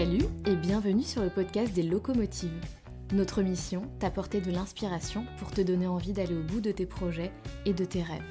Salut 0.00 0.24
et 0.46 0.56
bienvenue 0.56 1.02
sur 1.02 1.22
le 1.22 1.28
podcast 1.28 1.74
des 1.74 1.82
locomotives. 1.82 2.64
Notre 3.12 3.42
mission, 3.42 3.82
t'apporter 3.98 4.40
de 4.40 4.50
l'inspiration 4.50 5.26
pour 5.36 5.50
te 5.50 5.60
donner 5.60 5.86
envie 5.86 6.14
d'aller 6.14 6.34
au 6.34 6.42
bout 6.42 6.62
de 6.62 6.72
tes 6.72 6.86
projets 6.86 7.30
et 7.66 7.74
de 7.74 7.84
tes 7.84 8.02
rêves. 8.02 8.24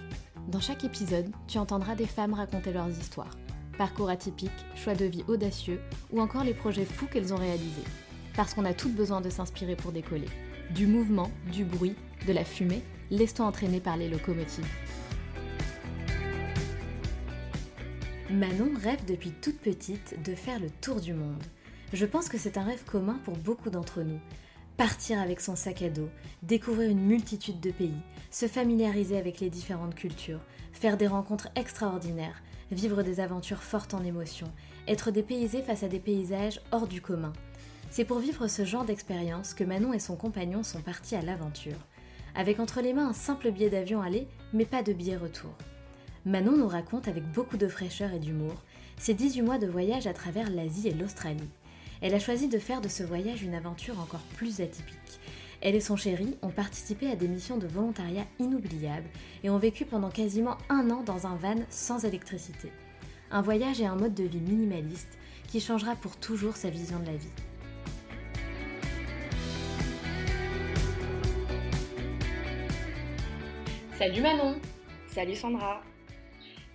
Dans 0.48 0.60
chaque 0.60 0.84
épisode, 0.84 1.30
tu 1.48 1.60
entendras 1.60 1.94
des 1.94 2.08
femmes 2.08 2.34
raconter 2.34 2.74
leurs 2.74 2.90
histoires, 2.90 3.38
parcours 3.78 4.10
atypiques, 4.10 4.50
choix 4.74 4.96
de 4.96 5.06
vie 5.06 5.24
audacieux 5.28 5.80
ou 6.12 6.22
encore 6.22 6.44
les 6.44 6.56
projets 6.56 6.86
fous 6.86 7.06
qu'elles 7.06 7.36
ont 7.36 7.38
réalisés. 7.38 7.86
Parce 8.36 8.56
qu'on 8.56 8.66
a 8.66 8.74
toutes 8.74 8.96
besoin 8.96 9.22
de 9.22 9.30
s'inspirer 9.30 9.76
pour 9.76 9.92
décoller. 9.92 10.30
Du 10.74 10.88
mouvement, 10.88 11.30
du 11.52 11.66
bruit, 11.66 11.94
de 12.26 12.34
la 12.34 12.46
fumée 12.46 12.82
laisse-toi 13.12 13.46
entraîner 13.46 13.80
par 13.80 13.96
les 13.96 14.10
locomotives. 14.10 14.66
Manon 18.32 18.72
rêve 18.82 19.06
depuis 19.08 19.34
toute 19.40 19.60
petite 19.60 20.16
de 20.26 20.34
faire 20.34 20.60
le 20.60 20.72
tour 20.82 21.00
du 21.00 21.14
monde. 21.14 21.44
Je 21.94 22.06
pense 22.06 22.30
que 22.30 22.38
c'est 22.38 22.58
un 22.58 22.64
rêve 22.64 22.84
commun 22.86 23.20
pour 23.24 23.36
beaucoup 23.36 23.70
d'entre 23.70 24.02
nous. 24.02 24.20
Partir 24.78 25.20
avec 25.20 25.42
son 25.42 25.56
sac 25.56 25.82
à 25.82 25.90
dos, 25.90 26.10
découvrir 26.44 26.90
une 26.90 27.06
multitude 27.06 27.60
de 27.60 27.72
pays, 27.72 28.02
se 28.32 28.48
familiariser 28.48 29.18
avec 29.18 29.40
les 29.40 29.50
différentes 29.50 29.96
cultures, 29.96 30.40
faire 30.72 30.98
des 30.98 31.08
rencontres 31.08 31.50
extraordinaires, 31.56 32.42
vivre 32.72 33.04
des 33.04 33.20
aventures 33.20 33.64
fortes 33.64 33.94
en 33.94 34.04
émotions, 34.04 34.52
être 34.88 35.12
dépaysé 35.12 35.62
face 35.62 35.84
à 35.84 35.88
des 35.88 36.00
paysages 36.00 36.62
hors 36.72 36.88
du 36.88 37.02
commun. 37.02 37.34
C'est 37.90 38.06
pour 38.06 38.20
vivre 38.20 38.48
ce 38.48 38.64
genre 38.64 38.86
d'expérience 38.86 39.54
que 39.54 39.64
Manon 39.64 39.92
et 39.92 40.00
son 40.00 40.16
compagnon 40.16 40.64
sont 40.64 40.82
partis 40.82 41.16
à 41.16 41.22
l'aventure 41.22 41.78
avec 42.36 42.60
entre 42.60 42.82
les 42.82 42.94
mains 42.94 43.10
un 43.10 43.14
simple 43.14 43.52
billet 43.52 43.70
d'avion 43.70 44.02
aller, 44.02 44.28
mais 44.54 44.66
pas 44.66 44.84
de 44.84 44.94
billet 44.94 45.18
retour. 45.18 45.52
Manon 46.26 46.56
nous 46.56 46.68
raconte 46.68 47.08
avec 47.08 47.30
beaucoup 47.32 47.58
de 47.58 47.68
fraîcheur 47.68 48.14
et 48.14 48.20
d'humour 48.20 48.56
ses 48.98 49.14
18 49.14 49.42
mois 49.42 49.58
de 49.58 49.68
voyage 49.68 50.08
à 50.08 50.14
travers 50.14 50.50
l'Asie 50.50 50.90
et 50.90 50.94
l'Australie. 50.94 51.50
Elle 52.02 52.14
a 52.14 52.20
choisi 52.20 52.48
de 52.48 52.60
faire 52.60 52.80
de 52.80 52.88
ce 52.88 53.04
voyage 53.04 53.44
une 53.44 53.56
aventure 53.56 54.00
encore 54.00 54.24
plus 54.38 54.62
atypique. 54.62 55.20
Elle 55.62 55.76
et 55.76 55.82
son 55.82 55.98
chéri 55.98 56.38
ont 56.42 56.50
participé 56.50 57.12
à 57.12 57.18
des 57.18 57.28
missions 57.28 57.58
de 57.58 57.68
volontariat 57.68 58.26
inoubliables 58.40 59.10
et 59.44 59.50
ont 59.50 59.58
vécu 59.58 59.84
pendant 59.84 60.10
quasiment 60.10 60.58
un 60.70 60.90
an 60.92 61.04
dans 61.04 61.28
un 61.28 61.36
van 61.36 61.58
sans 61.70 62.06
électricité. 62.06 62.72
Un 63.32 63.42
voyage 63.42 63.82
et 63.82 63.86
un 63.86 63.96
mode 63.96 64.14
de 64.14 64.24
vie 64.24 64.40
minimaliste 64.40 65.18
qui 65.50 65.60
changera 65.60 65.96
pour 65.98 66.16
toujours 66.16 66.56
sa 66.56 66.70
vision 66.70 67.00
de 67.00 67.08
la 67.08 67.18
vie. 67.18 67.28
Salut 73.98 74.22
Manon 74.22 74.56
Salut 75.10 75.36
Sandra 75.36 75.82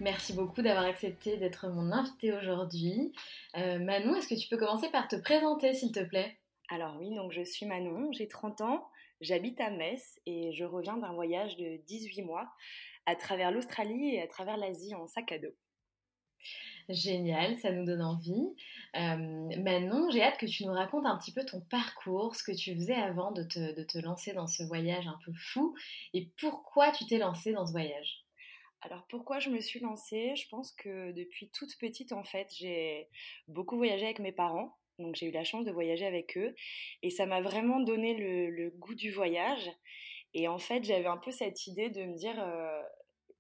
Merci 0.01 0.33
beaucoup 0.33 0.61
d'avoir 0.61 0.85
accepté 0.85 1.37
d'être 1.37 1.69
mon 1.69 1.93
invitée 1.93 2.33
aujourd'hui. 2.33 3.13
Euh, 3.57 3.79
Manon, 3.79 4.17
est-ce 4.17 4.29
que 4.29 4.35
tu 4.35 4.49
peux 4.49 4.57
commencer 4.57 4.91
par 4.91 5.07
te 5.07 5.15
présenter 5.15 5.73
s'il 5.73 5.93
te 5.93 6.03
plaît? 6.03 6.37
Alors 6.69 6.97
oui, 6.99 7.15
donc 7.15 7.31
je 7.31 7.43
suis 7.43 7.65
Manon, 7.65 8.11
j'ai 8.11 8.27
30 8.27 8.61
ans, 8.63 8.89
j'habite 9.21 9.61
à 9.61 9.71
Metz 9.71 10.19
et 10.27 10.53
je 10.53 10.65
reviens 10.65 10.97
d'un 10.97 11.13
voyage 11.13 11.57
de 11.57 11.77
18 11.87 12.23
mois 12.23 12.51
à 13.07 13.15
travers 13.15 13.53
l'Australie 13.53 14.15
et 14.15 14.23
à 14.23 14.27
travers 14.27 14.57
l'Asie 14.57 14.95
en 14.97 15.07
sac 15.07 15.31
à 15.31 15.39
dos. 15.39 15.55
Génial, 16.89 17.57
ça 17.59 17.71
nous 17.71 17.85
donne 17.85 18.03
envie. 18.03 18.55
Euh, 18.97 19.63
Manon, 19.63 20.11
j'ai 20.11 20.23
hâte 20.23 20.39
que 20.39 20.47
tu 20.47 20.67
nous 20.67 20.73
racontes 20.73 21.07
un 21.07 21.17
petit 21.17 21.33
peu 21.33 21.45
ton 21.45 21.61
parcours, 21.61 22.35
ce 22.35 22.43
que 22.43 22.53
tu 22.53 22.75
faisais 22.75 22.95
avant 22.95 23.31
de 23.31 23.45
te, 23.45 23.99
lancer 23.99 24.33
dans 24.33 24.49
ce 24.49 24.65
voyage 24.65 25.07
un 25.07 25.19
peu 25.25 25.33
fou 25.35 25.75
et 26.13 26.31
pourquoi 26.39 26.91
tu 26.91 27.07
t'es 27.07 27.19
lancée 27.19 27.53
dans 27.53 27.67
ce 27.67 27.73
voyage? 27.73 28.24
Alors 28.85 29.07
pourquoi 29.09 29.39
je 29.39 29.49
me 29.49 29.61
suis 29.61 29.81
lancée? 29.81 30.37
Je 30.37 30.47
pense 30.51 30.71
que 30.73 31.13
depuis 31.13 31.51
toute 31.51 31.79
petite, 31.79 32.13
en 32.13 32.23
fait, 32.23 32.53
j'ai 32.55 33.09
beaucoup 33.49 33.79
voyagé 33.79 34.05
avec 34.05 34.19
mes 34.19 34.33
parents. 34.33 34.77
Donc 34.99 35.17
j'ai 35.17 35.27
eu 35.27 35.31
la 35.31 35.43
chance 35.43 35.65
de 35.65 35.73
voyager 35.73 36.07
avec 36.07 36.37
eux 36.37 36.55
et 37.03 37.11
ça 37.11 37.27
m'a 37.27 37.41
vraiment 37.41 37.81
donné 37.81 38.15
le, 38.15 38.71
goût 38.77 38.95
du 38.95 39.11
voyage. 39.11 39.71
Et 40.35 40.49
en 40.49 40.59
fait, 40.59 40.85
j'avais 40.85 41.07
un 41.07 41.17
peu 41.17 41.31
cette 41.31 41.67
idée 41.67 41.89
de 41.89 42.05
me 42.05 42.15
dire, 42.15 42.37
euh, 42.39 42.83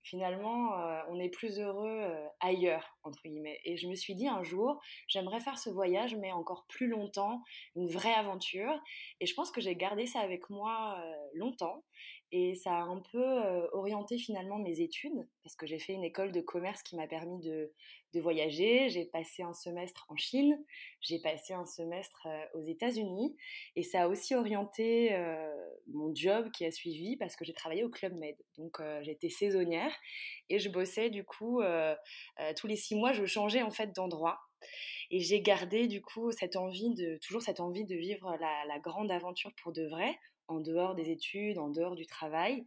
finalement, 0.02 0.78
euh, 0.78 1.02
on 1.10 1.18
est 1.18 1.28
plus 1.28 1.60
heureux 1.60 2.00
euh, 2.00 2.26
ailleurs, 2.40 2.96
entre 3.02 3.20
guillemets. 3.24 3.60
Et 3.64 3.76
je 3.76 3.86
me 3.86 3.94
suis 3.94 4.14
dit 4.14 4.28
un 4.28 4.42
jour, 4.42 4.80
j'aimerais 5.08 5.40
faire 5.40 5.58
ce 5.58 5.68
voyage, 5.68 6.14
mais 6.16 6.32
encore 6.32 6.64
plus 6.68 6.86
longtemps, 6.86 7.42
une 7.76 7.88
vraie 7.88 8.14
aventure. 8.14 8.80
Et 9.20 9.26
je 9.26 9.34
pense 9.34 9.50
que 9.50 9.60
j'ai 9.60 9.76
gardé 9.76 10.06
ça 10.06 10.20
avec 10.20 10.48
moi 10.48 11.04
longtemps. 11.34 11.84
Et 12.32 12.54
ça 12.56 12.78
a 12.78 12.82
un 12.82 13.00
peu 13.12 13.68
orienté 13.72 14.18
finalement 14.18 14.58
mes 14.58 14.80
études, 14.80 15.28
parce 15.44 15.54
que 15.54 15.66
j'ai 15.66 15.78
fait 15.78 15.92
une 15.92 16.04
école 16.04 16.32
de 16.32 16.40
commerce 16.40 16.82
qui 16.82 16.96
m'a 16.96 17.06
permis 17.06 17.38
de, 17.38 17.72
de 18.14 18.20
voyager. 18.20 18.88
J'ai 18.88 19.04
passé 19.04 19.42
un 19.42 19.52
semestre 19.52 20.06
en 20.08 20.16
Chine, 20.16 20.64
j'ai 21.00 21.18
passé 21.18 21.52
un 21.52 21.66
semestre 21.66 22.26
euh, 22.26 22.44
aux 22.54 22.62
États-Unis 22.62 23.36
et 23.76 23.82
ça 23.82 24.04
a 24.04 24.08
aussi 24.08 24.34
orienté 24.34 25.12
euh, 25.12 25.52
mon 25.88 26.14
job 26.14 26.50
qui 26.52 26.64
a 26.64 26.70
suivi 26.70 27.16
parce 27.16 27.36
que 27.36 27.44
j'ai 27.44 27.52
travaillé 27.52 27.84
au 27.84 27.90
Club 27.90 28.14
Med. 28.14 28.36
Donc 28.56 28.80
euh, 28.80 29.02
j'étais 29.02 29.28
saisonnière 29.28 29.92
et 30.48 30.58
je 30.58 30.70
bossais 30.70 31.10
du 31.10 31.24
coup 31.24 31.60
tous 32.56 32.66
les 32.66 32.76
six 32.76 32.94
mois, 32.94 33.12
je 33.12 33.26
changeais 33.26 33.62
en 33.62 33.70
fait 33.70 33.94
d'endroit. 33.94 34.38
Et 35.10 35.20
j'ai 35.20 35.42
gardé 35.42 35.86
du 35.88 36.00
coup 36.00 36.30
cette 36.32 36.56
envie 36.56 36.94
de 36.94 37.18
toujours 37.18 37.42
cette 37.42 37.60
envie 37.60 37.84
de 37.84 37.94
vivre 37.94 38.36
la, 38.40 38.64
la 38.66 38.78
grande 38.78 39.10
aventure 39.10 39.52
pour 39.62 39.72
de 39.72 39.86
vrai, 39.86 40.18
en 40.48 40.60
dehors 40.60 40.94
des 40.94 41.10
études, 41.10 41.58
en 41.58 41.68
dehors 41.68 41.94
du 41.94 42.06
travail. 42.06 42.66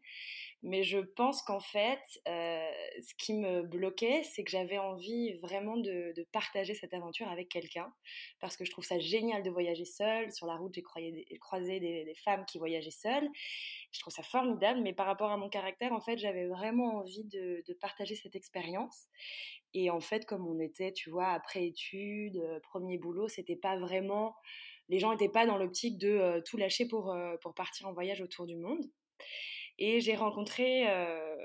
Mais 0.63 0.83
je 0.83 0.97
pense 0.97 1.43
qu'en 1.43 1.59
fait, 1.59 2.01
euh, 2.27 2.69
ce 2.99 3.13
qui 3.15 3.33
me 3.35 3.61
bloquait, 3.61 4.23
c'est 4.23 4.43
que 4.43 4.49
j'avais 4.49 4.79
envie 4.79 5.33
vraiment 5.33 5.77
de, 5.77 6.13
partager 6.31 6.73
cette 6.73 6.93
aventure 6.93 7.29
avec 7.29 7.47
quelqu'un, 7.47 7.93
parce 8.39 8.57
que 8.57 8.65
je 8.65 8.71
trouve 8.71 8.83
ça 8.83 8.97
génial 8.97 9.43
de 9.43 9.49
voyager 9.51 9.85
seule. 9.85 10.31
Sur 10.31 10.47
la 10.47 10.55
route, 10.55 10.73
j'ai 10.73 10.81
croisé 10.81 11.79
des, 11.79 12.15
femmes 12.15 12.43
qui 12.45 12.57
voyageaient 12.57 12.89
seules. 12.89 13.29
Je 13.91 13.99
trouve 13.99 14.13
ça 14.13 14.23
formidable, 14.23 14.81
mais 14.81 14.93
par 14.93 15.05
rapport 15.05 15.31
à 15.31 15.37
mon 15.37 15.49
caractère, 15.49 15.93
en 15.93 16.01
fait, 16.01 16.17
j'avais 16.17 16.47
vraiment 16.47 16.97
envie 16.97 17.25
de, 17.25 17.63
partager 17.79 18.15
cette 18.15 18.35
expérience. 18.35 19.05
Et 19.73 19.91
en 19.91 19.99
fait, 19.99 20.25
comme 20.25 20.47
on 20.47 20.59
était, 20.59 20.91
tu 20.91 21.11
vois, 21.11 21.27
après 21.27 21.67
études, 21.67 22.37
euh, 22.37 22.59
premier 22.61 22.97
boulot, 22.97 23.27
c'était 23.27 23.55
pas 23.55 23.77
vraiment 23.77 24.35
les 24.89 24.99
gens 24.99 25.11
n'étaient 25.11 25.29
pas 25.29 25.45
dans 25.45 25.57
l'optique 25.57 25.97
de 25.97 26.09
euh, 26.09 26.41
tout 26.41 26.57
lâcher 26.57 26.87
pour, 26.87 27.15
pour 27.41 27.53
partir 27.53 27.87
en 27.87 27.93
voyage 27.93 28.21
autour 28.21 28.45
du 28.45 28.55
monde. 28.55 28.83
Et 29.79 30.01
j'ai 30.01 30.15
rencontré 30.15 30.89
euh, 30.89 31.35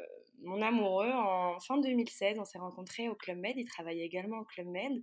mon 0.43 0.62
amoureux 0.62 1.11
en 1.11 1.59
fin 1.61 1.79
2016. 1.79 2.39
On 2.39 2.44
s'est 2.44 2.59
rencontrés 2.59 3.09
au 3.09 3.15
Club 3.15 3.39
Med. 3.39 3.55
Il 3.56 3.67
travaillait 3.67 4.06
également 4.06 4.39
au 4.39 4.44
Club 4.44 4.67
Med. 4.69 5.03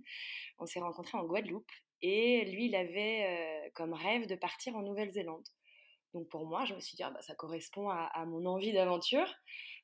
On 0.58 0.66
s'est 0.66 0.80
rencontrés 0.80 1.18
en 1.18 1.24
Guadeloupe. 1.24 1.70
Et 2.02 2.44
lui, 2.46 2.66
il 2.66 2.74
avait 2.74 3.26
euh, 3.26 3.70
comme 3.74 3.92
rêve 3.92 4.26
de 4.26 4.34
partir 4.34 4.74
en 4.76 4.82
Nouvelle-Zélande. 4.82 5.46
Donc 6.12 6.28
pour 6.28 6.44
moi, 6.46 6.64
je 6.64 6.74
me 6.74 6.80
suis 6.80 6.96
dit, 6.96 7.02
ah 7.04 7.10
bah, 7.10 7.22
ça 7.22 7.34
correspond 7.34 7.88
à, 7.88 8.24
mon 8.26 8.46
envie 8.46 8.72
d'aventure. 8.72 9.32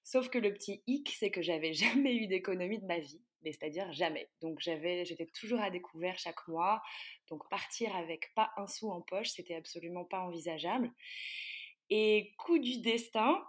Sauf 0.07 0.29
que 0.29 0.39
le 0.39 0.53
petit 0.55 0.85
hic, 0.87 1.13
c'est 1.19 1.33
que 1.33 1.43
j'avais 1.43 1.73
jamais 1.73 2.15
eu 2.15 2.29
d'économie 2.29 2.79
de 2.79 2.87
ma 2.87 3.01
vie, 3.01 3.21
c'est-à-dire 3.43 3.91
jamais. 3.93 4.31
Donc 4.41 4.61
j'avais, 4.61 5.05
j'étais 5.05 5.27
toujours 5.27 5.61
à 5.61 5.69
découvert 5.69 6.17
chaque 6.17 6.47
mois. 6.47 6.81
Donc 7.29 7.49
partir 7.51 7.95
avec 7.97 8.33
pas 8.37 8.53
un 8.57 8.69
sou 8.69 8.93
en 8.93 9.01
poche, 9.03 9.31
c'était 9.31 9.57
absolument 9.57 10.05
pas 10.05 10.21
envisageable. 10.21 10.93
Et 11.91 12.35
coup 12.39 12.61
du 12.61 12.81
destin, 12.81 13.45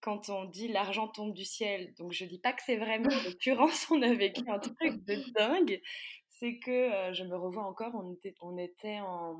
quand 0.00 0.30
on 0.30 0.46
dit 0.46 0.68
l'argent 0.68 1.08
tombe 1.08 1.34
du 1.34 1.44
ciel, 1.44 1.92
donc 1.98 2.12
je 2.12 2.24
dis 2.24 2.38
pas 2.38 2.54
que 2.54 2.62
c'est 2.62 2.78
vraiment, 2.78 3.10
en 3.10 3.22
l'occurrence, 3.28 3.90
on 3.90 4.00
a 4.00 4.14
vécu 4.14 4.48
un 4.48 4.60
truc 4.60 5.04
de 5.04 5.32
dingue, 5.34 5.78
c'est 6.30 6.58
que 6.58 6.70
euh, 6.70 7.12
je 7.12 7.24
me 7.24 7.36
revois 7.36 7.64
encore, 7.64 7.94
on 7.94 8.14
était, 8.14 8.34
on 8.40 8.56
était, 8.56 9.00
en, 9.00 9.38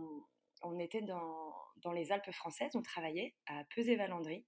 on 0.60 0.78
était 0.78 1.00
dans, 1.00 1.54
dans 1.76 1.92
les 1.92 2.12
Alpes 2.12 2.30
françaises, 2.30 2.76
on 2.76 2.82
travaillait 2.82 3.34
à 3.46 3.64
Pesé-Valandry, 3.74 4.44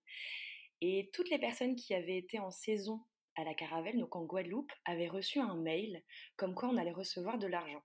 et 0.86 1.10
toutes 1.14 1.30
les 1.30 1.38
personnes 1.38 1.76
qui 1.76 1.94
avaient 1.94 2.18
été 2.18 2.38
en 2.38 2.50
saison 2.50 3.00
à 3.36 3.44
la 3.44 3.54
Caravelle, 3.54 3.98
donc 3.98 4.14
en 4.16 4.24
Guadeloupe, 4.24 4.72
avaient 4.84 5.08
reçu 5.08 5.40
un 5.40 5.56
mail 5.56 6.02
comme 6.36 6.54
quoi 6.54 6.68
on 6.68 6.76
allait 6.76 6.92
recevoir 6.92 7.38
de 7.38 7.46
l'argent. 7.46 7.82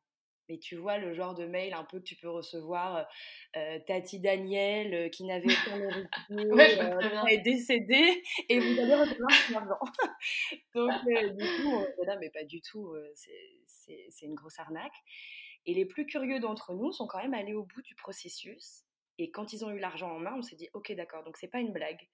Mais 0.49 0.57
tu 0.57 0.75
vois 0.75 0.97
le 0.97 1.13
genre 1.13 1.33
de 1.33 1.45
mail 1.45 1.73
un 1.75 1.85
peu 1.85 1.99
que 1.99 2.03
tu 2.03 2.15
peux 2.15 2.29
recevoir, 2.29 3.07
euh, 3.55 3.79
Tati 3.85 4.19
Daniel 4.19 4.93
euh, 4.93 5.09
qui 5.09 5.23
n'avait 5.23 5.45
aucun 5.45 5.79
héritier, 6.29 6.51
Ouais, 6.51 6.79
euh, 6.81 7.25
est 7.27 7.37
décédé 7.37 8.21
et 8.49 8.59
vous 8.59 8.79
allez 8.79 8.95
recevoir 8.95 9.29
de 9.29 9.53
l'argent. 9.53 9.79
Donc 10.75 10.91
euh, 10.91 11.29
du 11.29 11.45
coup, 11.45 11.69
on 11.69 11.83
était 11.83 12.05
là, 12.05 12.17
mais 12.19 12.31
pas 12.31 12.43
du 12.43 12.61
tout, 12.61 12.93
euh, 12.95 13.11
c'est 13.15 14.25
une 14.25 14.35
grosse 14.35 14.59
arnaque. 14.59 14.91
Et 15.65 15.73
les 15.73 15.85
plus 15.85 16.05
curieux 16.05 16.39
d'entre 16.39 16.73
nous 16.73 16.91
sont 16.91 17.07
quand 17.07 17.21
même 17.21 17.33
allés 17.33 17.53
au 17.53 17.63
bout 17.63 17.81
du 17.81 17.95
processus. 17.95 18.83
Et 19.19 19.31
quand 19.31 19.51
ils 19.51 19.65
ont 19.65 19.69
eu 19.69 19.79
l'argent 19.79 20.09
en 20.15 20.19
main, 20.19 20.33
on 20.37 20.41
s'est 20.41 20.55
dit, 20.55 20.69
ok, 20.73 20.93
d'accord, 20.93 21.25
donc 21.25 21.35
c'est 21.35 21.49
pas 21.49 21.59
une 21.59 21.73
blague. 21.73 22.07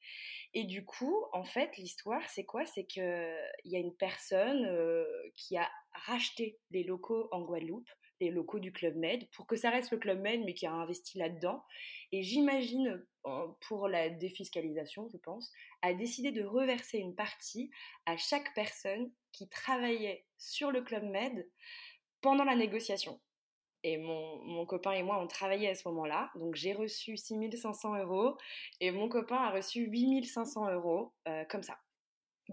Et 0.55 0.63
du 0.63 0.83
coup, 0.83 1.23
en 1.33 1.43
fait, 1.43 1.77
l'histoire, 1.77 2.27
c'est 2.29 2.45
quoi? 2.45 2.65
C'est 2.65 2.85
qu'il 2.85 3.03
y 3.65 3.75
a 3.75 3.79
une 3.79 3.95
personne 3.95 4.65
euh, 4.65 5.05
qui 5.35 5.55
a 5.55 5.69
racheté 5.93 6.57
les 6.71 6.83
locaux 6.83 7.29
en 7.31 7.41
Guadeloupe, 7.41 7.87
les 8.19 8.31
locaux 8.31 8.57
du 8.57 8.71
Club 8.71 8.95
Med, 8.95 9.29
pour 9.31 9.45
que 9.45 9.55
ça 9.55 9.69
reste 9.69 9.91
le 9.91 9.99
Club 9.99 10.19
Med, 10.19 10.43
mais 10.45 10.55
qui 10.55 10.65
a 10.65 10.71
investi 10.71 11.19
là-dedans. 11.19 11.63
Et 12.11 12.23
j'imagine, 12.23 13.05
euh, 13.27 13.47
pour 13.67 13.87
la 13.87 14.09
défiscalisation, 14.09 15.07
je 15.13 15.17
pense, 15.17 15.51
a 15.83 15.93
décidé 15.93 16.31
de 16.31 16.43
reverser 16.43 16.97
une 16.97 17.15
partie 17.15 17.69
à 18.07 18.17
chaque 18.17 18.51
personne 18.55 19.11
qui 19.31 19.47
travaillait 19.47 20.25
sur 20.39 20.71
le 20.71 20.81
Club 20.81 21.03
Med 21.03 21.47
pendant 22.21 22.45
la 22.45 22.55
négociation. 22.55 23.21
Et 23.87 23.97
mon, 23.97 24.37
mon 24.37 24.65
copain 24.65 24.93
et 24.93 25.03
moi, 25.03 25.21
on 25.21 25.27
travaillait 25.27 25.69
à 25.69 25.75
ce 25.75 25.87
moment-là. 25.89 26.31
Donc 26.33 26.55
j'ai 26.55 26.73
reçu 26.73 27.17
6500 27.17 27.99
euros 27.99 28.35
et 28.79 28.89
mon 28.89 29.07
copain 29.07 29.35
a 29.35 29.51
reçu 29.51 29.81
8500 29.81 30.73
euros, 30.73 31.13
euh, 31.27 31.45
comme 31.45 31.61
ça. 31.61 31.77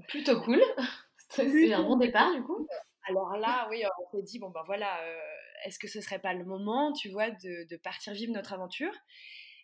Plutôt 0.09 0.43
cool. 0.43 0.61
C'est 1.31 1.73
un 1.73 1.85
bon 1.85 1.97
départ 1.97 2.35
du 2.35 2.43
coup. 2.43 2.69
Alors 3.09 3.39
là, 3.39 3.67
oui, 3.71 3.83
on 3.99 4.15
s'est 4.15 4.23
dit, 4.23 4.39
bon 4.41 4.51
ben 4.51 4.63
voilà, 4.67 5.03
euh, 5.05 5.19
est-ce 5.65 5.79
que 5.79 5.89
ce 5.89 6.03
serait 6.03 6.19
pas 6.19 6.35
le 6.35 6.45
moment, 6.45 6.93
tu 6.93 7.09
vois, 7.09 7.31
de, 7.31 7.67
de 7.67 7.77
partir 7.79 8.13
vivre 8.13 8.35
notre 8.35 8.53
aventure? 8.53 8.93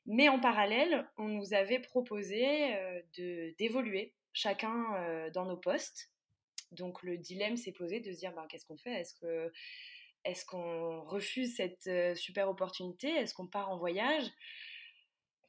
Mais 0.06 0.30
en 0.30 0.40
parallèle, 0.40 1.06
on 1.18 1.28
nous 1.28 1.52
avait 1.52 1.80
proposé 1.80 2.74
euh, 2.74 3.02
de 3.18 3.54
d'évoluer 3.58 4.14
chacun 4.32 5.30
dans 5.34 5.44
nos 5.44 5.58
postes. 5.58 6.10
Donc 6.72 7.02
le 7.02 7.18
dilemme 7.18 7.58
s'est 7.58 7.72
posé 7.72 8.00
de 8.00 8.10
se 8.10 8.18
dire, 8.20 8.32
ben, 8.32 8.46
qu'est-ce 8.48 8.64
qu'on 8.64 8.78
fait? 8.78 8.92
Est-ce 8.92 9.12
que 9.20 9.52
est-ce 10.24 10.44
qu'on 10.44 11.02
refuse 11.04 11.56
cette 11.56 11.86
euh, 11.86 12.14
super 12.14 12.48
opportunité? 12.48 13.08
Est-ce 13.08 13.34
qu'on 13.34 13.46
part 13.46 13.70
en 13.70 13.78
voyage? 13.78 14.24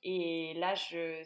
Et 0.03 0.53
là, 0.55 0.75
je, 0.75 1.23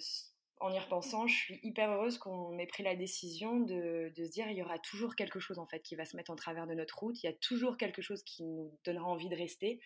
en 0.60 0.72
y 0.72 0.80
repensant, 0.80 1.28
je 1.28 1.36
suis 1.36 1.60
hyper 1.64 1.92
heureuse 1.92 2.18
qu'on 2.18 2.58
ait 2.58 2.66
pris 2.66 2.84
la 2.84 2.96
décision 2.96 3.60
de, 3.60 4.12
de 4.16 4.26
se 4.26 4.32
dire 4.32 4.48
il 4.50 4.58
y 4.58 4.64
aura 4.64 4.80
toujours 4.80 5.16
quelque 5.16 5.40
chose 5.40 5.60
en 5.60 5.66
fait 5.68 5.82
qui 5.82 5.96
va 5.96 6.06
se 6.06 6.16
mettre 6.16 6.32
en 6.32 6.36
travers 6.36 6.68
de 6.68 6.74
notre 6.74 6.98
route. 6.98 7.22
Il 7.22 7.26
y 7.28 7.30
a 7.30 7.34
toujours 7.34 7.78
quelque 7.78 8.02
chose 8.02 8.24
qui 8.24 8.44
nous 8.44 8.78
donnera 8.86 9.06
envie 9.06 9.30
de 9.30 9.36
rester. 9.36 9.80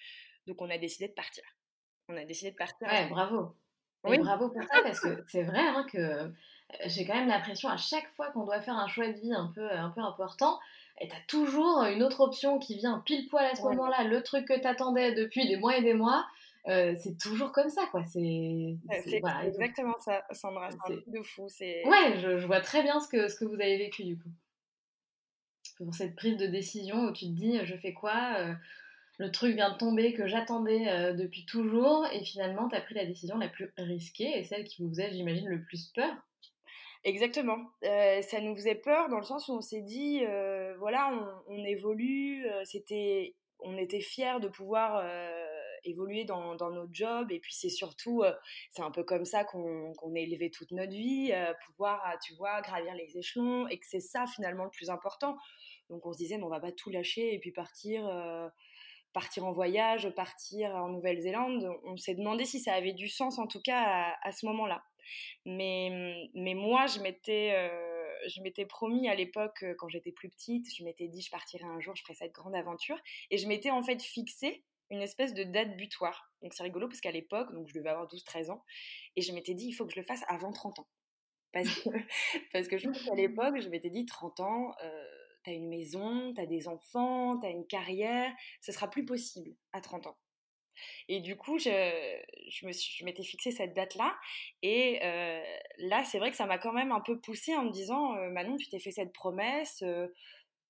Donc 0.45 0.61
on 0.61 0.69
a 0.69 0.77
décidé 0.77 1.07
de 1.07 1.13
partir. 1.13 1.43
On 2.09 2.15
a 2.15 2.23
décidé 2.23 2.51
de 2.51 2.55
partir. 2.55 2.87
Ouais, 2.87 3.09
bravo. 3.09 3.55
Et 4.05 4.11
Oui. 4.11 4.19
bravo 4.19 4.49
pour 4.49 4.63
ça 4.63 4.81
parce 4.83 4.99
que 4.99 5.23
c'est 5.27 5.43
vrai 5.43 5.59
hein, 5.59 5.85
que 5.91 5.97
euh, 5.97 6.29
j'ai 6.85 7.05
quand 7.05 7.15
même 7.15 7.27
l'impression 7.27 7.67
à 7.67 7.77
chaque 7.77 8.09
fois 8.15 8.31
qu'on 8.31 8.45
doit 8.45 8.61
faire 8.61 8.77
un 8.77 8.87
choix 8.87 9.07
de 9.07 9.19
vie 9.19 9.33
un 9.33 9.51
peu, 9.53 9.69
un 9.69 9.89
peu 9.89 10.01
important, 10.01 10.59
et 10.99 11.07
t'as 11.07 11.19
toujours 11.27 11.83
une 11.83 12.03
autre 12.03 12.21
option 12.21 12.59
qui 12.59 12.75
vient 12.75 13.01
pile 13.05 13.27
poil 13.27 13.45
à 13.45 13.55
ce 13.55 13.61
Ouais. 13.61 13.69
moment-là, 13.75 14.03
le 14.03 14.21
truc 14.23 14.47
que 14.47 14.59
t'attendais 14.59 15.13
depuis 15.13 15.47
des 15.47 15.57
mois 15.57 15.77
et 15.77 15.81
des 15.83 15.93
mois, 15.93 16.25
euh, 16.67 16.95
c'est 16.99 17.17
toujours 17.17 17.51
comme 17.51 17.69
ça 17.69 17.85
quoi. 17.91 18.03
C'est 18.05 18.77
voilà, 19.21 19.45
exactement 19.45 19.97
ça, 19.99 20.25
Sandra. 20.31 20.69
C'est 20.71 20.77
un 20.77 20.95
truc 20.97 21.09
de 21.09 21.21
fou. 21.21 21.45
C'est 21.49 21.85
Ouais, 21.87 22.19
je, 22.19 22.37
je 22.39 22.45
vois 22.47 22.61
très 22.61 22.83
bien 22.83 22.99
ce 22.99 23.07
que, 23.07 23.27
ce 23.29 23.35
que 23.35 23.45
vous 23.45 23.55
avez 23.55 23.77
vécu 23.77 24.03
du 24.03 24.17
coup. 24.17 24.29
Pour 25.77 25.93
cette 25.93 26.15
prise 26.15 26.37
de 26.37 26.47
décision 26.47 27.05
où 27.05 27.11
tu 27.13 27.25
te 27.25 27.31
dis 27.31 27.59
je 27.63 27.75
fais 27.75 27.93
quoi 27.93 28.33
euh, 28.39 28.53
le 29.19 29.31
truc 29.31 29.53
vient 29.55 29.71
de 29.71 29.77
tomber 29.77 30.13
que 30.13 30.27
j'attendais 30.27 30.89
euh, 30.89 31.13
depuis 31.13 31.45
toujours 31.45 32.05
et 32.11 32.23
finalement 32.23 32.67
tu 32.67 32.75
as 32.75 32.81
pris 32.81 32.95
la 32.95 33.05
décision 33.05 33.37
la 33.37 33.47
plus 33.47 33.71
risquée 33.77 34.37
et 34.39 34.43
celle 34.43 34.63
qui 34.63 34.81
vous 34.81 34.89
faisait 34.89 35.11
j'imagine 35.11 35.47
le 35.47 35.61
plus 35.61 35.87
peur. 35.93 36.11
Exactement. 37.07 37.71
Euh, 37.85 38.21
ça 38.21 38.41
nous 38.41 38.53
faisait 38.53 38.75
peur 38.75 39.07
dans 39.07 39.19
le 39.19 39.23
sens 39.23 39.47
où 39.47 39.53
on 39.53 39.61
s'est 39.61 39.81
dit, 39.81 40.25
euh, 40.25 40.75
voilà, 40.77 41.09
on, 41.47 41.63
évolue, 41.63 42.45
euh, 42.45 42.65
c'était, 42.65 43.33
on 43.59 43.77
était 43.77 44.01
fiers 44.01 44.41
de 44.41 44.49
pouvoir 44.49 45.01
évoluer 45.85 46.25
dans, 46.25 46.55
dans 46.55 46.69
notre 46.69 46.93
job 46.93 47.31
et 47.31 47.39
puis 47.39 47.53
c'est 47.53 47.69
surtout, 47.69 48.23
c'est 48.71 48.81
un 48.81 48.91
peu 48.91 49.05
comme 49.05 49.23
ça 49.23 49.45
qu'on 49.45 49.93
est 50.15 50.23
élevé 50.23 50.51
toute 50.51 50.71
notre 50.71 50.91
vie, 50.91 51.31
pouvoir, 51.65 52.03
tu 52.21 52.35
vois, 52.35 52.59
gravir 52.59 52.93
les 52.93 53.17
échelons 53.17 53.69
et 53.69 53.79
que 53.79 53.85
c'est 53.87 54.01
ça 54.01 54.25
finalement 54.27 54.65
le 54.65 54.69
plus 54.69 54.89
important. 54.89 55.37
Donc 55.89 56.05
on 56.05 56.11
se 56.11 56.17
disait, 56.17 56.37
mais 56.37 56.43
on 56.43 56.49
va 56.49 56.59
pas 56.59 56.73
tout 56.73 56.89
lâcher 56.89 57.33
et 57.33 57.39
puis 57.39 57.53
partir. 57.53 58.03
partir 59.13 59.45
en 59.45 59.53
voyage, 59.53 60.09
partir 60.09 60.75
en 60.75 60.89
Nouvelle-Zélande, 60.89 61.69
on 61.85 61.95
s'est 61.95 62.15
demandé 62.15 62.43
si 62.43 62.59
ça 62.59 62.73
avait 62.73 62.93
du 62.93 63.07
sens 63.07 63.39
en 63.39 63.47
tout 63.47 63.61
cas 63.61 64.13
à 64.21 64.31
ce 64.33 64.45
moment-là. 64.47 64.83
Mais, 65.45 66.29
mais 66.33 66.53
moi, 66.53 66.87
je 66.87 66.99
m'étais, 66.99 67.53
euh, 67.55 68.27
je 68.27 68.41
m'étais 68.41 68.65
promis 68.65 69.09
à 69.09 69.15
l'époque, 69.15 69.63
euh, 69.63 69.75
quand 69.77 69.89
j'étais 69.89 70.11
plus 70.11 70.29
petite, 70.29 70.67
je 70.75 70.83
m'étais 70.83 71.07
dit 71.07 71.21
je 71.21 71.31
partirai 71.31 71.65
un 71.65 71.79
jour, 71.79 71.95
je 71.95 72.03
ferai 72.03 72.13
cette 72.13 72.33
grande 72.33 72.55
aventure. 72.55 72.97
Et 73.31 73.37
je 73.37 73.47
m'étais 73.47 73.71
en 73.71 73.81
fait 73.81 74.01
fixé 74.01 74.63
une 74.89 75.01
espèce 75.01 75.33
de 75.33 75.43
date 75.43 75.75
butoir. 75.75 76.31
Donc 76.41 76.53
c'est 76.53 76.63
rigolo 76.63 76.87
parce 76.87 77.01
qu'à 77.01 77.11
l'époque, 77.11 77.53
donc 77.53 77.67
je 77.67 77.73
devais 77.73 77.89
avoir 77.89 78.07
12-13 78.07 78.51
ans, 78.51 78.63
et 79.15 79.21
je 79.21 79.33
m'étais 79.33 79.53
dit 79.53 79.65
il 79.67 79.73
faut 79.73 79.85
que 79.85 79.93
je 79.93 79.99
le 79.99 80.05
fasse 80.05 80.23
avant 80.27 80.51
30 80.51 80.79
ans. 80.79 80.87
Parce 81.51 81.69
que, 81.69 81.89
parce 82.53 82.67
que 82.67 82.77
je 82.77 82.87
pense 82.87 83.03
qu'à 83.03 83.15
l'époque, 83.15 83.59
je 83.59 83.69
m'étais 83.69 83.89
dit 83.89 84.05
30 84.05 84.39
ans, 84.41 84.71
euh, 84.83 85.05
t'as 85.43 85.53
une 85.53 85.69
maison, 85.69 86.33
t'as 86.33 86.45
des 86.45 86.67
enfants, 86.67 87.37
t'as 87.39 87.49
une 87.49 87.65
carrière, 87.67 88.31
ce 88.61 88.71
sera 88.71 88.89
plus 88.89 89.05
possible 89.05 89.55
à 89.73 89.81
30 89.81 90.07
ans. 90.07 90.17
Et 91.07 91.19
du 91.21 91.35
coup, 91.37 91.57
je, 91.59 91.69
je 92.49 92.65
me 92.65 92.71
suis- 92.71 92.95
je 92.97 93.05
m'étais 93.05 93.23
fixé 93.23 93.51
cette 93.51 93.73
date-là. 93.73 94.15
Et 94.61 94.99
euh, 95.03 95.41
là, 95.79 96.03
c'est 96.03 96.19
vrai 96.19 96.31
que 96.31 96.37
ça 96.37 96.45
m'a 96.45 96.57
quand 96.57 96.73
même 96.73 96.91
un 96.91 97.01
peu 97.01 97.19
poussée 97.19 97.55
en 97.55 97.63
me 97.65 97.71
disant 97.71 98.15
euh, 98.15 98.29
Manon, 98.29 98.55
tu 98.57 98.67
t'es 98.69 98.79
fait 98.79 98.91
cette 98.91 99.13
promesse, 99.13 99.81
euh, 99.83 100.07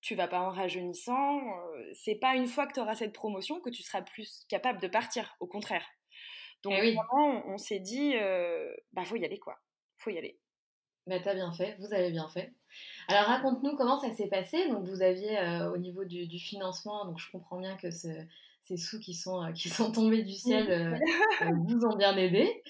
tu 0.01 0.15
vas 0.15 0.27
pas 0.27 0.39
en 0.42 0.51
rajeunissant. 0.51 1.39
euh, 1.39 1.92
c'est 1.94 2.15
pas 2.15 2.36
une 2.36 2.47
fois 2.47 2.68
que 2.68 2.73
tu 2.73 2.80
auras 2.80 2.95
cette 2.95 3.14
promotion 3.14 3.59
que 3.61 3.69
tu 3.69 3.83
seras 3.83 4.02
plus 4.02 4.45
capable 4.49 4.81
de 4.81 4.87
partir, 4.87 5.35
au 5.40 5.47
contraire. 5.47 5.85
Donc, 6.64 6.73
Eh 6.78 6.81
oui. 6.81 6.95
vraiment, 6.95 7.44
on, 7.47 7.57
s'est 7.57 7.80
dit 7.80 8.16
bah, 8.94 9.06
faut 9.06 9.16
y 9.16 9.26
aller, 9.26 9.40
quoi. 9.40 9.57
Faut 9.97 10.09
y 10.09 10.18
aller. 10.18 10.40
Bah, 11.07 11.19
t'as 11.23 11.33
bien 11.33 11.54
fait, 11.54 11.78
vous 11.80 11.94
avez 11.94 12.11
bien 12.11 12.28
fait. 12.28 12.52
Alors 13.07 13.23
raconte-nous 13.26 13.78
comment 13.78 13.99
ça 13.99 14.14
s'est 14.14 14.28
passé. 14.28 14.68
Donc 14.69 14.85
vous 14.85 15.02
aviez 15.02 15.40
euh, 15.40 15.71
au 15.71 15.78
niveau 15.78 16.04
du, 16.04 16.28
du 16.28 16.37
financement, 16.40 17.06
donc 17.06 17.18
je 17.19 17.31
comprends 17.31 17.59
bien 17.59 17.78
que 17.78 17.92
ce- 17.92 18.26
ces 18.68 18.78
sous 18.78 19.00
qui 19.00 19.14
sont, 19.14 19.44
euh, 19.44 19.52
qui 19.54 19.69
sont 19.69 19.92
tombés 19.92 20.24
du 20.24 20.33
ciel 20.33 20.69
euh, 20.69 20.95
euh, 21.42 21.52
vous 21.68 21.86
ont 21.86 21.95
bien 21.95 22.16
aidé. 22.18 22.62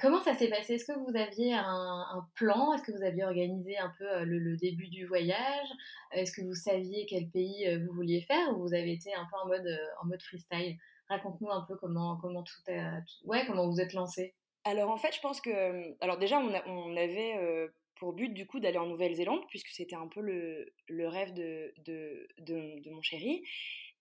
Comment 0.00 0.22
ça 0.22 0.34
s'est 0.34 0.48
passé? 0.48 0.74
Est-ce 0.74 0.84
que 0.86 0.98
vous 0.98 1.16
aviez 1.16 1.52
un, 1.54 1.64
un 1.64 2.26
plan? 2.34 2.72
Est-ce 2.74 2.82
que 2.82 2.92
vous 2.92 3.02
aviez 3.04 3.24
organisé 3.24 3.76
un 3.78 3.92
peu 3.98 4.24
le, 4.24 4.38
le 4.38 4.56
début 4.56 4.88
du 4.88 5.06
voyage? 5.06 5.68
Est-ce 6.12 6.32
que 6.32 6.42
vous 6.42 6.54
saviez 6.54 7.06
quel 7.06 7.28
pays 7.28 7.66
vous 7.86 7.92
vouliez 7.94 8.20
faire 8.22 8.50
ou 8.56 8.62
vous 8.62 8.74
avez 8.74 8.92
été 8.92 9.12
un 9.14 9.26
peu 9.30 9.36
en 9.42 9.46
mode, 9.48 9.78
en 10.02 10.06
mode 10.06 10.22
freestyle? 10.22 10.76
Raconte-nous 11.08 11.50
un 11.50 11.64
peu 11.68 11.76
comment, 11.76 12.16
comment 12.16 12.42
tout 12.42 12.54
a... 12.72 13.00
tout- 13.02 13.26
Ouais, 13.28 13.44
comment 13.46 13.68
vous 13.68 13.80
êtes 13.80 13.92
lancé. 13.92 14.34
Alors 14.64 14.90
en 14.90 14.96
fait, 14.96 15.14
je 15.14 15.20
pense 15.20 15.40
que. 15.40 15.94
Alors 16.02 16.16
déjà, 16.18 16.38
on, 16.38 16.54
a- 16.54 16.66
on 16.66 16.96
avait 16.96 17.36
euh, 17.36 17.68
pour 17.96 18.14
but 18.14 18.30
du 18.32 18.46
coup 18.46 18.58
d'aller 18.58 18.78
en 18.78 18.86
Nouvelle-Zélande, 18.86 19.40
puisque 19.50 19.68
c'était 19.68 19.96
un 19.96 20.08
peu 20.08 20.20
le, 20.22 20.72
le 20.88 21.06
rêve 21.06 21.34
de, 21.34 21.74
de, 21.84 22.26
de- 22.38 22.80
de 22.82 22.90
mon 22.90 23.02
chéri. 23.02 23.42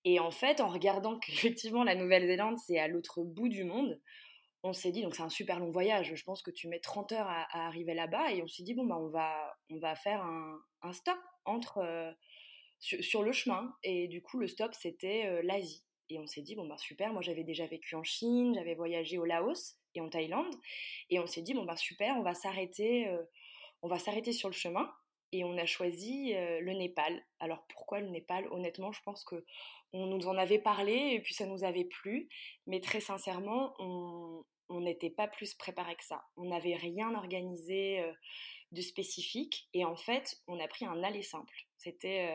Et 0.05 0.19
en 0.19 0.31
fait, 0.31 0.61
en 0.61 0.67
regardant 0.67 1.17
qu'effectivement 1.19 1.83
la 1.83 1.95
Nouvelle-Zélande, 1.95 2.57
c'est 2.65 2.79
à 2.79 2.87
l'autre 2.87 3.23
bout 3.23 3.49
du 3.49 3.63
monde, 3.63 3.99
on 4.63 4.73
s'est 4.73 4.91
dit, 4.91 5.01
donc 5.01 5.15
c'est 5.15 5.23
un 5.23 5.29
super 5.29 5.59
long 5.59 5.71
voyage, 5.71 6.15
je 6.15 6.23
pense 6.23 6.41
que 6.41 6.51
tu 6.51 6.69
mets 6.69 6.79
30 6.79 7.11
heures 7.11 7.27
à, 7.27 7.67
arriver 7.67 7.93
là-bas, 7.93 8.31
et 8.31 8.41
on 8.41 8.47
s'est 8.47 8.63
dit, 8.63 8.73
bon, 8.73 8.85
bah, 8.85 8.97
on, 8.97 9.09
va, 9.09 9.57
on 9.69 9.79
va 9.79 9.95
faire 9.95 10.23
un, 10.23 10.93
stop 10.93 11.17
entre, 11.43 11.79
euh, 11.79 12.11
sur, 12.79 13.03
sur 13.03 13.23
le 13.23 13.33
chemin. 13.33 13.75
Et 13.83 14.07
du 14.07 14.21
coup, 14.21 14.39
le 14.39 14.47
stop, 14.47 14.73
c'était 14.73 15.25
euh, 15.25 15.41
l'Asie. 15.43 15.83
Et 16.09 16.19
on 16.19 16.27
s'est 16.27 16.41
dit, 16.41 16.55
bon, 16.55 16.67
bah, 16.67 16.77
super, 16.77 17.11
moi 17.11 17.21
j'avais 17.21 17.43
déjà 17.43 17.65
vécu 17.65 17.95
en 17.95 18.03
Chine, 18.03 18.53
j'avais 18.55 18.75
voyagé 18.75 19.17
au 19.17 19.25
Laos 19.25 19.77
et 19.95 20.01
en 20.01 20.09
Thaïlande. 20.09 20.53
Et 21.09 21.19
on 21.19 21.27
s'est 21.27 21.41
dit, 21.41 21.53
bon, 21.53 21.65
bah, 21.65 21.75
super, 21.75 22.15
on 22.17 22.23
va 22.23 22.33
s'arrêter 22.33 23.07
euh, 23.07 23.23
on 23.83 23.89
va 23.89 23.99
s'arrêter 23.99 24.31
sur 24.31 24.49
le 24.49 24.53
chemin. 24.53 24.89
Et 25.33 25.43
on 25.43 25.57
a 25.57 25.65
choisi 25.65 26.33
euh, 26.35 26.61
le 26.61 26.73
Népal. 26.73 27.25
Alors 27.39 27.65
pourquoi 27.67 27.99
le 27.99 28.07
Népal? 28.07 28.47
Honnêtement, 28.51 28.91
je 28.91 29.01
pense 29.01 29.25
que 29.25 29.43
on 29.91 30.05
nous 30.05 30.27
en 30.27 30.37
avait 30.37 30.59
parlé 30.59 30.93
et 30.93 31.19
puis 31.19 31.33
ça 31.33 31.47
nous 31.47 31.63
avait 31.63 31.85
plu. 31.85 32.29
Mais 32.67 32.79
très 32.79 32.99
sincèrement, 32.99 33.73
on, 33.79 34.45
n'était 34.79 35.09
pas 35.09 35.27
plus 35.27 35.53
préparé 35.53 35.95
que 35.95 36.03
ça. 36.03 36.23
On 36.35 36.45
n'avait 36.45 36.75
rien 36.75 37.13
organisé 37.13 38.03
de 38.71 38.81
spécifique. 38.81 39.69
Et 39.73 39.85
en 39.85 39.95
fait, 39.95 40.41
on 40.47 40.59
a 40.59 40.67
pris 40.67 40.85
un 40.85 41.03
aller 41.03 41.21
simple. 41.21 41.53
C'était, 41.77 42.27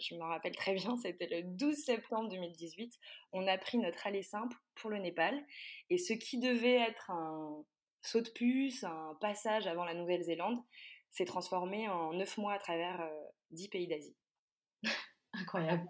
je 0.00 0.16
me 0.16 0.22
rappelle 0.22 0.56
très 0.56 0.74
bien, 0.74 0.96
c'était 1.02 1.28
le 1.28 1.42
12 1.44 1.76
septembre 1.76 2.28
2018. 2.28 2.92
On 3.32 3.46
a 3.46 3.56
pris 3.56 3.78
notre 3.78 4.04
aller 4.04 4.24
simple 4.24 4.56
pour 4.74 4.90
le 4.90 4.98
Népal. 4.98 5.46
Et 5.90 5.98
ce 5.98 6.12
qui 6.12 6.38
devait 6.38 6.74
être 6.74 7.10
un 7.12 7.64
saut 8.02 8.20
de 8.20 8.30
puce, 8.30 8.84
un 8.84 9.16
passage 9.20 9.66
avant 9.66 9.84
la 9.84 9.94
Nouvelle-Zélande, 9.94 10.58
s'est 11.16 11.24
transformé 11.24 11.88
en 11.88 12.12
neuf 12.12 12.38
mois 12.38 12.54
à 12.54 12.58
travers 12.58 13.08
dix 13.50 13.68
pays 13.68 13.86
d'Asie. 13.86 14.16
Incroyable. 15.34 15.86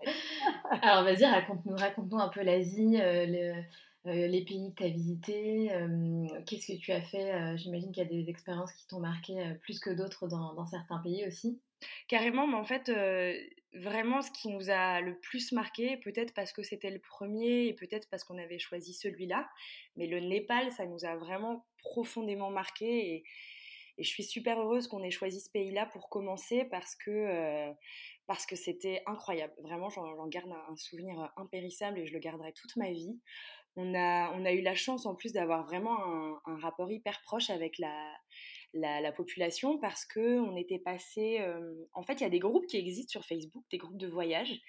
Alors 0.83 1.05
vas-y, 1.05 1.25
raconte-nous 1.25 1.77
raconte 1.77 2.13
un 2.15 2.29
peu 2.29 2.43
l'Asie, 2.43 2.97
le, 2.99 3.63
euh, 4.07 4.29
les 4.29 4.45
pays 4.45 4.73
que 4.73 4.83
tu 4.83 4.85
as 4.85 4.89
visités, 4.89 5.73
euh, 5.73 6.27
qu'est-ce 6.47 6.73
que 6.73 6.79
tu 6.79 6.93
as 6.93 7.03
fait 7.03 7.33
euh, 7.33 7.57
J'imagine 7.57 7.91
qu'il 7.91 8.05
y 8.05 8.07
a 8.07 8.09
des 8.09 8.31
expériences 8.31 8.73
qui 8.73 8.87
t'ont 8.87 9.01
marqué 9.01 9.35
plus 9.63 9.81
que 9.81 9.91
d'autres 9.91 10.29
dans, 10.29 10.67
certains 10.67 10.99
pays 10.99 11.27
aussi. 11.27 11.61
Carrément, 12.07 12.47
mais 12.47 12.55
en 12.55 12.65
fait, 12.65 12.91
vraiment 13.75 14.23
ce 14.23 14.31
qui 14.31 14.49
nous 14.49 14.71
a 14.71 15.01
le 15.01 15.19
plus 15.19 15.53
marqué, 15.53 15.97
peut-être 15.99 16.35
parce 16.35 16.53
que 16.53 16.63
c'était 16.63 16.91
le 16.91 17.01
premier 17.01 17.67
et 17.67 17.75
peut-être 17.75 18.09
parce 18.09 18.23
qu'on 18.23 18.39
avait 18.39 18.59
choisi 18.59 18.95
celui-là, 18.95 19.49
mais 19.97 20.07
le 20.07 20.21
Népal, 20.21 20.71
ça 20.73 20.87
nous 20.87 21.05
a 21.05 21.17
vraiment 21.17 21.67
profondément 21.79 22.51
marqué 22.51 23.15
et, 23.15 23.25
je 23.99 24.09
suis 24.09 24.25
super 24.25 24.61
heureuse 24.61 24.89
qu'on 24.89 25.03
ait 25.03 25.11
choisi 25.11 25.41
ce 25.41 25.51
pays-là 25.51 25.87
pour 25.87 26.09
commencer 26.09 26.65
parce 26.65 26.95
que 26.97 27.73
que 28.49 28.57
c'était 28.57 29.03
incroyable. 29.07 29.55
Vraiment, 29.63 29.89
j'en 29.89 30.27
garde 30.27 30.51
un, 30.51 30.77
souvenir 30.77 31.33
impérissable 31.37 31.99
et 31.99 32.07
je 32.07 32.13
le 32.13 32.19
garderai 32.19 32.53
toute 32.53 32.77
ma 32.77 32.91
vie 32.91 33.19
on 33.77 33.95
a, 33.95 34.33
on 34.33 34.45
a 34.45 34.53
eu 34.53 34.63
la 34.63 34.75
chance 34.75 35.07
en 35.07 35.15
plus 35.15 35.33
d'avoir 35.33 35.65
vraiment 35.65 35.99
un, 36.47 36.59
rapport 36.59 36.91
hyper 36.91 37.21
proche 37.23 37.51
avec 37.51 37.79
la, 37.79 37.93
la, 38.73 39.13
population 39.13 39.79
parce 39.79 40.05
que 40.05 40.41
on 40.41 40.57
était 40.57 40.79
passé. 40.79 41.39
Euh, 41.41 41.87
en 41.95 42.03
fait, 42.03 42.15
il 42.15 42.21
y 42.23 42.27
a 42.27 42.31
des 42.31 42.39
groupes 42.39 42.67
qui 42.67 42.77
existent 42.77 43.11
sur 43.11 43.25
Facebook, 43.25 43.65
des 43.71 43.79
groupes 43.79 43.97
de 43.97 44.07
voyage, 44.07 44.61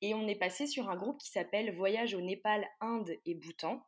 et 0.00 0.14
on 0.14 0.26
est 0.28 0.38
passé 0.38 0.66
sur 0.66 0.90
un 0.90 0.96
groupe 0.96 1.18
qui 1.18 1.30
s'appelle 1.30 1.72
Voyage 1.72 2.14
au 2.14 2.20
Népal, 2.20 2.66
Inde 2.80 3.10
et 3.24 3.34
Bhoutan. 3.34 3.82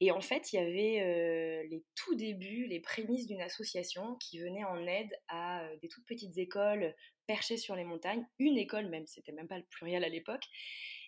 Et 0.00 0.10
en 0.10 0.20
fait, 0.20 0.52
il 0.52 0.56
y 0.56 0.58
avait 0.58 1.00
euh, 1.02 1.68
les 1.70 1.84
tout 1.94 2.14
débuts, 2.14 2.66
les 2.66 2.80
prémices 2.80 3.26
d'une 3.26 3.42
association 3.42 4.16
qui 4.16 4.38
venait 4.38 4.64
en 4.64 4.86
aide 4.86 5.12
à 5.28 5.62
euh, 5.62 5.76
des 5.82 5.88
toutes 5.88 6.06
petites 6.06 6.38
écoles 6.38 6.94
perchées 7.26 7.58
sur 7.58 7.76
les 7.76 7.84
montagnes, 7.84 8.26
une 8.38 8.56
école 8.56 8.88
même, 8.88 9.06
c'était 9.06 9.32
même 9.32 9.48
pas 9.48 9.58
le 9.58 9.66
pluriel 9.70 10.04
à 10.04 10.08
l'époque. 10.08 10.44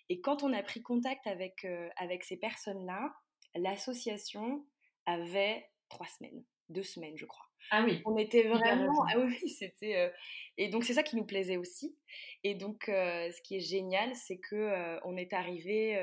Et 0.09 0.21
quand 0.21 0.43
on 0.43 0.53
a 0.53 0.61
pris 0.61 0.81
contact 0.81 1.25
avec, 1.25 1.65
avec 1.95 2.23
ces 2.23 2.37
personnes-là, 2.37 3.13
l'association 3.55 4.65
avait 5.05 5.65
trois 5.89 6.07
semaines, 6.07 6.43
deux 6.71 6.83
semaines, 6.83 7.17
je 7.17 7.25
crois. 7.25 7.45
Ah 7.69 7.83
oui. 7.85 8.01
On 8.05 8.17
était 8.17 8.43
vraiment. 8.43 9.05
Ah 9.09 9.19
oui, 9.19 9.37
c'était. 9.49 9.95
Euh, 9.95 10.09
et 10.57 10.69
donc, 10.69 10.83
c'est 10.83 10.93
ça 10.93 11.03
qui 11.03 11.15
nous 11.15 11.25
plaisait 11.25 11.57
aussi. 11.57 11.95
Et 12.43 12.55
donc, 12.55 12.89
euh, 12.89 13.31
ce 13.31 13.41
qui 13.41 13.55
est 13.55 13.61
génial, 13.61 14.13
c'est 14.15 14.39
que 14.39 14.99
on 15.05 15.15
est 15.15 15.33
arrivé. 15.33 15.97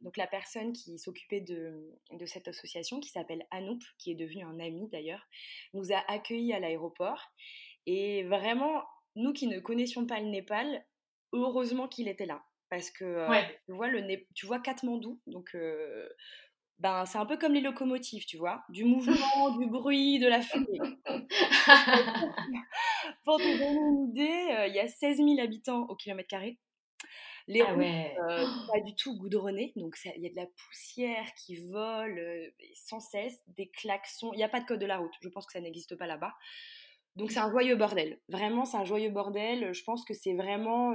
donc, 0.00 0.16
la 0.16 0.26
personne 0.26 0.72
qui 0.72 0.98
s'occupait 0.98 1.40
de, 1.40 1.90
de, 2.12 2.26
cette 2.26 2.48
association, 2.48 3.00
qui 3.00 3.10
s'appelle 3.10 3.46
Anoup, 3.50 3.80
qui 3.98 4.12
est 4.12 4.14
devenue 4.14 4.44
un 4.44 4.58
ami 4.60 4.88
d'ailleurs, 4.90 5.26
nous 5.74 5.92
a 5.92 5.98
accueillis 6.10 6.52
à 6.52 6.60
l'aéroport. 6.60 7.32
Et 7.86 8.22
vraiment, 8.24 8.84
nous 9.16 9.32
qui 9.32 9.48
ne 9.48 9.58
connaissions 9.58 10.06
pas 10.06 10.20
le 10.20 10.26
Népal, 10.26 10.84
heureusement 11.32 11.88
qu'il 11.88 12.08
était 12.08 12.26
là 12.26 12.42
parce 12.70 12.90
que 12.90 13.28
tu 13.66 13.72
vois 13.72 13.88
le 13.88 14.02
tu 14.34 14.46
vois 14.46 14.58
Katmandou 14.58 15.20
donc 15.26 15.54
ben 16.78 17.04
c'est 17.06 17.18
un 17.18 17.26
peu 17.26 17.36
comme 17.36 17.54
les 17.54 17.60
locomotives 17.60 18.26
tu 18.26 18.36
vois. 18.36 18.62
Du 18.68 18.84
mouvement 18.84 19.56
du 19.58 19.66
bruit 19.66 20.18
de 20.18 20.28
la 20.28 20.40
fumée. 20.40 20.66
Pour 23.24 23.38
te 23.38 23.58
donner 23.58 23.78
une 23.78 24.08
idée 24.10 24.66
il 24.68 24.74
y 24.74 24.80
a 24.80 24.88
16 24.88 25.18
000 25.18 25.40
habitants 25.40 25.86
au 25.88 25.96
kilomètre 25.96 26.28
carré. 26.28 26.58
Les 27.48 27.60
ah 27.60 27.72
routes 27.72 27.78
pas 28.72 28.80
du 28.80 28.94
tout 28.94 29.16
goudronnées 29.16 29.72
donc 29.76 29.96
il 30.04 30.22
y 30.22 30.26
a 30.26 30.30
de 30.30 30.36
la 30.36 30.46
poussière 30.46 31.26
qui 31.34 31.56
vole 31.70 32.52
sans 32.74 33.00
cesse 33.00 33.42
des 33.48 33.68
klaxons. 33.68 34.32
Il 34.32 34.36
n'y 34.36 34.44
a 34.44 34.48
pas 34.48 34.60
de 34.60 34.66
code 34.66 34.80
de 34.80 34.86
la 34.86 34.98
route. 34.98 35.12
Je 35.20 35.28
pense 35.28 35.46
que 35.46 35.52
ça 35.52 35.60
n'existe 35.60 35.96
pas 35.96 36.06
là-bas. 36.06 36.34
Donc 37.16 37.30
c'est 37.30 37.40
un 37.40 37.50
joyeux 37.50 37.76
bordel. 37.76 38.20
Vraiment 38.28 38.64
c'est 38.64 38.76
un 38.76 38.84
joyeux 38.84 39.10
bordel. 39.10 39.72
Je 39.72 39.84
pense 39.84 40.04
que 40.04 40.14
c'est 40.14 40.34
vraiment 40.34 40.94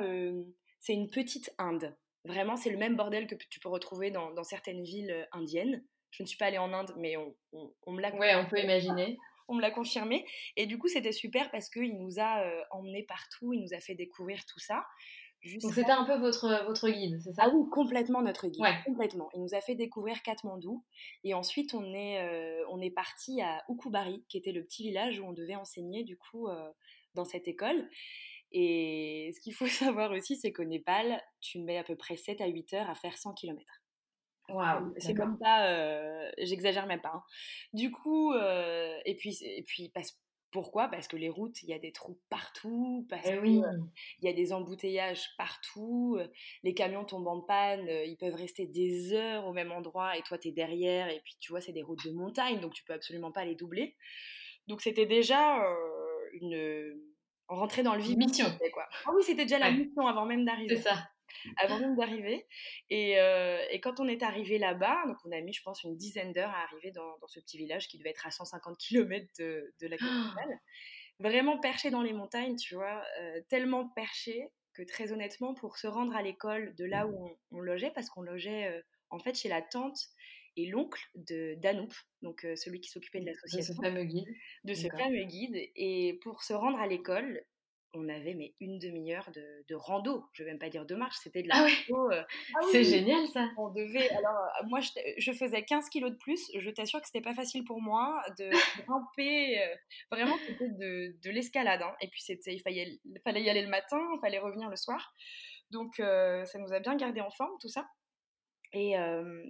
c'est 0.80 0.94
une 0.94 1.10
petite 1.10 1.54
Inde. 1.58 1.96
Vraiment, 2.28 2.58
c'est 2.58 2.70
le 2.70 2.78
même 2.78 2.96
bordel 2.96 3.26
que 3.26 3.36
tu 3.36 3.60
peux 3.60 3.70
retrouver 3.70 4.12
dans, 4.12 4.44
certaines 4.44 4.84
villes 4.84 5.12
euh, 5.12 5.26
indiennes. 5.32 5.84
Je 6.12 6.24
ne 6.24 6.28
suis 6.28 6.38
pas 6.38 6.46
allée 6.46 6.58
en 6.58 6.74
Inde, 6.74 6.94
mais 6.98 7.16
on, 7.18 7.92
me 7.92 8.02
l'a 8.02 8.14
Ouais, 8.16 8.36
on 8.36 8.46
peut 8.48 8.60
imaginer. 8.60 9.18
On 9.50 9.56
me 9.56 9.62
l'a 9.62 9.72
confirmé. 9.72 10.26
Et 10.58 10.66
du 10.66 10.78
coup, 10.78 10.90
c'était 10.90 11.14
super 11.14 11.50
parce 11.52 11.70
qu'il 11.70 11.98
nous 11.98 12.20
a 12.20 12.42
euh, 12.42 12.62
emmenés 12.70 13.04
partout, 13.04 13.54
il 13.54 13.62
nous 13.62 13.74
a 13.74 13.80
fait 13.80 13.96
découvrir 13.96 14.44
tout 14.46 14.60
ça. 14.60 14.84
Donc 15.62 15.74
c'était 15.74 15.92
un 15.92 16.04
peu 16.04 16.18
votre, 16.18 16.66
votre 16.66 16.90
guide, 16.90 17.22
c'est 17.24 17.32
ça? 17.32 17.44
Ah 17.46 17.50
oui, 17.54 17.64
complètement 17.72 18.22
notre 18.22 18.48
guide, 18.48 18.66
complètement. 18.86 19.30
Il 19.36 19.42
nous 19.42 19.54
a 19.54 19.62
fait 19.62 19.76
découvrir 19.76 20.22
Katmandou 20.22 20.84
et 21.24 21.34
ensuite 21.34 21.74
on 21.74 21.94
est, 21.94 22.20
euh, 22.20 22.66
on 22.70 22.82
est 22.82 22.90
parti 22.90 23.42
à 23.42 23.64
Ukubari, 23.70 24.26
qui 24.28 24.38
était 24.38 24.52
le 24.52 24.66
petit 24.66 24.84
village 24.84 25.22
où 25.22 25.26
on 25.26 25.32
devait 25.32 25.56
enseigner 25.56 26.04
du 26.04 26.18
coup 26.18 26.50
dans 27.14 27.24
cette 27.24 27.48
école. 27.48 27.90
Et 28.52 29.32
ce 29.36 29.42
qu'il 29.42 29.54
faut 29.54 29.68
savoir 29.68 30.12
aussi, 30.12 30.36
c'est 30.36 30.52
qu'au 30.52 30.64
Népal, 30.64 31.22
tu 31.42 31.60
mets 31.60 31.78
à 31.78 31.84
peu 31.84 31.96
près 31.96 32.18
7 32.18 32.42
à 32.42 32.48
8 32.48 32.74
heures 32.74 32.90
à 32.90 32.96
faire 32.96 33.18
100 33.18 33.34
km. 33.34 33.64
Waouh, 34.50 34.94
c'est 34.98 35.14
comme 35.14 35.38
ça, 35.42 35.68
euh, 35.68 36.32
j'exagère 36.38 36.88
même 36.88 37.02
pas. 37.02 37.12
Hein. 37.14 37.24
Du 37.74 37.92
coup, 37.92 38.32
euh, 38.32 38.98
et 39.06 39.16
puis, 39.16 39.38
et 39.42 39.64
puis 39.64 39.92
pourquoi? 40.52 40.88
Parce 40.88 41.10
que 41.10 41.18
les 41.18 41.28
routes, 41.28 41.62
il 41.64 41.70
y 41.70 41.74
a 41.74 41.80
des 41.80 41.92
trous 41.92 42.18
partout, 42.30 43.06
parce 43.10 43.28
eh 43.28 43.42
qu'il 43.42 43.62
y 44.22 44.28
a 44.30 44.34
des 44.34 44.54
embouteillages 44.54 45.28
partout, 45.38 46.18
les 46.64 46.74
camions 46.74 47.04
tombent 47.04 47.28
en 47.28 47.42
panne, 47.42 47.90
ils 48.06 48.16
peuvent 48.16 48.36
rester 48.36 48.66
des 48.66 49.12
heures 49.12 49.46
au 49.46 49.52
même 49.52 49.74
endroit 49.74 50.18
et 50.18 50.22
toi 50.22 50.38
tu 50.38 50.48
es 50.48 50.52
derrière, 50.54 51.10
et 51.10 51.20
puis 51.26 51.36
tu 51.42 51.52
vois, 51.52 51.60
c'est 51.60 51.74
des 51.74 51.84
routes 51.84 52.06
de 52.06 52.12
montagne, 52.12 52.62
donc 52.62 52.74
tu 52.74 52.86
peux 52.86 52.94
absolument 52.94 53.34
pas 53.34 53.44
les 53.44 53.56
doubler. 53.56 53.98
Donc 54.68 54.80
c'était 54.80 55.06
déjà 55.06 55.62
une 56.32 56.98
rentrer 57.48 57.84
dans 57.84 57.96
le 57.96 58.02
vif 58.02 58.18
mission 58.18 58.46
quoi. 58.74 58.88
Ah 59.06 59.12
oui, 59.16 59.24
c'était 59.24 59.44
déjà 59.44 59.60
la 59.60 59.72
mission 59.72 60.08
avant 60.08 60.26
même 60.26 60.46
d'arriver. 60.46 60.76
C'est 60.76 60.84
ça. 60.84 61.10
Avant 61.58 61.80
même 61.80 61.96
d'arriver. 61.96 62.46
Et, 62.90 63.20
euh, 63.20 63.62
et, 63.70 63.80
quand 63.80 64.00
on 64.00 64.08
est 64.08 64.24
arrivé 64.24 64.58
là-bas, 64.58 65.04
donc 65.08 65.18
on 65.26 65.32
a 65.32 65.42
mis, 65.42 65.54
je 65.54 65.62
pense, 65.62 65.84
une 65.84 65.96
dizaine 65.96 66.34
d'heures 66.34 66.50
à 66.50 66.64
arriver 66.64 66.92
dans, 66.92 67.18
dans, 67.20 67.28
ce 67.28 67.40
petit 67.40 67.58
village 67.58 67.88
qui 67.88 67.98
devait 67.98 68.10
être 68.10 68.26
à 68.26 68.32
150 68.32 68.78
km 68.78 69.26
de, 69.40 69.74
de 69.80 69.88
la 69.88 69.98
capitale. 69.98 70.60
Vraiment 71.20 71.60
perché 71.60 71.90
dans 71.90 72.02
les 72.02 72.14
montagnes, 72.14 72.56
tu 72.56 72.76
vois, 72.76 73.04
euh, 73.20 73.42
tellement 73.50 73.88
perché 73.90 74.50
que 74.74 74.84
très 74.84 75.12
honnêtement, 75.12 75.54
pour 75.56 75.78
se 75.78 75.88
rendre 75.88 76.16
à 76.16 76.22
l'école 76.22 76.76
de 76.76 76.86
là 76.86 77.08
où 77.08 77.36
on, 77.52 77.60
logeait, 77.60 77.92
parce 77.92 78.10
qu'on 78.10 78.22
logeait 78.22 78.68
euh, 78.68 78.82
en 79.10 79.20
fait 79.20 79.36
chez 79.36 79.50
la 79.50 79.62
tante 79.62 79.98
et 80.58 80.66
l'oncle 80.66 81.02
de 81.16 81.56
Danoup, 81.62 81.94
donc 82.24 82.44
euh, 82.44 82.56
celui 82.56 82.82
qui 82.82 82.90
s'occupait 82.90 83.22
de 83.22 83.28
l'association. 83.28 83.76
De 83.76 83.78
ce 83.78 83.82
fameux 83.82 84.04
guide. 84.04 84.28
De 84.64 84.74
ce 84.74 84.88
fameux 84.88 85.24
guide. 85.24 85.56
Et 85.76 86.20
pour 86.24 86.44
se 86.44 86.54
rendre 86.54 86.80
à 86.80 86.88
l'école, 86.88 87.44
on 87.94 88.10
avait 88.10 88.34
mais 88.34 88.56
une 88.60 88.80
demi-heure 88.80 89.30
de, 89.32 89.66
de, 89.68 89.76
rando. 89.76 90.26
Je 90.34 90.44
vais 90.44 90.50
même 90.50 90.60
pas 90.60 90.70
dire 90.70 90.86
de 90.86 90.96
marche, 90.96 91.16
c'était 91.22 91.44
de 91.44 91.48
la 91.48 91.56
ah 91.58 91.68
rando. 91.90 92.12
Euh, 92.12 92.24
ah 92.56 92.60
c'est 92.72 92.84
génial 92.84 93.28
ça. 93.28 93.50
On 93.58 93.70
devait. 93.70 94.10
Alors 94.10 94.36
euh, 94.36 94.68
moi, 94.68 94.80
je, 94.82 95.32
faisais 95.32 95.64
15 95.64 95.90
kilos 95.90 96.12
de 96.12 96.18
plus. 96.18 96.50
Je 96.58 96.70
t'assure 96.72 97.00
que 97.02 97.06
c'était 97.06 97.22
pas 97.22 97.36
facile 97.36 97.64
pour 97.64 97.80
moi 97.80 98.20
de 98.40 98.50
ramper. 98.88 99.60
vraiment, 100.12 100.38
c'était 100.48 100.70
de, 100.70 101.16
de 101.24 101.30
l'escalade. 101.30 101.84
Hein. 101.84 101.96
Et 102.02 102.08
puis 102.08 102.22
c'était, 102.24 102.56
il 102.56 102.60
fallait, 102.62 103.00
il 103.06 103.22
fallait 103.24 103.44
y 103.44 103.50
aller 103.50 103.62
le 103.62 103.70
matin, 103.70 104.00
il 104.16 104.20
fallait 104.20 104.40
revenir 104.40 104.70
le 104.70 104.76
soir. 104.76 105.14
Donc 105.70 105.98
ça 105.98 106.58
nous 106.60 106.74
a 106.74 106.80
bien 106.80 106.96
gardé 106.96 107.22
en 107.22 107.30
forme 107.30 107.54
tout 107.62 107.70
ça. 107.70 107.88
Et, 108.74 108.96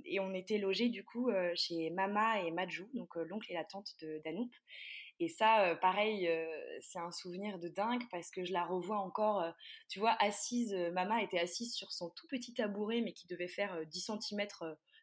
et, 0.06 0.20
on 0.20 0.34
était 0.34 0.58
logés 0.58 0.90
du 0.90 1.04
coup 1.04 1.30
chez 1.56 1.90
Mama 1.90 2.42
et 2.42 2.52
Majou, 2.52 2.88
donc 2.94 3.16
l'oncle 3.16 3.52
et 3.52 3.56
la 3.56 3.64
tante 3.64 3.96
de 4.02 4.22
Danoup. 4.24 4.52
Et 5.20 5.30
ça, 5.30 5.76
pareil, 5.82 6.30
c'est 6.82 7.00
un 7.00 7.12
souvenir 7.12 7.58
de 7.58 7.68
dingue 7.68 8.04
parce 8.12 8.30
que 8.30 8.46
je 8.46 8.54
la 8.54 8.64
revois 8.64 9.00
encore, 9.00 9.44
tu 9.90 10.00
vois, 10.00 10.16
assise. 10.20 10.74
Mama 10.94 11.24
était 11.24 11.40
assise 11.40 11.74
sur 11.74 11.92
son 11.92 12.10
tout 12.12 12.28
petit 12.28 12.54
tabouret, 12.54 13.02
mais 13.02 13.14
qui 13.14 13.26
devait 13.28 13.48
faire 13.48 13.86
10 13.88 14.12
cm. 14.22 14.48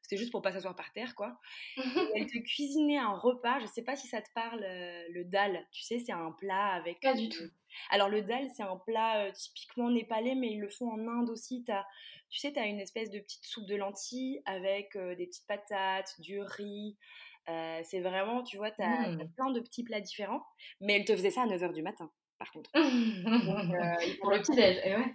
C'était 0.05 0.19
juste 0.19 0.33
pour 0.33 0.43
pas 0.43 0.53
s'asseoir 0.53 0.77
par 0.77 0.93
terre, 0.93 1.15
quoi. 1.15 1.41
elle 2.15 2.27
te 2.27 2.37
cuisinait 2.37 2.99
un 2.99 3.17
repas. 3.17 3.59
Je 3.61 3.67
sais 3.67 3.83
pas 3.83 3.97
si 3.97 4.07
ça 4.07 4.21
te 4.21 4.29
parle, 4.35 4.61
le 4.61 5.25
dal. 5.25 5.67
Tu 5.73 5.83
sais, 5.83 5.99
c'est 5.99 6.13
un 6.13 6.31
plat 6.33 6.75
avec. 6.75 7.01
Pas 7.01 7.15
du 7.15 7.31
tout. 7.31 7.49
Alors 7.89 8.11
le 8.11 8.21
dal, 8.21 8.51
c'est 8.55 8.63
un 8.63 8.77
plat 8.77 9.33
typiquement 9.33 9.91
népalais, 9.91 10.35
mais 10.35 10.53
ils 10.53 10.61
le 10.61 10.69
font 10.69 10.91
en 10.91 11.09
Inde 11.09 11.31
aussi. 11.31 11.65
As, 11.69 11.87
tu 12.29 12.39
sais, 12.39 12.53
tu 12.53 12.59
as 12.59 12.67
une 12.67 12.81
espèce 12.81 13.11
de 13.11 13.19
petite 13.19 13.47
soupe 13.47 13.67
de 13.67 13.77
lentilles 13.77 14.43
avec 14.45 14.95
des 14.95 15.27
petites 15.27 15.47
patates, 15.47 16.21
du 16.21 16.39
riz. 16.39 16.99
c'est 17.47 18.01
vraiment, 18.01 18.43
tu 18.43 18.59
vois, 18.59 18.73
tu 18.73 18.83
as, 18.83 19.09
mmh. 19.09 19.33
plein 19.35 19.51
de 19.53 19.61
petits 19.61 19.85
plats 19.85 20.03
différents. 20.03 20.45
Mais 20.83 20.97
elle 20.97 21.07
te 21.07 21.17
faisait 21.17 21.31
ça 21.31 21.45
à 21.45 21.47
9h 21.47 21.73
du 21.73 21.83
matin, 21.83 22.13
par 22.39 22.51
contre. 22.53 22.71
Pour 22.73 24.31
le 24.31 24.39
petit-déj, 24.41 24.79
et 24.85 24.97
ouais. 24.97 25.15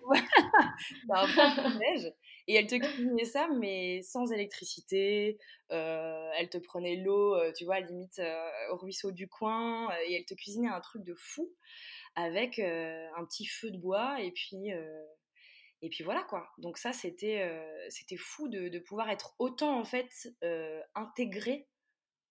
un. 1.10 2.14
Et 2.48 2.56
elle 2.56 2.68
te 2.68 2.76
cuisinait 2.76 3.26
ça, 3.26 3.48
mais 3.60 4.02
sans 4.02 4.32
électricité. 4.32 5.38
Euh, 5.72 6.30
elle 6.38 6.50
te 6.50 6.58
prenait 6.58 6.96
l'eau, 6.96 7.36
euh, 7.36 7.52
tu 7.54 7.66
vois, 7.66 7.80
limite 7.80 8.22
au 8.72 8.78
ruisseau 8.78 9.12
du 9.12 9.28
coin. 9.28 9.90
et 10.08 10.16
elle 10.16 10.26
te 10.26 10.34
cuisinait 10.34 10.70
un 10.70 10.82
truc 10.82 11.04
de 11.04 11.14
fou 11.16 11.54
avec 12.16 12.60
un 12.60 13.26
petit 13.26 13.46
feu 13.46 13.72
de 13.72 13.78
bois. 13.78 14.22
Et 14.22 14.32
puis, 14.32 14.70
et 15.82 15.90
puis 15.90 16.04
voilà 16.04 16.24
quoi. 16.24 16.50
Donc 16.58 16.78
ça, 16.78 16.94
c'était 16.94 17.48
c'était 17.90 18.18
fou 18.18 18.48
de, 18.48 18.70
de, 18.70 18.80
pouvoir 18.80 19.10
être 19.10 19.36
autant 19.40 19.80
en 19.80 19.84
fait 19.84 20.10
intégré 20.96 21.68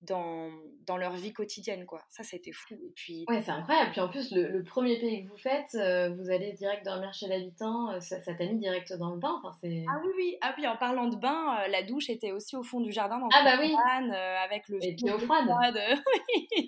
dans, 0.02 0.50
dans 0.86 0.96
leur 0.96 1.12
vie 1.14 1.32
quotidienne, 1.32 1.84
quoi. 1.84 2.00
Ça, 2.08 2.22
c'était 2.22 2.52
fou. 2.52 2.74
Et 2.74 2.92
puis... 2.94 3.24
Ouais, 3.28 3.42
c'est 3.42 3.50
incroyable. 3.50 3.90
Puis 3.90 4.00
en 4.00 4.08
plus, 4.08 4.30
le, 4.30 4.62
premier 4.62 4.98
pays 4.98 5.24
que 5.24 5.30
vous 5.30 5.36
faites, 5.36 5.74
euh, 5.74 6.10
vous 6.14 6.30
allez 6.30 6.52
direct 6.52 6.84
dormir 6.84 7.12
chez 7.12 7.26
l'habitant, 7.26 7.90
euh, 7.90 8.00
ça, 8.00 8.20
t'a 8.20 8.46
mis 8.46 8.58
direct 8.58 8.92
dans 8.94 9.10
le 9.10 9.18
bain. 9.18 9.40
Enfin, 9.42 9.56
c'est... 9.60 9.84
Ah 9.88 10.00
oui, 10.04 10.10
oui. 10.16 10.36
Ah 10.40 10.52
puis 10.52 10.66
en 10.68 10.76
parlant 10.76 11.08
de 11.08 11.16
bain, 11.16 11.58
euh, 11.58 11.68
la 11.68 11.82
douche 11.82 12.10
était 12.10 12.30
aussi 12.30 12.56
au 12.56 12.62
fond 12.62 12.80
du 12.80 12.92
jardin, 12.92 13.18
dans 13.18 13.28
ah, 13.32 13.42
bah 13.44 13.58
oui. 13.60 13.74
avec 14.44 14.68
le 14.68 14.84
Et 14.84 14.94
puis 14.94 15.10
eau 15.10 15.18
froide. 15.18 15.48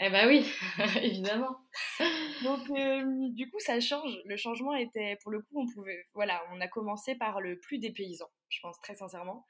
eh 0.00 0.10
bah 0.10 0.26
oui, 0.26 0.44
évidemment. 1.02 1.56
Donc, 2.42 2.60
du 3.32 3.48
coup, 3.50 3.60
ça 3.60 3.78
change. 3.80 4.18
Le 4.24 4.36
changement 4.36 4.74
était, 4.74 5.18
pour 5.22 5.30
le 5.30 5.40
coup, 5.40 5.62
on 5.62 5.66
pouvait... 5.72 6.04
Voilà, 6.14 6.42
on 6.52 6.60
a 6.60 6.66
commencé 6.66 7.14
par 7.14 7.40
le 7.40 7.58
plus 7.60 7.78
dépaysant, 7.78 8.30
je 8.48 8.58
pense, 8.60 8.78
très 8.80 8.94
sincèrement. 8.94 9.46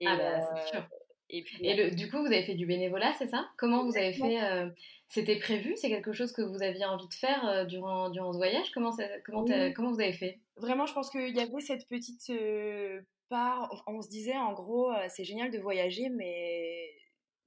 Et, 0.00 0.06
ah 0.06 0.16
bah, 0.16 0.40
c'est 0.40 0.68
sûr. 0.68 0.84
Et, 1.32 1.42
puis, 1.42 1.56
du 1.94 2.10
coup, 2.10 2.18
vous 2.18 2.26
avez 2.26 2.42
fait 2.42 2.54
du 2.54 2.66
bénévolat, 2.66 3.14
c'est 3.18 3.28
ça? 3.28 3.48
Comment 3.56 3.84
vous 3.84 3.96
avez 3.96 4.12
fait 4.12 4.42
euh, 4.42 4.68
C'était 5.08 5.38
prévu? 5.38 5.74
C'est 5.76 5.88
quelque 5.88 6.12
chose 6.12 6.30
que 6.32 6.42
vous 6.42 6.62
aviez 6.62 6.84
envie 6.84 7.08
de 7.08 7.14
faire 7.14 7.48
euh, 7.48 7.64
durant, 7.64 8.10
durant 8.10 8.32
ce 8.34 8.36
voyage? 8.36 8.70
Comment, 8.72 8.94
comment, 9.24 9.46
comment 9.74 9.92
vous 9.92 10.00
avez 10.00 10.12
fait? 10.12 10.40
Vraiment, 10.56 10.84
je 10.84 10.92
pense 10.92 11.08
qu'il 11.08 11.34
y 11.34 11.40
avait 11.40 11.60
cette 11.60 11.88
petite 11.88 12.28
euh, 12.28 13.00
part. 13.30 13.82
On 13.86 14.02
se 14.02 14.10
disait, 14.10 14.36
en 14.36 14.52
gros, 14.52 14.92
c'est 15.08 15.24
génial 15.24 15.50
de 15.50 15.58
voyager, 15.58 16.10
mais 16.10 16.90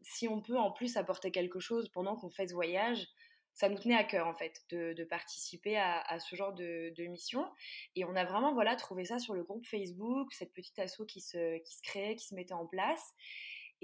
si 0.01 0.27
on 0.27 0.41
peut 0.41 0.57
en 0.57 0.71
plus 0.71 0.97
apporter 0.97 1.29
quelque 1.29 1.59
chose 1.59 1.87
pendant 1.89 2.15
qu'on 2.15 2.31
fait 2.31 2.47
ce 2.47 2.55
voyage, 2.55 3.07
ça 3.53 3.69
nous 3.69 3.77
tenait 3.77 3.95
à 3.95 4.03
cœur 4.03 4.27
en 4.27 4.33
fait 4.33 4.63
de, 4.69 4.93
de 4.93 5.03
participer 5.05 5.77
à, 5.77 6.01
à, 6.01 6.19
ce 6.19 6.35
genre 6.35 6.53
de, 6.53 6.93
de, 6.97 7.05
mission. 7.05 7.45
Et 7.95 8.03
on 8.03 8.15
a 8.15 8.25
vraiment 8.25 8.53
voilà 8.53 8.75
trouvé 8.75 9.05
ça 9.05 9.17
sur 9.17 9.33
le 9.33 9.43
groupe 9.43 9.65
Facebook 9.65 10.33
cette 10.33 10.53
petite 10.53 10.77
asso 10.77 11.03
qui 11.07 11.21
se, 11.21 11.59
qui 11.59 11.73
se 11.73 11.81
créait 11.81 12.15
qui 12.15 12.27
se 12.27 12.35
mettait 12.35 12.53
en 12.53 12.65
place 12.65 13.13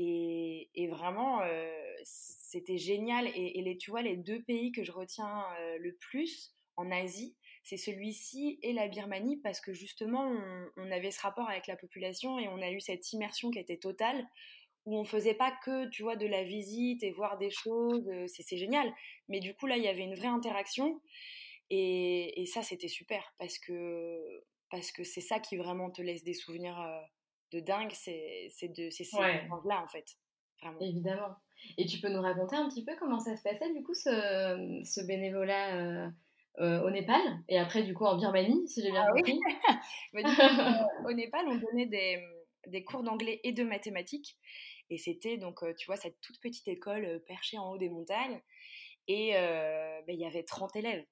et, 0.04 0.88
vraiment, 0.88 1.42
euh, 1.42 1.72
c'était 2.04 2.78
génial. 2.78 3.28
Et, 3.36 3.62
les, 3.62 3.78
tu 3.78 3.92
vois, 3.92 4.02
les 4.02 4.18
deux 4.18 4.42
pays 4.44 4.72
que 4.72 4.84
je 4.84 4.92
retiens 4.92 5.44
euh, 5.60 5.78
le 5.80 5.96
plus 5.96 6.56
en 6.78 6.92
Asie, 6.92 7.36
c'est 7.64 7.78
celui-ci 7.78 8.60
et 8.64 8.74
la 8.74 8.88
Birmanie, 8.88 9.38
parce 9.38 9.62
que 9.62 9.74
justement, 9.74 10.34
on, 10.78 10.92
avait 10.92 11.12
ce 11.12 11.22
rapport 11.22 11.50
avec 11.50 11.68
la 11.68 11.76
population 11.76 12.40
et 12.40 12.48
on 12.48 12.62
a 12.62 12.72
eu 12.72 12.80
cette 12.80 13.14
immersion 13.14 13.52
qui 13.52 13.60
était 13.60 13.78
totale, 13.78 14.28
où 14.86 14.98
on 14.98 15.04
faisait 15.04 15.36
pas 15.36 15.54
que, 15.64 15.88
tu 15.90 16.02
vois, 16.02 16.16
de 16.16 16.26
la 16.26 16.44
visite 16.44 17.04
et 17.04 17.12
voir 17.12 17.38
des 17.38 17.52
choses, 17.52 18.08
euh, 18.10 18.26
c'est 18.28 18.58
génial. 18.58 18.92
Mais 19.30 19.40
du 19.40 19.54
coup, 19.54 19.68
là, 19.68 19.78
il 19.78 19.84
y 19.84 19.88
avait 19.88 20.04
une 20.04 20.16
vraie 20.16 20.28
interaction. 20.28 21.02
Et, 21.70 22.46
ça, 22.48 22.64
c'était 22.64 22.90
super, 22.90 23.34
parce 23.38 23.58
que 23.60 24.44
parce 24.70 24.92
que 24.92 25.04
c'est 25.04 25.22
ça 25.22 25.40
qui 25.40 25.58
vraiment 25.58 25.92
te 25.92 26.02
laisse 26.02 26.24
des 26.24 26.34
souvenirs 26.34 26.80
de 27.52 27.60
dingue, 27.60 27.92
c'est 27.92 28.50
de 28.76 28.90
ces 28.90 29.08
là 29.66 29.82
en 29.84 29.88
fait. 29.88 30.18
Évidemment. 30.80 31.36
Et 31.78 31.86
tu 31.86 32.00
peux 32.00 32.10
nous 32.10 32.22
raconter 32.22 32.56
un 32.56 32.68
petit 32.70 32.84
peu 32.84 32.94
comment 33.00 33.20
ça 33.20 33.36
se 33.36 33.44
passait 33.44 33.72
du 33.74 33.84
coup 33.84 33.94
ce, 33.94 34.82
ce 34.84 35.06
bénévolat 35.06 35.76
euh, 35.76 36.10
euh, 36.60 36.82
au 36.82 36.90
Népal 36.90 37.22
et 37.50 37.58
après 37.58 37.84
du 37.84 37.94
coup 37.94 38.06
en 38.06 38.18
Birmanie, 38.18 38.68
si 38.68 38.82
j'ai 38.82 38.92
bien 38.92 39.06
ah 39.08 39.12
compris? 39.12 39.40
Oui. 40.14 40.24
Euh, 40.26 41.10
au 41.10 41.14
Népal, 41.14 41.46
on 41.48 41.56
donnait 41.56 41.86
des, 41.86 42.20
des 42.68 42.84
cours 42.84 43.04
d'anglais 43.04 43.40
et 43.44 43.52
de 43.52 43.64
mathématiques. 43.64 44.38
Et 44.90 44.98
c'était 44.98 45.38
donc, 45.38 45.64
tu 45.78 45.86
vois, 45.86 45.96
cette 45.96 46.20
toute 46.20 46.40
petite 46.42 46.68
école 46.68 47.22
perchée 47.26 47.58
en 47.58 47.72
haut 47.72 47.78
des 47.78 47.90
montagnes. 47.90 48.42
Et 49.08 49.32
ben, 49.32 50.04
il 50.10 50.20
y 50.20 50.26
avait 50.26 50.44
30 50.44 50.76
élèves 50.76 51.06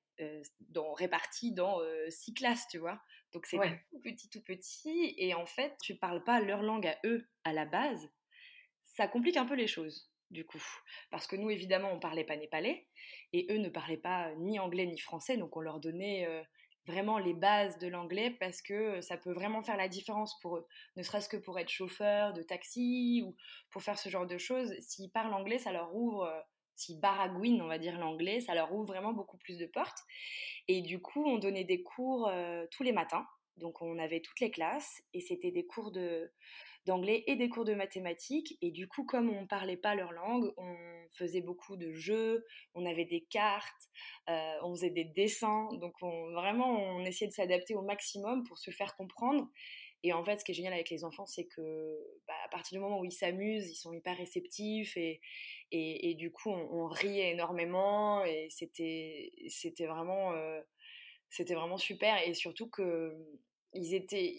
dans, 0.67 0.91
répartis 0.91 1.53
dans 1.53 1.79
6 2.09 2.33
classes, 2.33 2.67
tu 2.69 2.77
vois. 2.77 2.99
Donc 3.33 3.45
c'est 3.45 3.57
tout 3.91 3.99
petit, 4.01 4.29
tout 4.29 4.43
petit. 4.43 5.13
Et 5.17 5.33
en 5.33 5.45
fait, 5.45 5.75
tu 5.81 5.95
parles 5.95 6.23
pas 6.23 6.39
leur 6.39 6.61
langue 6.61 6.87
à 6.87 6.97
eux 7.05 7.27
à 7.43 7.53
la 7.53 7.65
base. 7.65 8.09
Ça 8.83 9.07
complique 9.07 9.37
un 9.37 9.45
peu 9.45 9.55
les 9.55 9.67
choses, 9.67 10.11
du 10.31 10.45
coup. 10.45 10.63
Parce 11.11 11.27
que 11.27 11.35
nous, 11.35 11.49
évidemment, 11.49 11.91
on 11.91 11.99
parlait 11.99 12.23
pas 12.23 12.37
népalais. 12.37 12.87
Et 13.33 13.47
eux 13.51 13.57
ne 13.57 13.69
parlaient 13.69 13.97
pas 13.97 14.33
ni 14.35 14.59
anglais 14.59 14.85
ni 14.85 14.99
français. 14.99 15.37
Donc 15.37 15.55
on 15.55 15.61
leur 15.61 15.79
donnait 15.79 16.25
euh, 16.25 16.41
vraiment 16.87 17.19
les 17.19 17.33
bases 17.33 17.77
de 17.77 17.87
l'anglais 17.87 18.31
parce 18.31 18.61
que 18.61 18.99
ça 19.01 19.15
peut 19.15 19.31
vraiment 19.31 19.61
faire 19.61 19.77
la 19.77 19.87
différence 19.87 20.39
pour 20.39 20.57
eux. 20.57 20.67
Ne 20.95 21.03
serait-ce 21.03 21.29
que 21.29 21.37
pour 21.37 21.59
être 21.59 21.69
chauffeur 21.69 22.33
de 22.33 22.41
taxi 22.41 23.23
ou 23.25 23.35
pour 23.69 23.83
faire 23.83 23.99
ce 23.99 24.09
genre 24.09 24.25
de 24.25 24.37
choses. 24.37 24.73
S'ils 24.79 25.11
parlent 25.11 25.33
anglais, 25.33 25.59
ça 25.59 25.71
leur 25.71 25.95
ouvre 25.95 26.27
s'ils 26.79 26.99
baragouinent, 26.99 27.61
on 27.61 27.67
va 27.67 27.77
dire, 27.77 27.99
l'anglais, 27.99 28.39
ça 28.41 28.55
leur 28.55 28.73
ouvre 28.73 28.85
vraiment 28.85 29.13
beaucoup 29.13 29.37
plus 29.37 29.57
de 29.57 29.65
portes. 29.65 29.99
Et 30.67 30.81
du 30.81 31.01
coup, 31.01 31.25
on 31.25 31.37
donnait 31.37 31.65
des 31.65 31.83
cours 31.83 32.27
euh, 32.29 32.65
tous 32.71 32.83
les 32.83 32.91
matins. 32.91 33.25
Donc, 33.57 33.81
on 33.81 33.99
avait 33.99 34.21
toutes 34.21 34.39
les 34.39 34.51
classes 34.51 35.01
et 35.13 35.19
c'était 35.19 35.51
des 35.51 35.65
cours 35.65 35.91
de, 35.91 36.31
d'anglais 36.85 37.23
et 37.27 37.35
des 37.35 37.49
cours 37.49 37.65
de 37.65 37.73
mathématiques. 37.73 38.57
Et 38.61 38.71
du 38.71 38.87
coup, 38.87 39.03
comme 39.03 39.29
on 39.29 39.41
ne 39.41 39.47
parlait 39.47 39.77
pas 39.77 39.95
leur 39.95 40.11
langue, 40.11 40.51
on 40.57 40.75
faisait 41.11 41.41
beaucoup 41.41 41.75
de 41.75 41.91
jeux, 41.91 42.45
on 42.73 42.85
avait 42.85 43.05
des 43.05 43.21
cartes, 43.21 43.89
euh, 44.29 44.55
on 44.63 44.73
faisait 44.75 44.89
des 44.89 45.05
dessins. 45.05 45.67
Donc, 45.73 45.93
on, 46.01 46.31
vraiment, 46.31 46.69
on 46.69 47.03
essayait 47.05 47.29
de 47.29 47.33
s'adapter 47.33 47.75
au 47.75 47.81
maximum 47.81 48.43
pour 48.43 48.57
se 48.57 48.71
faire 48.71 48.95
comprendre. 48.95 49.49
Et 50.03 50.13
en 50.13 50.23
fait, 50.23 50.37
ce 50.37 50.45
qui 50.45 50.51
est 50.51 50.55
génial 50.55 50.73
avec 50.73 50.89
les 50.89 51.03
enfants, 51.03 51.25
c'est 51.25 51.45
que 51.45 51.97
bah, 52.27 52.33
à 52.45 52.49
partir 52.49 52.77
du 52.77 52.81
moment 52.81 52.99
où 52.99 53.05
ils 53.05 53.11
s'amusent, 53.11 53.69
ils 53.69 53.75
sont 53.75 53.91
hyper 53.91 54.17
réceptifs 54.17 54.95
et, 54.95 55.19
et, 55.71 56.15
du 56.15 56.31
coup, 56.31 56.49
on, 56.49 56.87
riait 56.87 57.31
énormément 57.31 58.23
et 58.23 58.47
c'était, 58.49 59.31
vraiment, 59.85 60.33
euh, 60.33 60.61
vraiment 61.49 61.77
super. 61.77 62.15
Et 62.27 62.33
surtout 62.33 62.69
que 62.69 63.13
ils 63.73 63.93
étaient, 63.93 64.35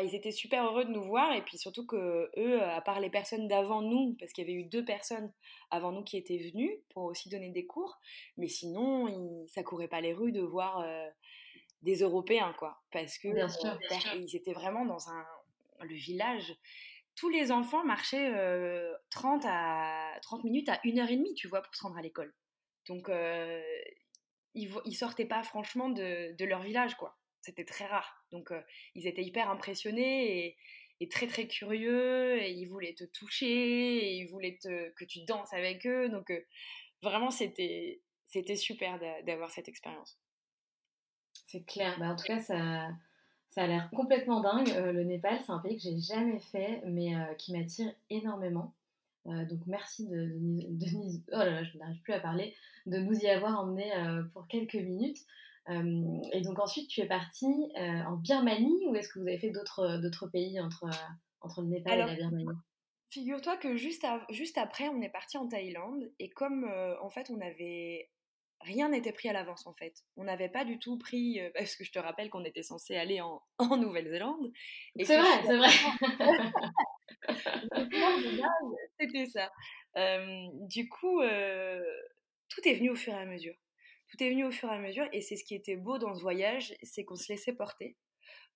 ils 0.00 0.14
étaient 0.14 0.30
super 0.30 0.64
heureux 0.64 0.84
de 0.84 0.90
nous 0.90 1.02
voir 1.02 1.34
et 1.34 1.42
puis 1.42 1.56
surtout 1.58 1.86
que 1.86 2.30
eux, 2.36 2.62
à 2.62 2.80
part 2.82 3.00
les 3.00 3.10
personnes 3.10 3.48
d'avant 3.48 3.80
nous, 3.80 4.14
parce 4.20 4.32
qu'il 4.32 4.46
y 4.46 4.50
avait 4.50 4.60
eu 4.60 4.64
deux 4.64 4.84
personnes 4.84 5.32
avant 5.70 5.90
nous 5.90 6.04
qui 6.04 6.18
étaient 6.18 6.38
venues 6.38 6.82
pour 6.90 7.04
aussi 7.04 7.30
donner 7.30 7.50
des 7.50 7.66
cours, 7.66 7.98
mais 8.36 8.48
sinon, 8.48 9.08
ils, 9.08 9.48
ça 9.48 9.62
courait 9.62 9.88
pas 9.88 10.02
les 10.02 10.12
rues 10.12 10.32
de 10.32 10.42
voir. 10.42 10.80
Euh, 10.80 11.08
des 11.82 11.96
Européens, 12.00 12.54
quoi. 12.58 12.80
Parce 12.92 13.18
que 13.18 13.28
euh, 13.28 14.16
ils 14.16 14.36
étaient 14.36 14.52
vraiment 14.52 14.84
dans 14.84 15.08
un, 15.08 15.26
le 15.82 15.94
village. 15.94 16.54
Tous 17.14 17.28
les 17.28 17.50
enfants 17.50 17.84
marchaient 17.84 18.30
30, 19.10 19.44
euh, 19.44 19.48
à, 19.48 20.18
30 20.22 20.44
minutes 20.44 20.68
à 20.68 20.76
1h30, 20.84 21.34
tu 21.34 21.48
vois, 21.48 21.62
pour 21.62 21.74
se 21.74 21.82
rendre 21.82 21.98
à 21.98 22.02
l'école. 22.02 22.34
Donc, 22.86 23.08
euh, 23.08 23.62
ils, 24.54 24.70
ils 24.84 24.94
sortaient 24.94 25.26
pas 25.26 25.42
franchement 25.42 25.88
de, 25.88 26.34
de 26.36 26.44
leur 26.44 26.62
village, 26.62 26.96
quoi. 26.96 27.18
C'était 27.40 27.64
très 27.64 27.86
rare. 27.86 28.24
Donc, 28.30 28.52
ils 28.94 29.06
étaient 29.06 29.22
hyper 29.22 29.50
impressionnés 29.50 30.46
et, 30.46 30.56
et, 31.00 31.08
très, 31.08 31.26
très 31.26 31.46
curieux. 31.46 32.40
Et 32.42 32.50
ils 32.50 32.66
voulaient 32.66 32.94
te 32.94 33.04
toucher, 33.04 33.46
et 33.46 34.16
ils 34.16 34.26
voulaient 34.26 34.58
te, 34.60 34.90
que 34.90 35.04
tu 35.04 35.24
danses 35.24 35.52
avec 35.52 35.86
eux. 35.86 36.08
Donc, 36.08 36.32
vraiment, 37.02 37.30
c'était 37.30 38.00
super 38.56 38.98
d'avoir 39.24 39.50
cette 39.50 39.68
expérience. 39.68 40.18
C'est 41.46 41.64
clair. 41.64 41.96
Bah, 41.98 42.10
en 42.10 42.16
tout 42.16 42.24
cas, 42.24 42.40
ça, 42.40 42.88
ça 43.50 43.62
a 43.62 43.66
l'air 43.66 43.90
complètement 43.90 44.40
dingue. 44.40 44.70
Euh, 44.70 44.92
le 44.92 45.04
Népal, 45.04 45.38
c'est 45.44 45.52
un 45.52 45.58
pays 45.58 45.76
que 45.76 45.82
j'ai 45.82 45.98
jamais 45.98 46.38
fait, 46.38 46.82
mais 46.86 47.16
euh, 47.16 47.34
qui 47.34 47.52
m'attire 47.52 47.92
énormément. 48.10 48.74
Euh, 49.26 49.44
donc 49.46 49.60
merci 49.66 50.06
de, 50.06 50.30
de, 50.36 50.86
oh 51.32 51.38
là 51.38 51.50
là, 51.50 51.64
je 51.64 51.76
n'arrive 51.76 52.00
plus 52.02 52.12
à 52.12 52.20
parler, 52.20 52.54
de 52.86 52.98
nous 52.98 53.18
y 53.18 53.26
avoir 53.28 53.60
emmené 53.60 53.90
pour 54.32 54.46
quelques 54.46 54.76
minutes. 54.76 55.18
et 55.68 56.40
donc 56.42 56.58
ensuite, 56.58 56.88
tu 56.88 57.00
es 57.00 57.06
partie 57.06 57.72
en 57.76 58.16
Birmanie 58.16 58.86
ou 58.86 58.94
est-ce 58.94 59.08
que 59.08 59.18
vous 59.18 59.26
avez 59.26 59.38
fait 59.38 59.50
d'autres 59.50 60.28
pays 60.28 60.58
entre, 60.60 60.88
entre 61.40 61.60
le 61.62 61.68
Népal 61.68 61.94
et 61.94 62.04
la 62.04 62.14
Birmanie? 62.14 62.46
Figure-toi 63.10 63.56
que 63.56 63.76
juste, 63.76 64.06
juste 64.30 64.56
après, 64.56 64.88
on 64.88 65.02
est 65.02 65.08
parti 65.08 65.36
en 65.36 65.48
Thaïlande 65.48 66.10
et 66.18 66.30
comme 66.30 66.64
en 67.02 67.10
fait 67.10 67.30
on 67.30 67.40
avait 67.40 68.08
rien 68.60 68.88
n'était 68.88 69.12
pris 69.12 69.28
à 69.28 69.32
l'avance 69.32 69.66
en 69.66 69.72
fait. 69.72 70.04
On 70.16 70.24
n'avait 70.24 70.48
pas 70.48 70.64
du 70.64 70.78
tout 70.78 70.98
pris, 70.98 71.40
euh, 71.40 71.50
parce 71.54 71.76
que 71.76 71.84
je 71.84 71.92
te 71.92 71.98
rappelle 71.98 72.30
qu'on 72.30 72.44
était 72.44 72.62
censé 72.62 72.96
aller 72.96 73.20
en, 73.20 73.42
Nouvelle-Zélande. 73.76 74.52
C'est 75.04 75.18
vrai, 75.18 75.42
c'est 75.46 75.56
vrai. 75.56 75.68
C'était 79.00 79.26
ça. 79.26 79.50
du 80.68 80.88
coup, 80.88 81.20
euh, 81.20 81.82
tout 82.48 82.66
est 82.66 82.74
venu 82.74 82.90
au 82.90 82.96
fur 82.96 83.12
et 83.12 83.18
à 83.18 83.24
mesure. 83.24 83.54
Tout 84.10 84.22
est 84.22 84.30
venu 84.30 84.44
au 84.44 84.50
fur 84.50 84.70
et 84.70 84.74
à 84.74 84.78
mesure, 84.78 85.06
et 85.12 85.20
c'est 85.20 85.36
ce 85.36 85.44
qui 85.44 85.54
était 85.54 85.76
beau 85.76 85.98
dans 85.98 86.14
ce 86.14 86.22
voyage, 86.22 86.74
c'est 86.82 87.04
qu'on 87.04 87.16
se 87.16 87.30
laissait 87.30 87.52
porter 87.52 87.96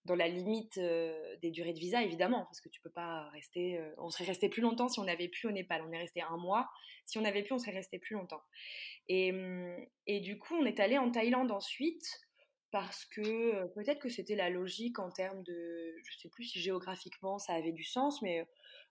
dans 0.05 0.17
la 0.17 0.29
limite 0.29 0.79
euh, 0.79 1.37
des 1.43 1.51
durées 1.51 1.73
de 1.73 1.79
visa, 1.79 2.03
évidemment, 2.03 2.45
parce 2.45 2.61
que 2.61 2.69
tu 2.69 2.81
peux 2.81 2.91
pas 2.91 3.29
rester. 3.31 3.81
on 3.99 4.11
serait 4.11 4.25
resté 4.25 4.49
plus 4.49 4.63
longtemps 4.63 4.89
si 4.89 4.99
on 4.99 5.05
n'avait 5.05 5.29
pu 5.29 5.47
au 5.47 5.53
Népal. 5.53 5.83
On 5.87 5.93
est 5.93 5.99
resté 5.99 6.23
un 6.23 6.37
mois. 6.37 6.69
Si 7.05 7.19
on 7.19 7.25
avait 7.25 7.43
pu, 7.43 7.53
on 7.53 7.59
serait 7.59 7.73
resté 7.73 7.99
plus 7.99 8.15
longtemps. 8.15 8.43
Et, 9.09 9.33
mmh, 9.33 9.87
et, 10.07 10.21
du 10.21 10.39
coup, 10.39 10.55
on 10.55 10.65
est 10.65 10.81
allé 10.81 10.99
en 10.99 11.11
Thaïlande 11.11 11.51
ensuite 11.51 12.05
parce 12.71 13.05
que 13.05 13.67
peut-être 13.75 14.01
que 14.01 14.09
c'était 14.09 14.35
la 14.35 14.49
logique 14.49 14.99
en 14.99 15.11
termes 15.11 15.43
de, 15.43 15.95
je 16.05 16.17
sais 16.17 16.31
plus 16.31 16.45
si 16.45 16.59
géographiquement 16.59 17.39
ça 17.39 17.53
avait 17.53 17.73
du 17.73 17.85
sens, 17.85 18.23
mais 18.23 18.47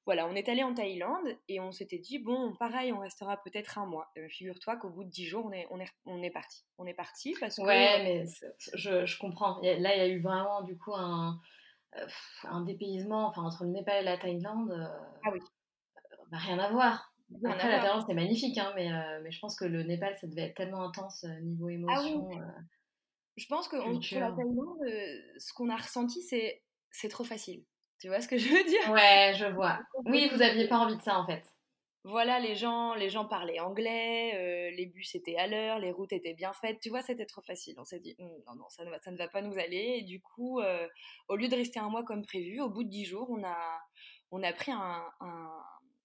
voilà, 0.06 0.28
on 0.28 0.34
est 0.34 0.50
allé 0.50 0.64
en 0.64 0.74
Thaïlande 0.74 1.28
et 1.48 1.60
on 1.60 1.72
s'était 1.72 2.00
dit, 2.00 2.18
bon, 2.18 2.56
pareil, 2.56 2.92
on 2.92 3.00
restera 3.00 3.38
peut-être 3.44 3.78
un 3.78 3.86
mois. 3.86 4.12
Figure-toi 4.30 4.78
qu'au 4.78 4.90
bout 4.90 5.04
de 5.04 5.10
dix 5.10 5.26
jours, 5.26 5.46
on 5.46 5.52
est, 5.52 5.68
on 5.70 5.80
est, 5.80 5.92
on 6.06 6.24
est 6.24 6.32
parti. 6.32 6.66
On 6.80 6.86
est 6.86 6.94
parti 6.94 7.36
parce 7.40 7.58
que... 7.58 7.62
Ouais, 7.62 8.04
mais 8.04 8.26
je, 8.74 9.06
je, 9.06 9.20
comprends. 9.20 9.60
Là, 9.62 9.96
il 9.96 10.00
y 10.00 10.02
a 10.02 10.08
eu 10.08 10.20
vraiment, 10.20 10.64
du 10.64 10.76
coup, 10.78 10.96
un, 10.96 11.40
un 12.46 12.62
dépaysement 12.62 13.28
enfin, 13.28 13.44
entre 13.44 13.64
le 13.64 13.70
Népal 13.70 14.02
et 14.02 14.06
la 14.06 14.18
Thaïlande. 14.18 14.72
ah 15.24 15.32
oui. 15.32 15.40
Bah, 16.32 16.38
rien 16.38 16.58
à 16.58 16.72
voir. 16.72 17.14
Après, 17.46 17.70
la 17.70 17.80
Thaïlande, 17.80 18.04
c'est 18.08 18.16
magnifique, 18.16 18.58
hein, 18.58 18.74
mais, 18.76 18.90
mais 19.22 19.32
je 19.32 19.40
pense 19.40 19.56
que 19.56 19.66
le 19.66 19.84
Népal, 19.84 20.16
ça 20.18 20.28
devait 20.28 20.48
être 20.48 20.56
tellement 20.56 20.84
intense 20.84 21.26
niveau 21.44 21.68
ah 21.68 21.74
émotion. 21.74 22.30
je 23.38 23.46
pense 23.48 23.68
que 23.68 23.78
sur 24.02 24.20
la 24.20 24.32
Thaïlande, 24.32 24.80
ce 25.38 25.54
qu'on 25.54 25.70
a 25.70 25.76
ressenti, 25.76 26.24
c'est 26.24 26.64
c'est 26.92 27.08
trop 27.08 27.24
facile. 27.24 27.64
Tu 28.02 28.08
vois 28.08 28.20
ce 28.20 28.28
que 28.28 28.38
je 28.38 28.50
veux 28.50 28.64
dire? 28.64 28.92
Ouais, 28.92 29.34
je 29.38 29.46
vois. 29.46 29.80
Oui, 30.06 30.28
vous 30.34 30.42
aviez 30.42 30.68
pas 30.68 30.80
envie 30.80 30.98
de 30.98 31.02
ça 31.04 31.20
en 31.20 31.26
fait. 31.26 31.44
Voilà, 32.04 32.40
les 32.40 32.56
gens, 32.56 32.96
les 32.96 33.12
gens 33.12 33.26
parlaient 33.26 33.60
anglais, 33.60 34.32
euh, 34.34 34.76
les 34.76 34.88
bus 34.88 35.14
étaient 35.14 35.36
à 35.36 35.46
l'heure, 35.46 35.78
les 35.78 35.92
routes 35.92 36.12
étaient 36.12 36.34
bien 36.34 36.52
faites. 36.52 36.80
Tu 36.80 36.90
vois, 36.90 37.04
c'était 37.04 37.28
trop 37.28 37.44
facile. 37.44 37.76
On 37.78 37.84
s'est 37.84 38.00
dit, 38.00 38.16
«Hum, 38.18 38.32
non, 38.48 38.56
non, 38.56 38.70
ça 38.70 38.84
ne, 38.84 38.90
va, 38.90 39.00
ça 39.00 39.12
ne 39.12 39.18
va 39.18 39.28
pas 39.28 39.44
nous 39.44 39.60
aller. 39.60 39.98
Et 40.00 40.02
du 40.02 40.20
coup, 40.20 40.60
euh, 40.62 40.88
au 41.28 41.36
lieu 41.36 41.48
de 41.48 41.56
rester 41.56 41.80
un 41.80 41.90
mois 41.90 42.04
comme 42.04 42.26
prévu, 42.26 42.60
au 42.60 42.70
bout 42.70 42.84
de 42.84 42.90
dix 42.90 43.06
jours, 43.06 43.30
on 43.30 43.44
a, 43.44 43.80
on 44.32 44.42
a 44.42 44.52
pris 44.52 44.72
un, 44.72 45.06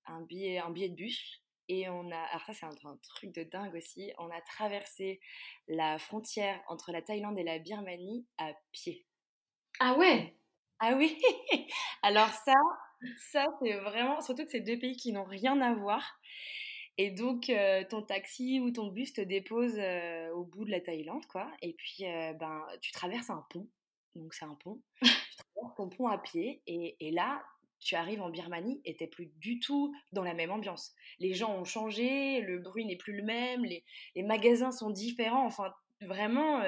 un, 0.05 0.21
billet, 0.21 0.59
un 0.59 0.71
billet 0.71 0.91
de 0.91 0.97
bus. 0.97 1.43
Et 1.69 1.89
on 1.89 2.11
a, 2.11 2.19
alors 2.19 2.45
ça 2.45 2.53
c'est 2.53 2.67
un, 2.67 2.91
un, 2.91 2.97
truc 2.99 3.35
de 3.35 3.43
dingue 3.43 3.75
aussi, 3.75 4.13
on 4.19 4.31
a 4.31 4.41
traversé 4.43 5.19
la 5.67 5.99
frontière 5.99 6.61
entre 6.69 6.93
la 6.93 7.03
Thaïlande 7.03 7.39
et 7.41 7.43
la 7.43 7.59
Birmanie 7.59 8.25
à 8.39 8.53
pied. 8.71 9.05
Ah 9.81 9.97
ouais? 9.99 10.36
Ah 10.81 10.95
oui 10.97 11.19
Alors 12.03 12.29
ça, 12.29 12.55
ça 13.31 13.47
c'est 13.63 13.75
vraiment, 13.79 14.21
surtout 14.21 14.45
que 14.45 14.51
c'est 14.51 14.61
deux 14.61 14.79
pays 14.79 14.97
qui 14.97 15.13
n'ont 15.13 15.25
rien 15.25 15.61
à 15.61 15.75
voir. 15.75 16.19
Et 16.99 17.11
donc, 17.11 17.51
euh, 17.51 17.85
ton 17.89 18.03
taxi 18.03 18.59
ou 18.61 18.71
ton 18.71 18.89
bus 18.89 19.13
te 19.13 19.21
dépose 19.21 19.75
euh, 19.77 20.31
au 20.33 20.45
bout 20.45 20.65
de 20.65 20.71
la 20.71 20.81
Thaïlande, 20.81 21.27
quoi. 21.27 21.51
Et 21.61 21.75
puis, 21.75 22.07
euh, 22.07 22.33
ben, 22.33 22.65
tu 22.81 22.91
traverses 22.93 23.29
un 23.29 23.45
pont. 23.51 23.69
Donc, 24.15 24.33
c'est 24.33 24.47
un 24.47 24.55
pont. 24.55 24.81
tu 25.03 25.11
traverses 25.55 25.77
ton 25.77 25.91
pont 25.91 26.07
à 26.07 26.17
pied. 26.17 26.63
Et, 26.67 26.97
et 27.01 27.11
là, 27.11 27.45
tu 27.81 27.97
arrives 27.97 28.23
en 28.23 28.31
Birmanie 28.31 28.81
et 28.87 28.97
t'es 28.97 29.07
plus 29.07 29.27
du 29.37 29.61
tout 29.61 29.95
dans 30.13 30.23
la 30.23 30.33
même 30.33 30.51
ambiance. 30.51 30.95
Les 31.19 31.35
gens 31.35 31.55
ont 31.55 31.65
changé, 31.65 32.41
le 32.41 32.59
bruit 32.59 32.87
n'est 32.87 32.97
plus 32.97 33.15
le 33.15 33.23
même, 33.23 33.63
les, 33.65 33.85
les 34.15 34.23
magasins 34.23 34.73
sont 34.73 34.89
différents. 34.89 35.45
Enfin, 35.45 35.71
vraiment, 36.01 36.63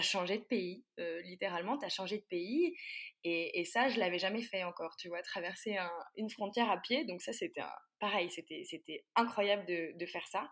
tu 0.00 0.02
changé 0.02 0.38
de 0.38 0.44
pays. 0.44 0.84
littéralement, 1.24 1.78
tu 1.78 1.84
as 1.84 1.90
changé 1.90 2.18
de 2.18 2.24
pays. 2.24 2.76
Et, 3.24 3.64
ça, 3.64 3.88
je 3.88 3.98
l'avais 3.98 4.18
jamais 4.18 4.42
fait 4.42 4.64
encore, 4.64 4.96
tu 4.96 5.08
vois, 5.08 5.22
traverser 5.22 5.76
une 6.16 6.30
frontière 6.30 6.70
à 6.70 6.78
pied. 6.78 7.04
Donc 7.04 7.22
ça, 7.22 7.32
c'était 7.32 7.62
pareil, 7.98 8.30
c'était 8.30 9.04
incroyable 9.16 9.64
de, 9.66 10.06
faire 10.06 10.26
ça. 10.28 10.50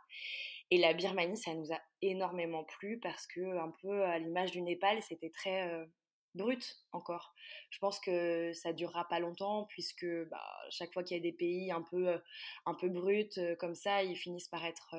Et 0.70 0.78
la 0.78 0.94
Birmanie, 0.94 1.36
ça 1.36 1.54
nous 1.54 1.70
a 1.72 1.78
énormément 2.00 2.64
plu 2.64 2.98
parce 3.00 3.26
que, 3.26 3.40
un 3.58 3.72
peu 3.82 4.04
à 4.04 4.18
l'image 4.18 4.52
du 4.52 4.62
Népal, 4.62 5.02
c'était 5.02 5.30
très 5.30 5.68
euh, 5.70 5.84
brut 6.34 6.76
encore. 6.92 7.34
Je 7.70 7.78
pense 7.78 8.00
que 8.00 8.52
ça 8.52 8.72
durera 8.72 9.08
pas 9.08 9.20
longtemps 9.20 9.66
puisque 9.68 10.06
bah, 10.30 10.44
chaque 10.70 10.92
fois 10.92 11.02
qu'il 11.02 11.16
y 11.16 11.20
a 11.20 11.22
des 11.22 11.32
pays 11.32 11.70
un 11.70 11.82
peu, 11.82 12.08
euh, 12.08 12.18
un 12.66 12.74
peu 12.74 12.88
bruts 12.88 13.28
euh, 13.38 13.56
comme 13.56 13.74
ça, 13.74 14.02
ils 14.02 14.16
finissent 14.16 14.48
par 14.48 14.64
être 14.64 14.94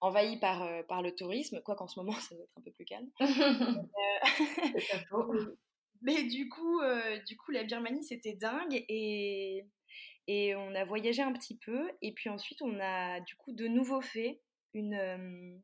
envahis 0.00 0.38
par, 0.38 0.86
par 0.86 1.02
le 1.02 1.14
tourisme. 1.14 1.60
Quoi 1.62 1.76
qu'en 1.76 1.88
ce 1.88 1.98
moment, 1.98 2.12
ça 2.20 2.34
doit 2.34 2.44
être 2.44 2.58
un 2.58 2.62
peu 2.62 2.72
plus 2.72 2.84
calme. 2.84 3.10
Mais 6.02 6.24
du 6.24 6.48
coup, 6.48 6.80
euh, 6.80 7.18
du 7.26 7.36
coup, 7.36 7.52
la 7.52 7.62
Birmanie, 7.62 8.04
c'était 8.04 8.34
dingue. 8.34 8.84
Et, 8.88 9.64
et 10.26 10.54
on 10.56 10.74
a 10.74 10.84
voyagé 10.84 11.22
un 11.22 11.32
petit 11.32 11.56
peu. 11.56 11.90
Et 12.02 12.12
puis 12.12 12.28
ensuite, 12.28 12.60
on 12.60 12.78
a 12.80 13.20
du 13.20 13.36
coup 13.36 13.52
de 13.52 13.68
nouveau 13.68 14.00
fait 14.00 14.42
une, 14.74 14.94
euh, 14.94 15.56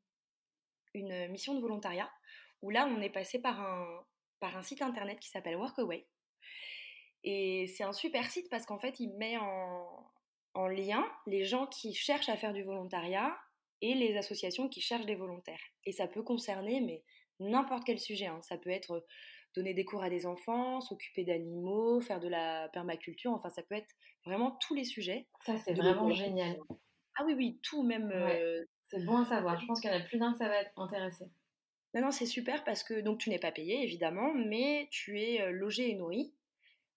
une 0.95 1.29
mission 1.29 1.55
de 1.55 1.61
volontariat. 1.61 2.11
Où 2.63 2.71
là, 2.71 2.87
on 2.87 3.01
est 3.01 3.11
passé 3.11 3.41
par 3.41 3.61
un, 3.61 4.05
par 4.41 4.57
un 4.57 4.63
site 4.63 4.83
internet 4.83 5.19
qui 5.21 5.29
s'appelle 5.29 5.57
Workaway. 5.57 6.07
Et 7.25 7.67
c'est 7.77 7.85
un 7.85 7.93
super 7.93 8.31
site 8.31 8.49
parce 8.51 8.65
qu'en 8.67 8.79
fait, 8.79 9.01
il 9.01 9.17
met 9.17 9.37
en, 9.39 10.11
en 10.55 10.67
lien 10.67 11.05
les 11.27 11.45
gens 11.45 11.67
qui 11.67 11.95
cherchent 11.95 12.29
à 12.29 12.37
faire 12.37 12.53
du 12.53 12.63
volontariat 12.63 13.37
et 13.81 13.95
les 13.95 14.17
associations 14.17 14.69
qui 14.69 14.81
cherchent 14.81 15.07
des 15.07 15.15
volontaires. 15.15 15.61
Et 15.85 15.93
ça 15.93 16.07
peut 16.07 16.23
concerner, 16.23 16.81
mais 16.81 17.03
n'importe 17.41 17.85
quel 17.85 17.99
sujet. 17.99 18.27
Hein. 18.27 18.41
Ça 18.43 18.57
peut 18.57 18.71
être 18.71 19.05
donner 19.55 19.75
des 19.75 19.85
cours 19.85 20.03
à 20.03 20.11
des 20.11 20.27
enfants, 20.27 20.81
s'occuper 20.81 21.25
d'animaux, 21.25 22.01
faire 22.01 22.21
de 22.21 22.29
la 22.29 22.69
permaculture, 22.69 23.33
enfin 23.33 23.51
ça 23.51 23.63
peut 23.63 23.75
être 23.75 23.95
vraiment 24.25 24.57
tous 24.61 24.75
les 24.75 24.85
sujets. 24.85 25.27
Ça 25.45 25.57
c'est 25.59 25.75
vraiment 25.75 26.11
génial. 26.11 26.59
Ah 27.17 27.25
oui, 27.27 27.35
oui, 27.35 27.61
tout 27.63 27.83
même. 27.83 28.11
Euh, 28.13 28.65
c'est 28.89 29.05
bon 29.05 29.19
à 29.19 29.25
savoir, 29.25 29.61
je 29.61 29.67
pense 29.67 29.81
qu'il 29.81 29.91
y 29.91 29.93
en 29.93 29.97
a 29.97 30.01
plus 30.01 30.19
d'un 30.19 30.33
que 30.33 30.39
ça 30.39 30.49
va 30.49 30.61
intéresser. 30.77 31.25
Non, 31.95 32.03
non, 32.03 32.11
c'est 32.11 32.27
super 32.27 32.65
parce 32.65 32.85
que 32.85 33.01
donc 33.01 33.19
tu 33.19 33.31
n'es 33.31 33.39
pas 33.39 33.53
payé 33.53 33.83
évidemment, 33.83 34.35
mais 34.35 34.89
tu 34.91 35.21
es 35.21 35.51
logé 35.53 35.91
et 35.91 35.95
nourri 35.95 36.35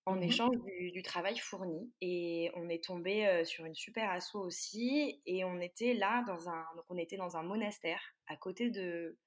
en 0.06 0.16
mmh 0.16 0.24
échange 0.24 0.56
du, 0.94 1.02
travail 1.02 1.38
fourni. 1.38 1.92
Et 2.02 2.52
on 2.56 2.70
est 2.70 2.84
tombé 2.84 3.28
euh, 3.28 3.44
sur 3.44 3.66
une 3.66 3.76
super 3.76 4.10
asso 4.10 4.36
aussi, 4.36 5.22
et 5.26 5.44
on 5.44 5.60
était 5.60 5.94
là 5.94 6.24
dans 6.28 6.50
un, 6.50 6.66
donc 6.76 6.86
on 6.90 6.98
était 6.98 7.18
dans 7.18 7.38
un 7.38 7.44
monastère 7.44 8.02
à 8.28 8.36
côté 8.36 8.70
de, 8.70 9.18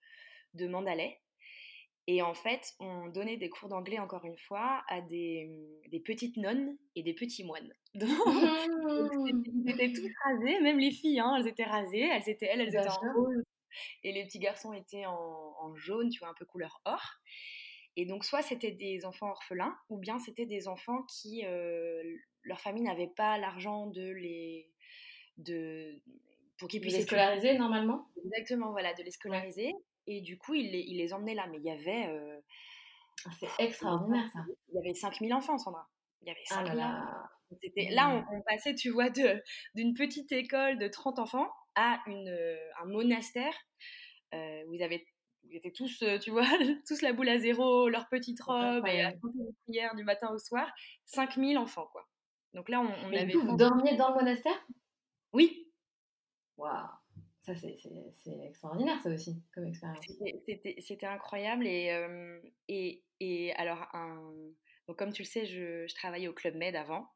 de 0.55 0.67
Mandalay. 0.67 1.21
Et 2.07 2.21
en 2.21 2.35
fait, 2.35 2.75
on 2.81 3.09
donnait 3.09 3.39
des 3.39 3.49
cours 3.49 3.71
d'anglais, 3.71 3.99
encore 3.99 4.27
une 4.27 4.37
fois, 4.37 4.83
à 4.89 5.01
des, 5.01 5.47
mmh, 5.47 5.89
des, 5.91 6.01
petites 6.01 6.37
nonnes 6.37 6.77
et 6.97 7.03
des 7.03 7.15
petits 7.15 7.45
moines. 7.45 7.73
Donc, 7.95 8.09
ils 8.11 9.71
étaient 9.71 9.91
tous 9.91 10.11
rasés, 10.25 10.61
même 10.61 10.79
les 10.79 10.91
filles, 10.91 11.21
hein, 11.21 11.35
elles 11.39 11.49
étaient 11.49 11.65
rasées, 11.65 12.01
elles 12.01 12.29
étaient, 12.29 12.47
elles, 12.47 12.61
elles 12.61 12.69
étaient 12.69 12.89
en 12.89 13.13
rose. 13.15 13.43
Et 14.03 14.13
les 14.13 14.25
petits 14.25 14.39
garçons 14.39 14.73
étaient 14.73 15.07
en, 15.07 15.55
en, 15.61 15.75
jaune, 15.75 16.09
tu 16.09 16.21
vois, 16.21 16.29
un 16.29 16.35
peu 16.35 16.45
couleur 16.45 16.81
or. 16.85 17.03
Et 17.97 18.07
donc, 18.07 18.25
soit 18.25 18.43
c'était 18.43 18.73
des 18.73 19.05
enfants 19.05 19.31
orphelins, 19.31 19.77
ou 19.89 19.99
bien 19.99 20.19
c'était 20.19 20.47
des 20.47 20.67
enfants 20.67 21.03
qui, 21.05 21.45
euh, 21.47 22.03
leur 22.43 22.61
famille 22.61 22.83
n'avait 22.83 23.13
pas 23.17 23.39
l'argent 23.39 23.87
de 23.87 24.11
les... 24.11 24.71
De, 25.37 26.01
pour 26.59 26.69
qu'ils 26.69 26.81
puissent 26.81 26.97
les 26.97 27.03
scolariser 27.03 27.59
normalement? 27.59 28.09
Exactement, 28.25 28.71
voilà, 28.71 28.95
de 28.95 29.03
les 29.03 29.11
scolariser. 29.11 29.75
Et 30.07 30.21
du 30.21 30.39
coup, 30.39 30.55
il 30.55 30.71
les, 30.71 30.81
il 30.81 30.99
les 30.99 31.13
emmenait 31.13 31.35
là. 31.35 31.47
Mais 31.51 31.59
il 31.59 31.65
y 31.65 31.71
avait. 31.71 32.09
Euh, 32.09 32.41
ah, 33.27 33.31
c'est 33.41 33.65
extraordinaire 33.65 34.29
ça. 34.33 34.41
Il 34.69 34.77
y 34.77 34.79
avait 34.79 34.95
5000 34.95 35.33
enfants, 35.35 35.59
Sandra. 35.59 35.89
Il 36.23 36.29
y 36.29 36.31
avait 36.31 36.45
5000 36.45 36.81
ah. 36.81 37.31
C'était, 37.63 37.89
là, 37.91 38.27
on, 38.33 38.43
passait, 38.43 38.75
tu 38.75 38.91
vois, 38.91 39.11
d'une 39.11 39.95
petite 39.95 40.33
école 40.33 40.79
de 40.79 40.89
30 40.89 41.19
enfants 41.19 41.49
à 41.75 42.01
une, 42.07 42.29
euh, 42.29 42.57
un 42.81 42.87
monastère 42.87 43.55
euh, 44.35 44.65
où 44.67 44.75
ils 44.75 44.83
avaient 44.83 45.07
ils 45.47 45.57
étaient 45.57 45.73
tous, 45.73 46.03
tu 46.23 46.31
vois, 46.31 46.47
tous 46.89 47.03
la 47.03 47.13
boule 47.13 47.29
à 47.29 47.39
zéro, 47.39 47.91
leur 47.91 48.09
petite 48.09 48.41
robe, 48.41 48.87
et 48.87 49.03
la 49.03 49.13
prière 49.67 49.95
du 49.95 50.03
matin 50.03 50.31
au 50.33 50.39
soir. 50.39 50.67
5000 51.05 51.59
enfants, 51.59 51.87
quoi. 51.93 52.09
Donc 52.55 52.71
là, 52.71 52.81
on, 52.81 52.89
on 53.07 53.13
avait. 53.13 53.35
Vous 53.35 53.55
dormiez 53.55 53.95
dans 53.95 54.09
le 54.09 54.15
monastère? 54.15 54.67
Oui. 55.35 55.71
Waouh 56.57 56.89
ça, 57.45 57.55
c'est 57.55 57.77
extraordinaire, 58.47 58.99
ça 59.03 59.11
aussi, 59.11 59.43
comme 59.53 59.67
expérience. 59.67 59.99
C'était 60.81 61.07
incroyable. 61.07 61.67
Et, 61.67 61.91
euh, 61.91 62.41
et, 62.69 63.05
et, 63.21 63.53
alors, 63.55 63.87
un... 63.93 64.33
donc, 64.89 64.99
comme 64.99 65.13
tu 65.13 65.23
le 65.23 65.27
sais, 65.27 65.45
je, 65.45 65.87
je, 65.87 65.95
travaillais 65.95 66.29
au 66.29 66.33
Club 66.33 66.55
Med 66.55 66.75
avant. 66.75 67.07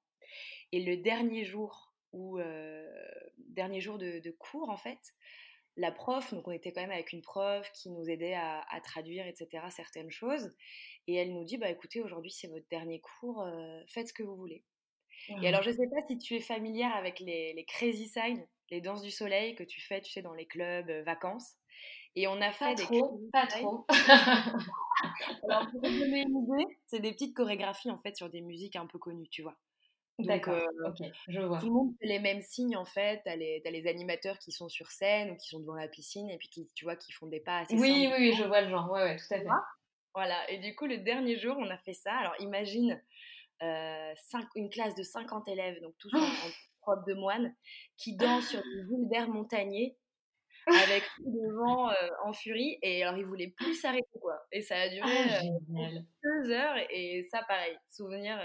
Et 0.72 0.84
le 0.84 0.98
dernier 0.98 1.44
jour, 1.44 1.87
où, 2.12 2.38
euh, 2.38 2.86
dernier 3.38 3.80
jour 3.80 3.98
de, 3.98 4.20
de, 4.20 4.30
cours, 4.30 4.70
en 4.70 4.76
fait, 4.76 5.14
la 5.76 5.92
prof, 5.92 6.32
donc 6.34 6.48
on 6.48 6.52
était 6.52 6.72
quand 6.72 6.80
même 6.80 6.90
avec 6.90 7.12
une 7.12 7.22
prof 7.22 7.70
qui 7.72 7.90
nous 7.90 8.08
aidait 8.08 8.34
à, 8.34 8.64
à 8.70 8.80
traduire, 8.80 9.26
etc., 9.26 9.64
certaines 9.70 10.10
choses. 10.10 10.50
Et 11.06 11.14
elle 11.14 11.32
nous 11.32 11.44
dit, 11.44 11.56
bah 11.56 11.70
écoutez, 11.70 12.00
aujourd'hui 12.00 12.30
c'est 12.30 12.48
votre 12.48 12.68
dernier 12.68 13.00
cours, 13.00 13.42
euh, 13.42 13.80
faites 13.86 14.08
ce 14.08 14.12
que 14.12 14.22
vous 14.22 14.36
voulez. 14.36 14.64
Et 15.42 15.48
alors, 15.48 15.62
je 15.62 15.70
ne 15.70 15.76
sais 15.76 15.88
pas 15.88 16.06
si 16.06 16.16
tu 16.16 16.36
es 16.36 16.40
familière 16.40 16.94
avec 16.94 17.20
les, 17.20 17.52
les 17.52 17.64
Crazy 17.64 18.06
Signs 18.06 18.46
les 18.70 18.80
danses 18.80 19.02
du 19.02 19.10
soleil 19.10 19.54
que 19.54 19.64
tu 19.64 19.80
fais, 19.80 20.00
tu 20.00 20.12
sais, 20.12 20.22
dans 20.22 20.34
les 20.34 20.46
clubs, 20.46 20.88
euh, 20.90 21.02
vacances. 21.02 21.54
Et 22.16 22.26
on 22.26 22.40
a 22.40 22.50
fait 22.50 22.74
pas 22.74 22.82
Trop, 22.82 23.20
pas 23.32 23.46
trop. 23.46 23.86
Alors, 25.48 25.70
pour 25.70 25.80
vous 25.80 25.98
donner 25.98 26.22
une 26.22 26.42
idée, 26.42 26.78
c'est 26.86 27.00
des 27.00 27.12
petites 27.12 27.34
chorégraphies, 27.34 27.90
en 27.90 27.98
fait, 27.98 28.16
sur 28.16 28.28
des 28.28 28.40
musiques 28.40 28.76
un 28.76 28.86
peu 28.86 28.98
connues, 28.98 29.28
tu 29.28 29.42
vois. 29.42 29.56
D'accord, 30.18 30.54
euh, 30.54 30.88
ok, 30.88 31.08
je 31.28 31.40
vois. 31.40 31.58
Tout 31.60 31.66
le 31.66 31.72
monde 31.72 31.94
fait 32.00 32.06
les 32.06 32.18
mêmes 32.18 32.42
signes, 32.42 32.76
en 32.76 32.84
fait. 32.84 33.20
T'as 33.24 33.36
les, 33.36 33.62
as 33.64 33.70
les 33.70 33.86
animateurs 33.86 34.38
qui 34.38 34.50
sont 34.50 34.68
sur 34.68 34.90
scène 34.90 35.30
ou 35.30 35.36
qui 35.36 35.48
sont 35.48 35.60
devant 35.60 35.74
la 35.74 35.86
piscine 35.86 36.28
et 36.28 36.38
puis 36.38 36.48
qui, 36.48 36.68
tu 36.74 36.84
vois, 36.84 36.96
qui 36.96 37.12
font 37.12 37.26
des 37.26 37.38
pas 37.38 37.60
assez 37.60 37.74
Oui, 37.76 38.08
oui, 38.10 38.14
oui, 38.18 38.34
je 38.36 38.42
vois 38.42 38.62
le 38.62 38.68
genre. 38.68 38.90
Ouais, 38.90 39.02
ouais, 39.02 39.16
tout 39.16 39.32
à 39.32 39.38
fait. 39.38 39.46
Voilà, 40.14 40.50
et 40.50 40.58
du 40.58 40.74
coup, 40.74 40.86
le 40.86 40.98
dernier 40.98 41.38
jour, 41.38 41.56
on 41.58 41.70
a 41.70 41.78
fait 41.78 41.92
ça. 41.92 42.12
Alors, 42.14 42.34
imagine 42.40 43.00
euh, 43.62 44.14
une 44.56 44.70
classe 44.70 44.96
de 44.96 45.04
50 45.04 45.46
élèves, 45.46 45.80
donc 45.80 45.94
tous 45.98 46.12
en, 46.14 46.96
de 47.06 47.14
moine 47.14 47.54
qui 47.96 48.16
dansent 48.16 48.48
sur 48.48 48.60
des 48.60 48.92
îles 48.92 49.08
d'air 49.08 49.28
montagnier 49.28 49.96
avec 50.66 51.04
le 51.24 51.54
vent 51.54 51.92
en 52.24 52.32
furie. 52.32 52.76
Et 52.82 53.04
alors, 53.04 53.16
il 53.16 53.24
voulait 53.24 53.54
plus 53.56 53.74
s'arrêter, 53.74 54.18
quoi. 54.20 54.34
Et 54.50 54.62
ça 54.62 54.80
a 54.80 54.88
duré 54.88 55.08
Ah, 55.08 55.36
euh, 55.36 55.40
génial. 55.42 56.04
deux 56.24 56.50
heures. 56.50 56.76
Et 56.90 57.22
ça, 57.30 57.42
pareil, 57.46 57.78
souvenir 57.88 58.36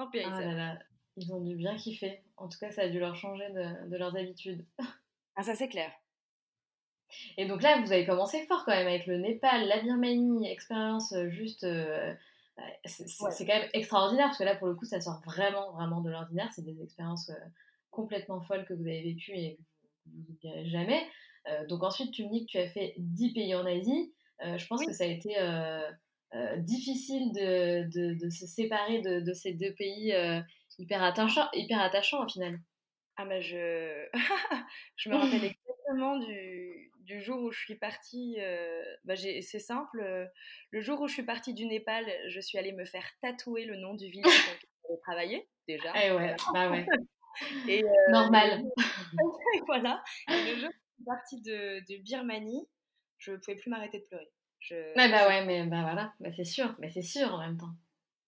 impérissable. 0.00 0.36
Ah 0.36 0.38
Impérissable. 0.42 0.56
là 0.58 0.74
là, 0.74 0.78
ils 1.16 1.32
ont 1.32 1.40
dû 1.40 1.56
bien 1.56 1.76
kiffer. 1.76 2.22
En 2.36 2.48
tout 2.48 2.58
cas, 2.58 2.70
ça 2.70 2.82
a 2.82 2.88
dû 2.88 2.98
leur 2.98 3.16
changer 3.16 3.48
de, 3.50 3.88
de 3.88 3.96
leurs 3.96 4.16
habitudes. 4.16 4.64
Ah, 5.36 5.42
ça, 5.42 5.54
c'est 5.54 5.68
clair. 5.68 5.90
Et 7.38 7.46
donc 7.46 7.62
là, 7.62 7.80
vous 7.80 7.92
avez 7.92 8.04
commencé 8.04 8.44
fort 8.46 8.64
quand 8.64 8.72
même 8.74 8.86
avec 8.86 9.06
le 9.06 9.16
Népal, 9.16 9.66
la 9.66 9.80
Birmanie, 9.80 10.46
expérience 10.50 11.12
euh, 11.12 11.30
juste. 11.30 11.64
euh, 11.64 12.12
euh, 12.58 12.62
c'est 12.84 13.04
Ouais. 13.22 13.30
quand 13.46 13.58
même 13.60 13.70
extraordinaire 13.72 14.26
parce 14.26 14.38
que 14.38 14.44
là, 14.44 14.54
pour 14.56 14.66
le 14.68 14.74
coup, 14.74 14.84
ça 14.84 15.00
sort 15.00 15.20
vraiment, 15.24 15.72
vraiment 15.72 16.00
de 16.02 16.10
l'ordinaire. 16.10 16.50
C'est 16.54 16.64
des 16.64 16.82
expériences 16.82 17.30
euh, 17.30 17.34
complètement 17.90 18.40
folles 18.42 18.66
que 18.66 18.74
vous 18.74 18.82
avez 18.86 19.02
vécues 19.02 19.32
et 19.34 19.56
que 19.56 20.10
vous 20.10 20.18
n'oublierez 20.28 20.66
jamais. 20.68 21.06
Euh, 21.48 21.66
donc 21.68 21.82
ensuite, 21.84 22.12
tu 22.12 22.24
me 22.26 22.30
dis 22.30 22.44
que 22.46 22.50
tu 22.50 22.58
as 22.58 22.68
fait 22.68 22.94
10 22.98 23.32
pays 23.32 23.54
en 23.54 23.64
Asie. 23.66 24.12
Je 24.42 24.66
pense 24.66 24.80
Oui. 24.80 24.86
que 24.86 24.92
ça 24.92 25.04
a 25.04 25.06
été 25.06 25.36
difficile 26.58 27.32
de, 27.32 27.82
de- 27.90 28.14
de 28.24 28.30
se 28.30 28.46
séparer 28.46 29.00
de, 29.00 29.20
de 29.20 29.32
ces 29.32 29.52
deux 29.54 29.74
pays 29.74 30.12
euh, 30.12 30.40
hyper, 30.78 31.02
attachants, 31.02 31.48
hyper 31.52 31.80
attachants 31.80 32.24
au 32.24 32.28
final. 32.28 32.58
Ah 33.16 33.24
bah 33.26 33.40
je... 33.40 34.06
je 34.96 35.10
me 35.10 35.16
rappelle 35.16 35.44
exactement 35.44 36.18
du, 36.18 36.90
du 37.00 37.20
jour 37.20 37.40
où 37.42 37.50
je 37.50 37.58
suis 37.58 37.74
partie. 37.74 38.36
euh, 38.38 38.82
bah 39.04 39.14
c'est 39.16 39.58
simple. 39.58 40.00
euh, 40.00 40.24
Le 40.70 40.80
jour 40.80 41.00
où 41.00 41.08
je 41.08 41.14
suis 41.14 41.24
partie 41.24 41.52
du 41.52 41.66
Népal, 41.66 42.06
je 42.28 42.40
suis 42.40 42.56
allée 42.58 42.72
me 42.72 42.84
faire 42.84 43.06
tatouer 43.20 43.64
le 43.64 43.76
nom 43.76 43.94
du 43.94 44.08
village 44.08 44.32
dans 44.46 44.52
lequel 44.52 44.68
j'avais 44.88 45.00
travaillé 45.00 45.48
déjà. 45.68 45.92
Eh 45.96 46.12
ouais, 46.12 46.34
bah 46.54 46.70
ouais, 46.70 46.86
Et, 47.68 47.82
euh, 47.84 47.86
normal. 48.10 48.62
et 49.56 49.60
voilà. 49.66 50.02
Et 50.28 50.54
le 50.54 50.60
jour 50.60 50.68
où 50.68 50.72
je 50.72 50.94
suis 50.94 51.04
partie 51.04 51.40
de, 51.42 51.80
de 51.92 52.02
Birmanie, 52.02 52.66
je 53.18 53.32
ne 53.32 53.36
pouvais 53.36 53.56
plus 53.56 53.70
m'arrêter 53.70 53.98
de 53.98 54.04
pleurer. 54.04 54.30
Je... 54.60 54.74
Ouais, 54.96 55.10
bah 55.10 55.26
ouais, 55.26 55.44
mais 55.44 55.66
bah 55.66 55.82
voilà, 55.82 56.12
bah 56.20 56.30
c'est 56.32 56.44
sûr, 56.44 56.74
mais 56.78 56.88
c'est 56.90 57.02
sûr 57.02 57.34
en 57.34 57.38
même 57.38 57.56
temps. 57.56 57.74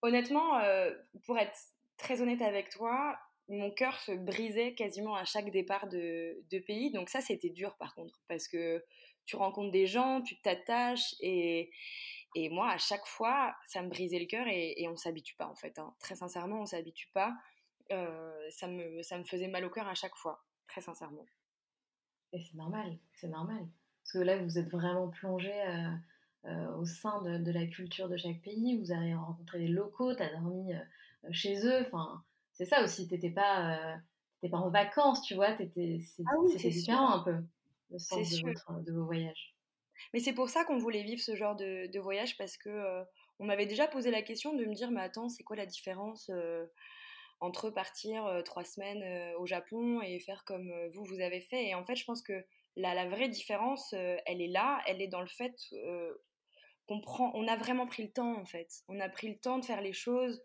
Honnêtement, 0.01 0.59
euh, 0.59 0.91
pour 1.25 1.37
être 1.37 1.57
très 1.97 2.21
honnête 2.21 2.41
avec 2.41 2.69
toi, 2.69 3.17
mon 3.49 3.71
cœur 3.71 3.99
se 3.99 4.11
brisait 4.11 4.73
quasiment 4.73 5.15
à 5.15 5.25
chaque 5.25 5.51
départ 5.51 5.87
de, 5.87 6.43
de 6.49 6.59
pays. 6.59 6.91
Donc 6.91 7.09
ça, 7.09 7.21
c'était 7.21 7.49
dur 7.49 7.75
par 7.77 7.93
contre, 7.95 8.19
parce 8.27 8.47
que 8.47 8.83
tu 9.25 9.35
rencontres 9.35 9.71
des 9.71 9.85
gens, 9.87 10.21
tu 10.21 10.41
t'attaches, 10.41 11.15
et, 11.21 11.71
et 12.35 12.49
moi, 12.49 12.69
à 12.71 12.77
chaque 12.77 13.05
fois, 13.05 13.55
ça 13.67 13.81
me 13.81 13.89
brisait 13.89 14.19
le 14.19 14.25
cœur, 14.25 14.47
et, 14.47 14.81
et 14.81 14.89
on 14.89 14.97
s'habitue 14.97 15.35
pas 15.35 15.47
en 15.47 15.55
fait. 15.55 15.77
hein. 15.79 15.93
Très 15.99 16.15
sincèrement, 16.15 16.61
on 16.61 16.65
s'habitue 16.65 17.09
pas. 17.13 17.33
Euh, 17.91 18.49
ça, 18.49 18.67
me, 18.67 19.01
ça 19.03 19.17
me 19.17 19.23
faisait 19.23 19.47
mal 19.47 19.63
au 19.65 19.69
cœur 19.69 19.87
à 19.87 19.93
chaque 19.93 20.15
fois, 20.15 20.43
très 20.67 20.81
sincèrement. 20.81 21.25
Et 22.33 22.41
c'est 22.41 22.55
normal, 22.55 22.97
c'est 23.13 23.27
normal. 23.27 23.67
Parce 24.03 24.13
que 24.13 24.19
là, 24.19 24.37
vous 24.37 24.57
êtes 24.57 24.69
vraiment 24.69 25.09
plongé 25.09 25.53
euh, 25.61 25.91
euh, 26.45 26.75
au 26.75 26.85
sein 26.85 27.21
de, 27.21 27.37
de 27.37 27.51
la 27.51 27.65
culture 27.67 28.09
de 28.09 28.17
chaque 28.17 28.41
pays, 28.41 28.77
vous 28.77 28.91
avez 28.91 29.13
rencontré 29.13 29.59
des 29.59 29.67
locaux, 29.67 30.13
t'as 30.13 30.31
dormi 30.31 30.73
euh, 30.73 30.79
chez 31.31 31.65
eux, 31.65 31.81
enfin, 31.85 32.23
c'est 32.51 32.65
ça 32.65 32.83
aussi, 32.83 33.07
t'étais 33.07 33.29
pas, 33.29 33.93
euh, 34.43 34.49
pas 34.49 34.57
en 34.57 34.69
vacances, 34.69 35.21
tu 35.21 35.35
vois, 35.35 35.53
t'étais, 35.53 35.99
c'est- 35.99 36.23
Ah 36.25 36.35
oui, 36.39 36.51
c'était 36.51 36.69
différent 36.69 37.09
un 37.11 37.23
peu, 37.23 37.35
le 37.91 37.99
sens 37.99 38.29
de, 38.29 38.35
sûr. 38.37 38.47
votre, 38.47 38.83
de 38.83 38.91
vos 38.91 39.05
voyages. 39.05 39.55
Mais 40.13 40.19
c'est 40.19 40.33
pour 40.33 40.49
ça 40.49 40.65
qu'on 40.65 40.77
voulait 40.77 41.03
vivre 41.03 41.21
ce 41.21 41.35
genre 41.35 41.55
de, 41.55 41.87
de 41.91 41.99
voyage 41.99 42.37
parce 42.37 42.57
que 42.57 42.69
euh, 42.69 43.03
on 43.39 43.45
m'avait 43.45 43.65
déjà 43.65 43.87
posé 43.87 44.11
la 44.11 44.21
question 44.21 44.53
de 44.53 44.65
me 44.65 44.73
dire 44.73 44.91
mais 44.91 45.01
attends 45.01 45.29
c'est 45.29 45.43
quoi 45.43 45.55
la 45.55 45.65
différence 45.65 46.29
entre 47.39 47.69
partir 47.69 48.41
trois 48.45 48.63
semaines 48.63 49.33
au 49.37 49.45
Japon 49.45 50.01
et 50.01 50.19
faire 50.19 50.43
comme 50.45 50.71
vous 50.93 51.03
vous 51.03 51.19
avez 51.19 51.41
fait? 51.41 51.67
Et 51.67 51.75
en 51.75 51.83
fait 51.83 51.95
je 51.95 52.05
pense 52.05 52.21
que 52.21 52.45
la, 52.75 52.93
la 52.95 53.07
vraie 53.07 53.29
différence 53.29 53.93
elle 53.93 54.41
est 54.41 54.47
là. 54.47 54.81
Elle 54.87 55.01
est 55.01 55.07
dans 55.07 55.21
le 55.21 55.27
fait 55.27 55.53
qu'on 56.87 57.01
prend 57.01 57.31
on 57.35 57.47
a 57.47 57.55
vraiment 57.55 57.87
pris 57.87 58.03
le 58.03 58.11
temps 58.11 58.37
en 58.37 58.45
fait 58.45 58.83
on 58.87 58.99
a 58.99 59.09
pris 59.09 59.29
le 59.29 59.37
temps 59.39 59.59
de 59.59 59.65
faire 59.65 59.81
les 59.81 59.93
choses 59.93 60.41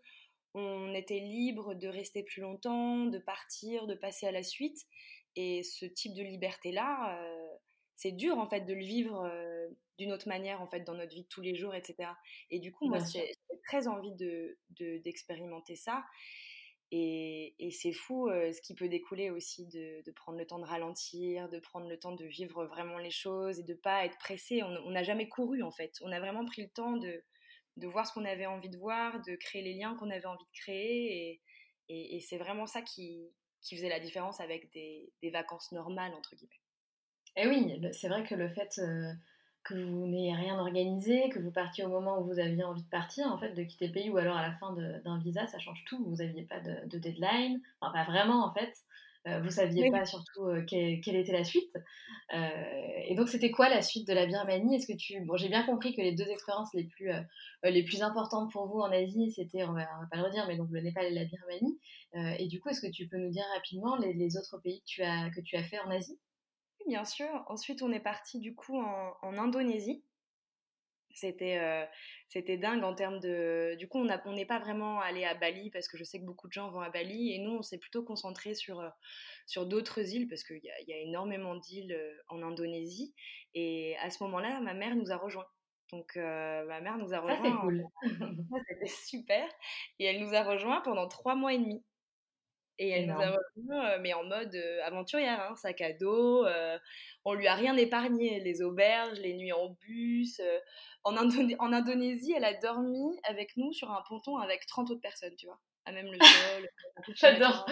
on 0.53 0.93
était 0.93 1.19
libre 1.19 1.75
de 1.75 1.87
rester 1.87 2.23
plus 2.23 2.41
longtemps 2.41 3.05
de 3.05 3.19
partir 3.19 3.87
de 3.87 3.95
passer 3.95 4.25
à 4.27 4.31
la 4.31 4.43
suite 4.43 4.85
et 5.35 5.63
ce 5.63 5.85
type 5.85 6.13
de 6.15 6.23
liberté 6.23 6.71
là 6.71 7.19
c'est 7.99 8.13
dur 8.13 8.37
en 8.37 8.47
fait 8.47 8.61
de 8.61 8.73
le 8.73 8.83
vivre 8.83 9.25
euh, 9.25 9.67
d'une 9.97 10.13
autre 10.13 10.29
manière 10.29 10.61
en 10.61 10.67
fait 10.67 10.85
dans 10.85 10.93
notre 10.93 11.13
vie 11.13 11.23
de 11.23 11.27
tous 11.27 11.41
les 11.41 11.53
jours, 11.53 11.75
etc. 11.75 12.09
Et 12.49 12.59
du 12.59 12.71
coup, 12.71 12.87
moi, 12.87 12.99
j'ai 13.11 13.33
très 13.67 13.89
envie 13.89 14.13
de 14.15 14.57
de- 14.69 14.99
d'expérimenter 14.99 15.75
ça. 15.75 16.05
Et, 16.91 17.69
c'est 17.71 17.91
fou 17.91 18.27
euh, 18.27 18.51
ce 18.51 18.61
qui 18.61 18.73
peut 18.73 18.89
découler 18.89 19.29
aussi 19.29 19.67
de, 19.67 20.11
prendre 20.11 20.39
le 20.39 20.45
temps 20.45 20.59
de 20.59 20.65
ralentir, 20.65 21.47
de 21.49 21.59
prendre 21.59 21.87
le 21.87 21.99
temps 21.99 22.13
de 22.13 22.25
vivre 22.25 22.65
vraiment 22.65 22.97
les 22.97 23.11
choses 23.11 23.59
et 23.59 23.63
de 23.63 23.75
pas 23.75 24.05
être 24.05 24.17
pressé. 24.17 24.63
On 24.63 24.89
n'a 24.89 25.03
jamais 25.03 25.27
couru 25.27 25.61
en 25.61 25.71
fait. 25.71 25.93
On 26.01 26.11
a 26.11 26.19
vraiment 26.19 26.45
pris 26.45 26.63
le 26.63 26.69
temps 26.69 26.97
de, 26.97 27.23
de 27.77 27.87
voir 27.87 28.07
ce 28.07 28.13
qu'on 28.13 28.25
avait 28.25 28.47
envie 28.47 28.69
de 28.69 28.77
voir, 28.77 29.21
de 29.21 29.35
créer 29.35 29.61
les 29.61 29.75
liens 29.75 29.95
qu'on 29.95 30.09
avait 30.09 30.25
envie 30.25 30.45
de 30.45 30.59
créer. 30.59 31.41
Et, 31.89 32.19
c'est 32.21 32.37
vraiment 32.37 32.67
ça 32.67 32.81
qui, 32.81 33.31
qui 33.61 33.75
faisait 33.75 33.89
la 33.89 33.99
différence 33.99 34.39
avec 34.39 34.71
des, 34.73 35.11
des 35.21 35.31
vacances 35.31 35.71
normales, 35.71 36.13
entre 36.13 36.35
guillemets. 36.35 36.61
Et 37.35 37.47
oui, 37.47 37.79
le- 37.79 37.91
c'est 37.93 38.09
vrai 38.09 38.23
que 38.23 38.35
le 38.35 38.49
fait 38.49 38.79
euh, 38.79 39.11
que 39.69 39.75
vous 39.75 40.07
n'ayez 40.07 40.33
rien 40.35 40.57
organisé, 40.59 41.29
que 41.29 41.39
vous 41.39 41.51
partiez 41.51 41.85
au 41.85 41.89
moment 41.89 42.19
où 42.19 42.25
vous 42.25 42.39
aviez 42.39 42.63
envie 42.63 42.83
de 42.83 42.89
partir, 42.89 43.27
en 43.27 43.37
fait, 43.37 43.53
de 43.53 43.63
quitter 43.63 43.87
le 43.87 43.93
pays 43.93 44.09
ou 44.09 44.17
alors 44.17 44.37
à 44.37 44.41
la 44.41 44.53
fin 44.53 44.73
d'un 44.73 45.19
visa, 45.19 45.47
ça 45.47 45.59
change 45.59 45.83
tout. 45.85 46.03
Vous 46.05 46.17
n'aviez 46.17 46.43
pas 46.43 46.59
de, 46.59 46.87
de 46.87 46.97
deadline, 46.97 47.61
enfin 47.79 47.93
pas 47.93 48.03
vraiment 48.11 48.45
en 48.45 48.53
fait. 48.53 48.73
Euh, 49.27 49.41
vous 49.41 49.49
saviez 49.49 49.83
Oui. 49.83 49.91
pas 49.91 50.05
surtout 50.05 50.45
euh, 50.45 50.63
quelle, 50.65 51.01
quelle 51.01 51.17
était 51.17 51.33
la 51.33 51.43
suite. 51.43 51.75
Euh, 52.33 52.49
et 53.05 53.15
donc 53.15 53.27
c'était 53.27 53.51
quoi 53.51 53.67
la 53.69 53.81
suite 53.81 54.07
de 54.07 54.13
la 54.13 54.25
Birmanie? 54.25 54.75
Est-ce 54.77 54.87
que 54.87 54.97
tu, 54.97 55.19
bon, 55.25 55.35
j'ai 55.35 55.49
bien 55.49 55.63
compris 55.63 55.93
que 55.93 56.01
les 56.01 56.15
deux 56.15 56.27
expériences 56.27 56.73
les 56.73 56.85
plus 56.85 57.11
euh, 57.11 57.21
les 57.63 57.83
plus 57.83 58.01
importantes 58.01 58.51
pour 58.51 58.67
vous 58.67 58.79
en 58.79 58.91
Asie, 58.91 59.31
c'était, 59.31 59.63
on 59.65 59.73
va, 59.73 59.85
on 59.97 60.01
va 60.01 60.07
pas 60.09 60.17
le 60.17 60.23
redire, 60.23 60.45
mais 60.47 60.55
donc 60.55 60.69
le 60.71 60.79
Népal 60.81 61.05
et 61.05 61.11
la 61.13 61.25
Birmanie. 61.25 61.77
Et 62.39 62.47
du 62.47 62.59
coup, 62.59 62.69
est-ce 62.69 62.81
que 62.81 62.91
tu 62.91 63.07
peux 63.07 63.17
nous 63.17 63.29
dire 63.29 63.43
rapidement 63.55 63.97
les, 63.97 64.13
les 64.13 64.37
autres 64.37 64.57
pays 64.63 64.79
que 64.81 64.85
tu 64.87 65.03
as 65.03 65.29
que 65.31 65.41
tu 65.41 65.55
as 65.57 65.63
fait 65.63 65.79
en 65.79 65.91
Asie? 65.91 66.17
Bien 66.89 67.05
sûr. 67.05 67.45
Ensuite, 67.47 67.81
on 67.81 67.91
est 67.91 67.99
parti 67.99 68.39
du 68.39 68.55
coup 68.55 68.77
en, 68.79 69.13
en 69.21 69.37
Indonésie. 69.37 70.03
C'était 71.11 71.57
euh, 71.57 71.85
c'était 72.29 72.57
dingue 72.57 72.83
en 72.83 72.93
termes 72.93 73.19
de. 73.19 73.75
Du 73.77 73.87
coup, 73.89 73.97
on 73.99 74.33
n'est 74.33 74.45
pas 74.45 74.59
vraiment 74.59 75.01
allé 75.01 75.25
à 75.25 75.33
Bali 75.33 75.69
parce 75.71 75.87
que 75.87 75.97
je 75.97 76.03
sais 76.03 76.19
que 76.19 76.25
beaucoup 76.25 76.47
de 76.47 76.53
gens 76.53 76.69
vont 76.71 76.81
à 76.81 76.89
Bali 76.89 77.33
et 77.33 77.39
nous, 77.39 77.51
on 77.57 77.61
s'est 77.61 77.77
plutôt 77.79 78.03
concentré 78.03 78.53
sur, 78.53 78.79
euh, 78.79 78.89
sur 79.45 79.65
d'autres 79.65 79.99
îles 80.13 80.27
parce 80.27 80.43
qu'il 80.43 80.63
y 80.63 80.69
a, 80.69 80.79
il 80.81 80.87
y 80.87 80.93
a 80.93 80.97
énormément 80.97 81.55
d'îles 81.55 81.93
euh, 81.93 82.13
en 82.29 82.41
Indonésie. 82.41 83.13
Et 83.53 83.97
à 83.97 84.09
ce 84.11 84.23
moment-là, 84.23 84.61
ma 84.61 84.73
mère 84.73 84.95
nous 84.95 85.11
a 85.11 85.17
rejoints. 85.17 85.47
Donc, 85.91 86.15
euh, 86.17 86.65
ma 86.67 86.79
mère 86.81 86.97
nous 86.99 87.13
a 87.13 87.17
Ça 87.25 87.35
c'est 87.41 87.49
rejoints. 87.49 87.57
en- 87.57 87.61
cool. 87.61 87.85
C'était 88.69 88.87
super. 88.87 89.49
Et 89.97 90.05
elle 90.05 90.21
nous 90.23 90.35
a 90.35 90.43
rejoints 90.43 90.81
pendant 90.81 91.07
trois 91.07 91.35
mois 91.35 91.53
et 91.53 91.57
demi. 91.57 91.83
Et 92.81 92.89
elle 92.89 93.07
nous 93.07 93.21
a 93.21 93.25
rejoints, 93.31 93.89
euh, 93.91 93.97
mais 94.01 94.13
en 94.13 94.23
mode 94.23 94.55
euh, 94.55 94.79
aventurière, 94.85 95.41
hein, 95.51 95.55
sac 95.57 95.81
à 95.81 95.91
dos. 95.93 96.45
euh, 96.45 96.77
on 97.25 97.33
lui 97.33 97.47
a 97.47 97.53
rien 97.53 97.75
épargné, 97.75 98.39
les 98.39 98.61
auberges, 98.61 99.19
les 99.19 99.33
nuits 99.35 99.51
en 99.53 99.75
bus. 99.81 100.39
euh. 100.39 100.59
en, 101.03 101.15
Indone- 101.17 101.55
en 101.59 101.73
Indonésie, 101.73 102.33
elle 102.35 102.45
a 102.45 102.53
dormi 102.53 103.19
avec 103.25 103.57
nous 103.57 103.73
sur 103.73 103.91
un 103.91 104.01
ponton 104.07 104.37
avec 104.37 104.65
30 104.65 104.91
autres 104.91 105.01
personnes, 105.01 105.35
tu 105.35 105.45
vois, 105.45 105.59
à 105.85 105.91
même 105.91 106.07
le 106.07 106.17
sol. 106.23 106.69
J'adore. 107.15 107.65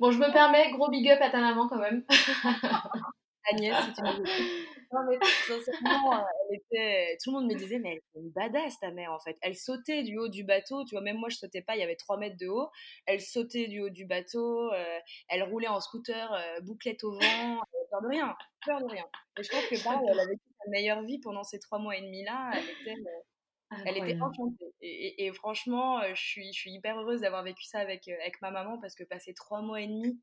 Bon, 0.00 0.10
je 0.10 0.18
me 0.18 0.32
permets, 0.32 0.70
gros 0.72 0.90
big 0.90 1.08
up 1.10 1.20
à 1.22 1.30
ta 1.30 1.40
maman 1.40 1.68
quand 1.68 1.78
même. 1.78 2.04
Agnès, 3.52 3.76
si 3.84 3.92
tu. 3.92 4.02
Non, 4.92 5.02
mais 5.08 5.18
sincèrement, 5.46 6.14
euh, 6.16 6.22
elle 6.50 6.56
était... 6.56 7.16
tout 7.22 7.30
le 7.30 7.36
monde 7.38 7.46
me 7.48 7.54
disait, 7.56 7.78
mais 7.78 7.90
elle 7.92 7.98
est 7.98 8.20
une 8.20 8.30
badass, 8.30 8.76
ta 8.80 8.90
mère, 8.90 9.12
en 9.12 9.20
fait. 9.20 9.36
Elle 9.40 9.54
sautait 9.54 10.02
du 10.02 10.18
haut 10.18 10.26
du 10.28 10.42
bateau, 10.42 10.84
tu 10.84 10.96
vois, 10.96 11.00
même 11.00 11.16
moi, 11.16 11.28
je 11.28 11.36
sautais 11.36 11.62
pas, 11.62 11.76
il 11.76 11.78
y 11.80 11.84
avait 11.84 11.94
3 11.94 12.16
mètres 12.18 12.36
de 12.36 12.48
haut. 12.48 12.70
Elle 13.06 13.20
sautait 13.20 13.68
du 13.68 13.80
haut 13.80 13.88
du 13.90 14.04
bateau, 14.04 14.72
euh, 14.72 14.98
elle 15.28 15.44
roulait 15.44 15.68
en 15.68 15.80
scooter, 15.80 16.32
euh, 16.32 16.60
bouclette 16.62 17.04
au 17.04 17.12
vent, 17.12 17.20
euh, 17.22 17.78
peur 17.88 18.02
de 18.02 18.08
rien, 18.08 18.36
peur 18.66 18.80
de 18.80 18.86
rien. 18.86 19.06
Et 19.38 19.44
je 19.44 19.50
pense 19.50 19.64
que 19.66 19.80
pareil, 19.84 20.08
elle 20.10 20.18
a 20.18 20.26
vécu 20.26 20.42
sa 20.64 20.70
meilleure 20.70 21.02
vie 21.02 21.20
pendant 21.20 21.44
ces 21.44 21.60
3 21.60 21.78
mois 21.78 21.96
et 21.96 22.00
demi-là. 22.02 22.50
Elle 22.54 22.64
était, 22.94 23.00
euh, 23.00 23.76
elle 23.86 23.96
était 23.98 24.20
enchantée. 24.20 24.74
Et, 24.80 24.88
et- 24.90 25.26
et 25.26 25.32
franchement, 25.32 26.00
je 26.14 26.20
suis, 26.20 26.52
je 26.52 26.58
suis 26.58 26.72
hyper 26.72 26.98
heureuse 26.98 27.20
d'avoir 27.20 27.44
vécu 27.44 27.62
ça 27.64 27.78
avec, 27.78 28.08
avec 28.08 28.40
ma 28.42 28.50
maman 28.50 28.78
parce 28.80 28.96
que 28.96 29.04
passer 29.04 29.34
3 29.34 29.62
mois 29.62 29.80
et 29.80 29.86
demi 29.86 30.18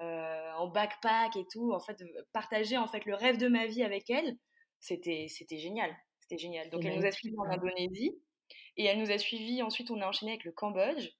en 0.00 0.68
backpack 0.68 1.36
et 1.36 1.46
tout, 1.50 1.72
en 1.72 1.80
fait, 1.80 2.00
euh, 2.02 2.22
partager 2.32 2.76
en 2.76 2.86
fait 2.86 3.04
le 3.04 3.14
rêve 3.14 3.38
de 3.38 3.48
ma 3.48 3.66
vie 3.66 3.82
avec 3.82 4.08
elle, 4.10 4.36
c'était 4.78 5.26
c'était 5.28 5.58
génial, 5.58 5.94
c'était 6.20 6.38
génial. 6.38 6.70
Donc 6.70 6.84
elle 6.84 6.98
nous 6.98 7.06
a 7.06 7.12
suivis 7.12 7.36
en. 7.38 7.44
Indonésie 7.44 8.12
et 8.76 8.84
elle 8.84 8.98
nous 8.98 9.10
a 9.10 9.18
suivis. 9.18 9.62
Ensuite, 9.62 9.90
on 9.90 10.00
a 10.00 10.06
enchaîné 10.06 10.32
avec 10.32 10.44
le 10.44 10.52
Cambodge. 10.52 11.10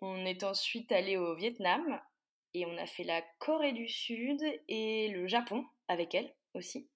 On 0.00 0.24
est 0.24 0.44
ensuite 0.44 0.92
allé 0.92 1.16
au 1.16 1.34
Vietnam 1.36 2.00
et 2.54 2.66
on 2.66 2.76
a 2.78 2.86
fait 2.86 3.04
la 3.04 3.22
Corée 3.38 3.72
du 3.72 3.88
Sud 3.88 4.40
et 4.68 5.08
le 5.08 5.26
Japon 5.26 5.64
avec 5.88 6.14
elle 6.14 6.34
aussi. 6.54 6.88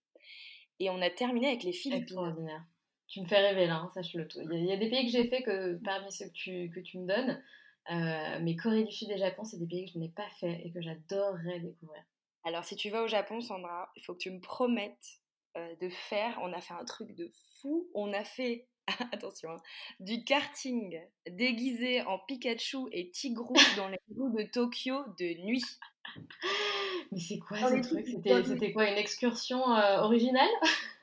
Et 0.81 0.91
on 0.91 1.01
a 1.01 1.11
terminé 1.11 1.49
avec 1.49 1.63
les 1.63 1.73
Philippines. 1.73 2.03
Extraordinaire. 2.03 2.65
Tu 3.07 3.21
me 3.21 3.27
fais 3.27 3.39
rêver 3.39 3.67
là, 3.67 3.77
hein, 3.77 3.91
sache-le 3.95 4.27
tout. 4.27 4.41
Il 4.51 4.65
y, 4.65 4.67
y 4.67 4.73
a 4.73 4.77
des 4.77 4.89
pays 4.89 5.05
que 5.05 5.13
j'ai 5.13 5.29
fait 5.29 5.43
que 5.43 5.75
parmi 5.85 6.11
ceux 6.11 6.27
que 6.27 6.33
tu, 6.33 6.71
que 6.75 6.81
tu 6.81 6.99
me 6.99 7.07
donnes, 7.07 7.43
euh, 7.91 8.39
mais 8.41 8.57
Corée 8.57 8.85
du 8.85 8.93
Sud 8.93 9.11
et 9.11 9.19
Japon, 9.19 9.45
c'est 9.45 9.59
des 9.59 9.67
pays 9.67 9.87
que 9.87 9.93
je 9.93 9.99
n'ai 9.99 10.09
pas 10.09 10.29
fait 10.41 10.63
et 10.65 10.73
que 10.73 10.81
j'adorerais 10.81 11.61
découvrir. 11.61 12.03
Alors, 12.45 12.65
si 12.65 12.77
tu 12.77 12.91
vas 12.91 13.03
au 13.03 13.09
Japon, 13.09 13.41
Sandra, 13.41 13.91
il 13.97 14.03
faut 14.03 14.15
que 14.15 14.19
tu 14.19 14.31
me 14.31 14.41
promettes 14.41 15.21
euh, 15.57 15.75
de 15.81 15.89
faire. 15.89 16.39
On 16.43 16.53
a 16.53 16.61
fait 16.61 16.75
un 16.75 16.85
truc 16.85 17.15
de 17.15 17.31
fou. 17.61 17.89
On 17.95 18.13
a 18.13 18.25
fait, 18.25 18.67
attention, 19.13 19.51
hein, 19.51 19.63
du 20.01 20.25
karting 20.25 21.01
déguisé 21.29 22.03
en 22.03 22.19
Pikachu 22.19 22.89
et 22.93 23.11
Tigrou 23.11 23.55
dans 23.77 23.89
les 23.89 23.99
rues 24.17 24.33
de 24.33 24.51
Tokyo 24.51 25.05
de 25.19 25.43
nuit. 25.43 25.65
Mais 27.13 27.21
c'est 27.21 27.39
quoi 27.39 27.59
ce 27.59 27.81
truc? 27.81 28.07
C'était 28.47 28.73
quoi 28.73 28.91
une 28.91 28.99
excursion 28.99 29.75
euh, 29.75 30.01
originale? 30.01 30.49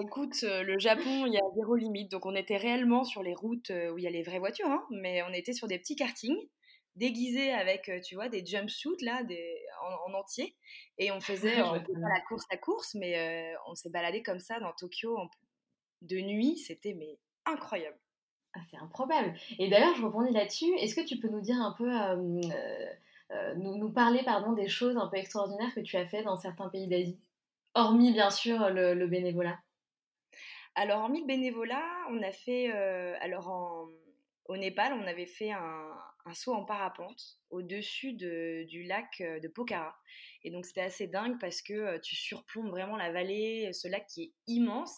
Écoute, 0.00 0.44
euh, 0.44 0.62
le 0.62 0.78
Japon, 0.78 1.26
il 1.26 1.32
y 1.32 1.38
a 1.38 1.42
zéro 1.56 1.74
limite. 1.74 2.10
Donc, 2.10 2.26
on 2.26 2.34
était 2.34 2.56
réellement 2.56 3.04
sur 3.04 3.22
les 3.22 3.34
routes 3.34 3.70
où 3.70 3.98
il 3.98 4.04
y 4.04 4.06
a 4.06 4.10
les 4.10 4.22
vraies 4.22 4.38
voitures, 4.38 4.68
hein, 4.68 4.86
mais 4.90 5.22
on 5.22 5.32
était 5.32 5.52
sur 5.52 5.66
des 5.66 5.78
petits 5.78 5.96
kartings 5.96 6.38
déguisés 6.96 7.52
avec, 7.52 7.90
tu 8.02 8.16
vois, 8.16 8.28
des 8.28 8.44
jumpsuits 8.44 9.02
là, 9.02 9.22
des, 9.24 9.60
en, 10.06 10.14
entier. 10.14 10.56
Et 10.98 11.10
on 11.12 11.20
faisait, 11.20 11.56
pas 11.56 11.82
la 11.84 12.20
course 12.28 12.44
à 12.50 12.56
course, 12.56 12.94
mais 12.94 13.54
on 13.66 13.74
s'est 13.74 13.90
baladé 13.90 14.22
comme 14.22 14.40
ça 14.40 14.60
dans 14.60 14.72
Tokyo 14.72 15.16
de 16.02 16.16
nuit. 16.18 16.58
C'était 16.58 16.94
mais 16.94 17.18
incroyable. 17.46 17.98
Ah, 18.54 18.60
c'est 18.70 18.78
improbable. 18.78 19.34
Et 19.58 19.68
d'ailleurs, 19.68 19.94
je 19.94 20.04
rebondis 20.04 20.32
là-dessus. 20.32 20.72
Est-ce 20.78 20.94
que 20.94 21.06
tu 21.06 21.18
peux 21.18 21.28
nous 21.28 21.40
dire 21.40 21.60
un 21.60 21.74
peu, 21.76 21.90
nous, 23.56 23.76
nous, 23.76 23.92
parler 23.92 24.22
pardon, 24.24 24.52
des 24.52 24.68
choses 24.68 24.96
un 24.96 25.06
peu 25.08 25.16
extraordinaires 25.16 25.74
que 25.74 25.80
tu 25.80 25.96
as 25.96 26.06
fait 26.06 26.22
dans 26.22 26.36
certains 26.36 26.68
pays 26.68 26.88
d'Asie? 26.88 27.18
Hormis, 27.74 28.12
bien 28.12 28.30
sûr, 28.30 28.70
le, 28.70 29.06
bénévolat. 29.06 29.58
Alors, 30.80 31.00
hormis 31.00 31.20
le 31.20 31.26
bénévolat, 31.26 31.84
on 32.10 32.22
a 32.22 32.30
fait, 32.30 32.70
alors 33.20 33.48
en, 33.48 33.88
au 34.48 34.56
Népal, 34.56 34.94
on 34.94 35.06
avait 35.06 35.26
fait 35.26 35.52
un, 35.52 35.94
saut 36.32 36.52
en 36.52 36.64
parapente 36.64 37.38
au-dessus 37.48 38.12
du 38.12 38.82
lac 38.84 39.20
euh, 39.20 39.40
de 39.40 39.48
Pokhara. 39.48 39.94
Et 40.42 40.50
donc 40.50 40.66
c'était 40.66 40.82
assez 40.82 41.06
dingue 41.06 41.38
parce 41.40 41.62
que 41.62 41.72
euh, 41.72 41.98
tu 42.00 42.16
surplombes 42.16 42.68
vraiment 42.68 42.98
la 42.98 43.10
vallée, 43.10 43.72
ce 43.72 43.88
lac 43.88 44.06
qui 44.06 44.24
est 44.24 44.32
immense. 44.46 44.94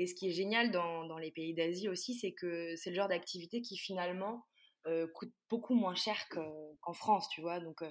Et 0.00 0.06
ce 0.06 0.14
qui 0.16 0.28
est 0.28 0.32
génial 0.32 0.72
dans, 0.72 1.18
les 1.18 1.30
pays 1.30 1.54
d'Asie 1.54 1.88
aussi, 1.88 2.14
c'est 2.14 2.32
que 2.32 2.74
c'est 2.74 2.90
le 2.90 2.96
genre 2.96 3.08
d'activité 3.08 3.60
qui 3.62 3.76
finalement 3.76 4.44
euh, 4.86 5.06
coûte 5.14 5.32
beaucoup 5.48 5.74
moins 5.74 5.94
cher 5.94 6.28
qu'en 6.28 6.92
France, 6.92 7.28
tu 7.28 7.40
vois. 7.40 7.60
Donc, 7.60 7.84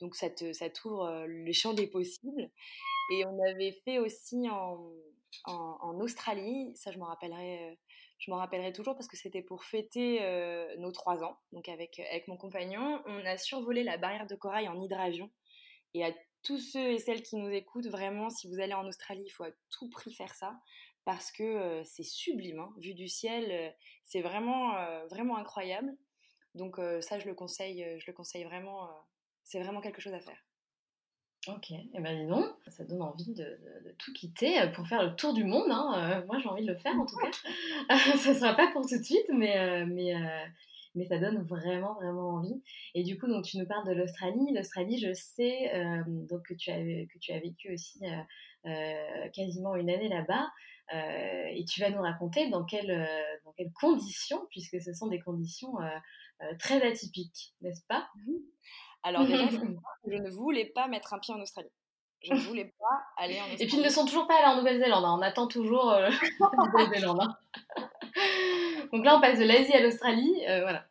donc 0.00 0.14
ça, 0.14 0.28
ça 0.52 0.70
t'ouvre 0.70 1.26
les 1.26 1.52
champs 1.52 1.74
des 1.74 1.86
possibles. 1.86 2.50
Et 3.12 3.26
on 3.26 3.38
avait 3.50 3.72
fait 3.84 3.98
aussi 3.98 4.48
en, 4.48 4.90
en 5.44 6.00
Australie, 6.00 6.72
ça 6.74 6.92
je 6.92 6.98
m'en 6.98 7.06
rappellerai 7.06 7.78
je 8.20 8.30
m'en 8.30 8.36
rappellerai 8.36 8.72
toujours 8.72 8.94
parce 8.94 9.08
que 9.08 9.16
c'était 9.16 9.42
pour 9.42 9.64
fêter 9.64 10.22
euh, 10.22 10.76
nos 10.76 10.92
trois 10.92 11.24
ans. 11.24 11.38
Donc 11.52 11.68
avec, 11.70 11.98
avec 11.98 12.28
mon 12.28 12.36
compagnon, 12.36 13.02
on 13.06 13.24
a 13.24 13.38
survolé 13.38 13.82
la 13.82 13.96
barrière 13.96 14.26
de 14.26 14.36
corail 14.36 14.68
en 14.68 14.78
hydravion. 14.80 15.30
Et 15.94 16.04
à 16.04 16.12
tous 16.42 16.58
ceux 16.58 16.92
et 16.92 16.98
celles 16.98 17.22
qui 17.22 17.36
nous 17.36 17.48
écoutent, 17.48 17.86
vraiment, 17.86 18.28
si 18.28 18.46
vous 18.46 18.60
allez 18.60 18.74
en 18.74 18.86
Australie, 18.86 19.24
il 19.24 19.30
faut 19.30 19.44
à 19.44 19.50
tout 19.70 19.88
prix 19.88 20.12
faire 20.12 20.34
ça 20.34 20.60
parce 21.06 21.32
que 21.32 21.42
euh, 21.42 21.82
c'est 21.84 22.02
sublime. 22.02 22.60
Hein. 22.60 22.74
Vu 22.76 22.92
du 22.92 23.08
ciel, 23.08 23.50
euh, 23.50 23.70
c'est 24.04 24.20
vraiment, 24.20 24.74
vraiment 25.08 25.38
incroyable. 25.38 25.96
Donc 26.54 26.78
ça, 27.00 27.18
je 27.20 27.26
le 27.26 27.34
conseille, 27.34 27.86
je 28.00 28.04
le 28.08 28.12
conseille 28.12 28.42
vraiment. 28.42 28.88
c'est 29.44 29.60
vraiment 29.60 29.80
quelque 29.80 30.00
chose 30.00 30.14
à 30.14 30.20
faire. 30.20 30.44
Ok, 31.48 31.70
et 31.70 31.88
eh 31.94 32.00
ben 32.00 32.18
dis 32.18 32.26
donc, 32.26 32.44
ça 32.68 32.84
donne 32.84 33.00
envie 33.00 33.32
de, 33.32 33.58
tout 33.98 34.12
quitter 34.12 34.60
pour 34.74 34.86
faire 34.86 35.02
le 35.02 35.16
tour 35.16 35.32
du 35.32 35.44
monde. 35.44 35.70
Hein. 35.70 35.94
Euh, 35.96 36.26
moi, 36.26 36.38
j'ai 36.38 36.48
envie 36.48 36.66
de 36.66 36.70
le 36.70 36.76
faire 36.76 36.94
en 37.00 37.06
tout 37.06 37.16
cas. 37.16 37.30
ça 38.18 38.34
sera 38.34 38.54
pas 38.54 38.70
pour 38.72 38.86
tout 38.86 38.98
de 38.98 39.02
suite, 39.02 39.30
mais, 39.32 39.58
euh, 39.58 39.86
mais, 39.86 40.14
euh, 40.14 40.44
mais 40.94 41.06
ça 41.06 41.18
donne 41.18 41.42
vraiment, 41.42 41.94
vraiment 41.94 42.34
envie. 42.34 42.62
Et 42.94 43.04
du 43.04 43.18
coup, 43.18 43.26
donc, 43.26 43.44
tu 43.46 43.56
nous 43.56 43.66
parles 43.66 43.86
de 43.88 43.94
l'Australie. 43.94 44.52
L'Australie, 44.54 44.98
je 44.98 45.14
sais 45.14 45.72
donc, 46.06 46.42
que, 46.46 46.52
tu 46.52 46.70
as, 46.70 46.76
que 46.76 47.18
tu 47.18 47.32
as 47.32 47.40
vécu 47.40 47.72
aussi 47.72 48.00
quasiment 49.32 49.76
une 49.76 49.88
année 49.88 50.10
là-bas. 50.10 50.46
et 50.92 51.64
tu 51.64 51.80
vas 51.80 51.88
nous 51.88 52.02
raconter 52.02 52.50
dans, 52.50 52.64
quelle, 52.64 53.08
dans 53.46 53.52
quelles 53.52 53.72
conditions, 53.72 54.46
puisque 54.50 54.78
ce 54.82 54.92
sont 54.92 55.06
des 55.06 55.20
conditions 55.20 55.76
très 56.58 56.82
atypiques, 56.82 57.54
n'est-ce 57.62 57.82
pas? 57.88 58.08
Alors 59.02 59.24
déjà, 59.24 59.48
je 60.06 60.14
ne 60.14 60.30
voulais 60.30 60.66
pas 60.66 60.88
mettre 60.88 61.14
un 61.14 61.18
pied 61.18 61.34
en 61.34 61.40
Australie. 61.40 61.70
Je 62.22 62.34
ne 62.34 62.38
voulais 62.40 62.74
pas 62.78 63.02
aller 63.16 63.40
en 63.40 63.44
Australie. 63.44 63.62
Et 63.62 63.66
puis 63.66 63.76
ils 63.78 63.82
ne 63.82 63.88
sont 63.88 64.04
toujours 64.04 64.26
pas 64.26 64.36
allés 64.36 64.46
en 64.46 64.56
Nouvelle-Zélande. 64.56 65.04
Hein. 65.04 65.16
On 65.18 65.22
attend 65.22 65.46
toujours 65.46 65.90
euh, 65.90 66.10
la 66.40 66.66
Nouvelle-Zélande. 66.66 67.20
Hein. 67.20 67.88
Donc 68.92 69.04
là, 69.04 69.16
on 69.16 69.20
passe 69.20 69.38
de 69.38 69.44
l'Asie 69.44 69.72
à 69.72 69.80
l'Australie. 69.80 70.44
Euh, 70.46 70.60
voilà. 70.60 70.86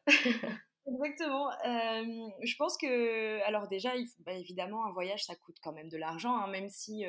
Exactement. 0.88 1.52
Euh, 1.66 2.30
je 2.42 2.56
pense 2.58 2.78
que, 2.78 3.42
alors 3.44 3.68
déjà, 3.68 3.94
bah, 4.26 4.34
évidemment, 4.34 4.86
un 4.86 4.92
voyage, 4.92 5.24
ça 5.24 5.36
coûte 5.36 5.58
quand 5.62 5.74
même 5.74 5.90
de 5.90 5.98
l'argent, 5.98 6.36
hein, 6.36 6.48
même 6.48 6.70
si, 6.70 7.06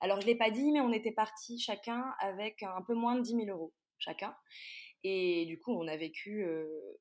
alors 0.00 0.20
je 0.22 0.26
l'ai 0.26 0.34
pas 0.34 0.50
dit, 0.50 0.72
mais 0.72 0.80
on 0.80 0.92
était 0.92 1.12
partis 1.12 1.58
chacun 1.58 2.14
avec 2.20 2.62
un 2.62 2.80
peu 2.86 2.94
moins 2.94 3.16
de 3.16 3.20
10 3.20 3.44
000 3.44 3.46
euros 3.48 3.74
chacun. 3.98 4.34
Et 5.04 5.44
du 5.46 5.60
coup, 5.60 5.72
on 5.72 5.86
a 5.88 5.96
vécu 5.96 6.46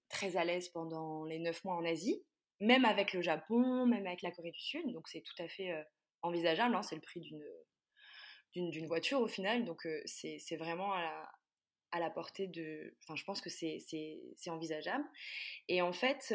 très 0.09 0.35
à 0.35 0.43
l'aise 0.43 0.67
pendant 0.69 1.23
les 1.23 1.39
9 1.39 1.63
mois 1.63 1.75
en 1.75 1.85
Asie 1.85 2.21
même 2.61 2.85
avec 2.85 3.13
le 3.13 3.21
Japon, 3.21 3.85
même 3.85 4.07
avec 4.07 4.21
la 4.21 4.31
Corée 4.31 4.51
du 4.51 4.61
Sud. 4.61 4.91
Donc 4.93 5.07
c'est 5.09 5.21
tout 5.21 5.43
à 5.43 5.47
fait 5.47 5.71
euh, 5.71 5.83
envisageable. 6.21 6.73
Hein. 6.75 6.83
c'est 6.83 6.95
le 6.95 7.01
prix 7.01 7.19
d'une, 7.19 8.87
voiture 8.87 9.19
au 9.19 9.27
final. 9.27 9.65
Donc 9.65 9.85
euh, 9.85 10.01
c'est, 10.05 10.55
vraiment 10.55 10.93
à 10.93 11.99
la, 11.99 12.09
portée 12.09 12.47
de... 12.47 12.95
Enfin, 13.03 13.15
je 13.15 13.23
pense 13.25 13.41
que 13.41 13.49
c'est, 13.49 13.79
c'est, 13.87 14.49
envisageable. 14.49 15.03
Et 15.67 15.81
en 15.81 15.91
fait, 15.91 16.33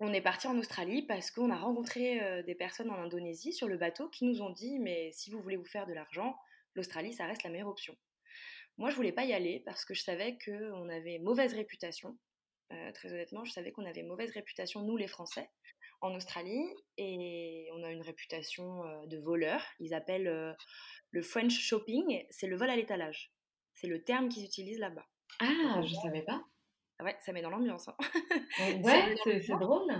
on 0.00 0.14
est 0.14 0.22
parti 0.22 0.46
en 0.46 0.58
Australie 0.58 1.02
parce 1.02 1.30
qu'on 1.30 1.50
a 1.50 1.56
rencontré 1.56 2.22
euh, 2.22 2.42
des 2.42 2.54
personnes 2.54 2.90
en 2.90 2.94
Indonésie 2.94 3.52
sur 3.52 3.68
le 3.68 3.76
bateau 3.76 4.08
qui 4.08 4.24
nous 4.24 4.40
ont 4.40 4.50
dit, 4.50 4.78
mais 4.78 5.12
si 5.12 5.30
vous 5.30 5.40
voulez 5.40 5.56
vous 5.56 5.66
faire 5.66 5.86
de 5.86 5.92
l'argent, 5.92 6.36
l'Australie, 6.74 7.12
ça 7.12 7.26
reste 7.26 7.42
la 7.42 7.50
meilleure 7.50 7.68
option. 7.68 7.94
Moi, 8.78 8.88
je 8.88 8.96
voulais 8.96 9.12
pas 9.12 9.24
y 9.26 9.34
aller 9.34 9.60
parce 9.66 9.84
que 9.84 9.92
je 9.92 10.02
savais 10.02 10.38
qu'on 10.42 10.88
avait 10.88 11.18
mauvaise 11.18 11.52
réputation 11.52 12.18
euh, 12.72 12.92
très 12.92 13.12
honnêtement, 13.12 13.44
je 13.44 13.52
savais 13.52 13.72
qu'on 13.72 13.84
avait 13.84 14.02
mauvaise 14.02 14.30
réputation, 14.32 14.82
nous 14.82 14.96
les 14.96 15.08
Français, 15.08 15.50
en 16.00 16.14
Australie, 16.14 16.64
et 16.96 17.68
on 17.74 17.82
a 17.82 17.90
une 17.90 18.02
réputation 18.02 18.84
euh, 18.84 19.06
de 19.06 19.18
voleurs. 19.18 19.62
Ils 19.80 19.94
appellent 19.94 20.28
euh, 20.28 20.52
le 21.10 21.22
French 21.22 21.58
shopping, 21.58 22.24
c'est 22.30 22.46
le 22.46 22.56
vol 22.56 22.70
à 22.70 22.76
l'étalage. 22.76 23.32
C'est 23.74 23.88
le 23.88 24.02
terme 24.02 24.28
qu'ils 24.28 24.44
utilisent 24.44 24.78
là-bas. 24.78 25.06
Ah, 25.40 25.80
je 25.82 25.94
savais 25.94 26.22
pas. 26.22 26.42
Ouais, 27.02 27.16
ça 27.20 27.32
met 27.32 27.42
dans 27.42 27.50
l'ambiance. 27.50 27.88
Hein. 27.88 27.96
ouais, 28.84 29.16
c'est 29.24 29.58
drôle. 29.58 29.90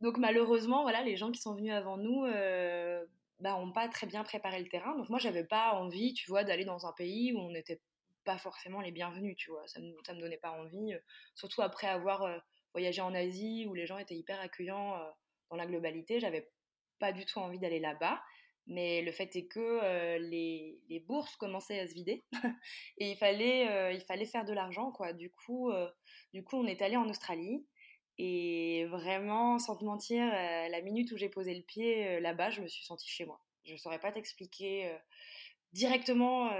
Donc 0.00 0.18
malheureusement, 0.18 0.82
voilà, 0.82 1.02
les 1.02 1.16
gens 1.16 1.30
qui 1.30 1.40
sont 1.40 1.54
venus 1.54 1.72
avant 1.72 1.96
nous 1.96 2.26
bah, 3.40 3.58
pas 3.74 3.88
très 3.88 4.06
bien 4.06 4.24
préparé 4.24 4.60
le 4.60 4.68
terrain. 4.68 4.96
Donc 4.96 5.08
moi, 5.08 5.18
j'avais 5.18 5.44
pas 5.44 5.74
envie, 5.74 6.14
tu 6.14 6.30
vois, 6.30 6.44
d'aller 6.44 6.64
dans 6.64 6.86
un 6.86 6.92
pays 6.92 7.32
où 7.32 7.38
on 7.38 7.50
n'était 7.50 7.80
pas 8.24 8.38
forcément 8.38 8.80
les 8.80 8.90
bienvenus, 8.90 9.36
tu 9.36 9.50
vois. 9.50 9.66
Ça 9.66 9.80
me, 9.80 9.86
me 9.86 10.20
donnait 10.20 10.38
pas 10.38 10.50
envie, 10.50 10.94
euh, 10.94 10.98
surtout 11.34 11.62
après 11.62 11.86
avoir 11.86 12.22
euh, 12.22 12.38
voyagé 12.72 13.00
en 13.00 13.14
Asie 13.14 13.66
où 13.68 13.74
les 13.74 13.86
gens 13.86 13.98
étaient 13.98 14.16
hyper 14.16 14.40
accueillants 14.40 14.96
euh, 14.96 15.10
dans 15.50 15.56
la 15.56 15.66
globalité. 15.66 16.20
J'avais 16.20 16.50
pas 16.98 17.12
du 17.12 17.24
tout 17.24 17.38
envie 17.38 17.58
d'aller 17.58 17.80
là-bas. 17.80 18.22
Mais 18.66 19.02
le 19.02 19.12
fait 19.12 19.36
est 19.36 19.46
que 19.46 20.16
les, 20.16 20.80
les, 20.88 21.00
bourses 21.00 21.36
commençaient 21.36 21.80
à 21.80 21.86
se 21.86 21.92
vider 21.92 22.24
et 22.96 23.10
il 23.10 23.16
fallait, 23.18 23.94
il 23.94 24.00
fallait 24.00 24.24
faire 24.24 24.46
de 24.46 24.54
l'argent, 24.54 24.90
quoi. 24.90 25.12
Du 25.12 25.30
coup, 25.30 25.70
du 26.32 26.42
coup, 26.42 26.56
on 26.56 26.66
est 26.66 26.80
allé 26.80 26.96
en 26.96 27.06
Australie 27.10 27.66
et 28.16 28.86
vraiment, 28.86 29.58
sans 29.58 29.76
te 29.76 29.84
mentir, 29.84 30.24
la 30.24 30.80
minute 30.80 31.12
où 31.12 31.18
j'ai 31.18 31.28
posé 31.28 31.54
le 31.54 31.60
pied 31.60 32.20
là-bas, 32.20 32.48
je 32.48 32.62
me 32.62 32.66
suis 32.66 32.86
sentie 32.86 33.06
chez 33.06 33.26
moi. 33.26 33.38
Je 33.64 33.72
ne 33.72 33.76
saurais 33.76 34.00
pas 34.00 34.12
t'expliquer 34.12 34.90
directement 35.74 36.50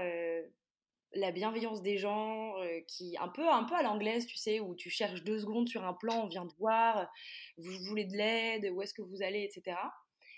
la 1.15 1.31
bienveillance 1.31 1.81
des 1.81 1.97
gens, 1.97 2.57
euh, 2.59 2.81
qui 2.87 3.15
un 3.19 3.29
peu 3.29 3.47
un 3.47 3.63
peu 3.63 3.75
à 3.75 3.83
l'anglaise, 3.83 4.25
tu 4.25 4.37
sais, 4.37 4.59
où 4.59 4.75
tu 4.75 4.89
cherches 4.89 5.23
deux 5.23 5.39
secondes 5.39 5.67
sur 5.67 5.83
un 5.85 5.93
plan, 5.93 6.23
on 6.23 6.27
vient 6.27 6.45
te 6.45 6.55
voir, 6.57 7.09
vous 7.57 7.71
voulez 7.87 8.05
de 8.05 8.15
l'aide, 8.15 8.69
où 8.71 8.81
est-ce 8.81 8.93
que 8.93 9.01
vous 9.01 9.21
allez, 9.23 9.43
etc. 9.43 9.77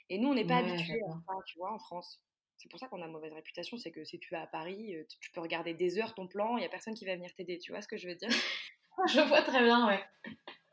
Et 0.09 0.17
nous, 0.19 0.29
on 0.29 0.35
n'est 0.35 0.45
pas 0.45 0.57
habitués 0.57 1.01
à 1.03 1.13
ça, 1.27 1.33
tu 1.45 1.57
vois, 1.57 1.73
en 1.73 1.79
France. 1.79 2.21
C'est 2.57 2.69
pour 2.69 2.79
ça 2.79 2.87
qu'on 2.87 3.01
a 3.01 3.07
mauvaise 3.07 3.33
réputation, 3.33 3.77
c'est 3.77 3.91
que 3.91 4.03
si 4.03 4.19
tu 4.19 4.33
vas 4.33 4.41
à 4.41 4.47
Paris, 4.47 4.95
euh, 4.95 5.03
tu 5.21 5.31
peux 5.31 5.41
regarder 5.41 5.73
des 5.73 5.99
heures 5.99 6.15
ton 6.15 6.27
plan, 6.27 6.57
il 6.57 6.61
n'y 6.61 6.65
a 6.65 6.69
personne 6.69 6.95
qui 6.95 7.05
va 7.05 7.15
venir 7.15 7.33
t'aider, 7.35 7.59
tu 7.59 7.71
vois 7.71 7.81
ce 7.81 7.87
que 7.87 7.97
je 7.97 8.07
veux 8.07 8.15
dire? 8.15 8.29
Je 9.13 9.21
vois 9.21 9.43
très 9.43 9.63
bien, 9.63 9.85
ouais. 9.85 10.03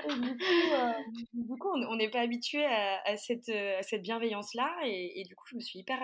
Euh, 0.07 0.93
du 1.35 1.59
coup, 1.59 1.69
on 1.69 1.97
n'est 1.97 2.09
pas 2.09 2.21
habitué 2.21 2.65
à, 2.65 3.17
cette, 3.19 3.53
cette 3.83 4.03
bienveillance-là, 4.03 4.75
et, 4.87 5.25
du 5.27 5.37
coup, 5.37 5.45
je 5.47 5.57
me 5.57 5.61
suis 5.61 5.81
hyper, 5.81 6.01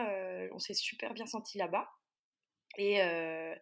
on 0.52 0.58
s'est 0.58 0.74
super 0.74 1.14
bien 1.14 1.24
senti 1.24 1.56
là-bas. 1.56 1.88
Et, 2.76 3.02
euh, 3.02 3.54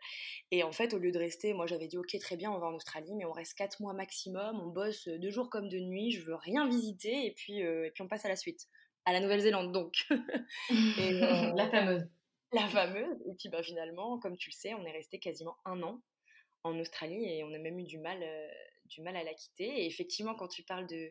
et, 0.51 0.63
en 0.63 0.73
fait, 0.73 0.93
au 0.93 0.99
lieu 0.99 1.13
de 1.13 1.19
rester, 1.19 1.55
moi 1.55 1.67
j'avais 1.67 1.89
dit 1.89 1.97
ok 1.97 2.17
très 2.21 2.37
bien, 2.37 2.53
on 2.53 2.59
va 2.59 2.67
en 2.67 2.75
Australie, 2.75 3.15
mais 3.17 3.25
on 3.25 3.33
reste 3.33 3.55
4 3.57 3.81
mois 3.81 3.95
maximum, 3.95 4.61
on 4.61 4.69
bosse 4.69 5.09
deux 5.09 5.31
jours 5.31 5.49
comme 5.49 5.69
de 5.69 5.79
nuit, 5.79 6.11
je 6.11 6.25
veux 6.25 6.35
rien 6.35 6.69
visiter, 6.69 7.27
et 7.27 7.33
puis, 7.33 7.63
euh, 7.63 7.87
et 7.87 7.91
puis 7.91 8.03
on 8.03 8.09
passe 8.09 8.25
à 8.25 8.29
la 8.29 8.37
suite, 8.37 8.67
à 9.07 9.13
la 9.13 9.21
Nouvelle-Zélande 9.21 9.73
donc. 9.73 10.07
Euh, 11.01 11.53
la 11.55 11.71
fameuse. 11.71 12.09
La 12.53 12.67
fameuse. 12.67 13.19
Et 13.27 13.35
puis 13.39 13.49
bah, 13.49 13.63
finalement, 13.63 14.19
comme 14.19 14.37
tu 14.37 14.51
le 14.51 14.55
sais, 14.55 14.75
on 14.75 14.85
est 14.85 14.93
resté 14.93 15.19
quasiment 15.19 15.57
un 15.65 15.83
an 15.83 16.01
en 16.65 16.79
Australie 16.79 17.25
et 17.25 17.45
on 17.45 17.53
a 17.53 17.59
même 17.59 17.79
eu 17.79 17.85
du 17.85 17.99
mal, 17.99 18.23
du 18.87 19.01
mal 19.03 19.17
à 19.17 19.23
la 19.23 19.35
quitter. 19.35 19.83
Et 19.83 19.87
effectivement, 19.87 20.35
quand 20.35 20.49
tu 20.49 20.63
parles 20.63 20.87
de, 20.87 21.11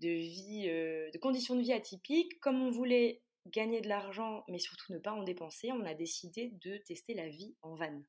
de 0.00 0.08
vie, 0.08 0.66
de 0.66 1.18
conditions 1.18 1.56
de 1.56 1.62
vie 1.62 1.72
atypiques, 1.72 2.40
comme 2.40 2.60
on 2.62 2.70
voulait 2.70 3.22
gagner 3.52 3.80
de 3.80 3.88
l'argent, 3.88 4.44
mais 4.48 4.58
surtout 4.58 4.92
ne 4.92 4.98
pas 4.98 5.12
en 5.12 5.22
dépenser, 5.22 5.72
on 5.72 5.84
a 5.84 5.94
décidé 5.94 6.52
de 6.64 6.76
tester 6.78 7.14
la 7.14 7.28
vie 7.28 7.54
en 7.62 7.74
van. 7.74 8.02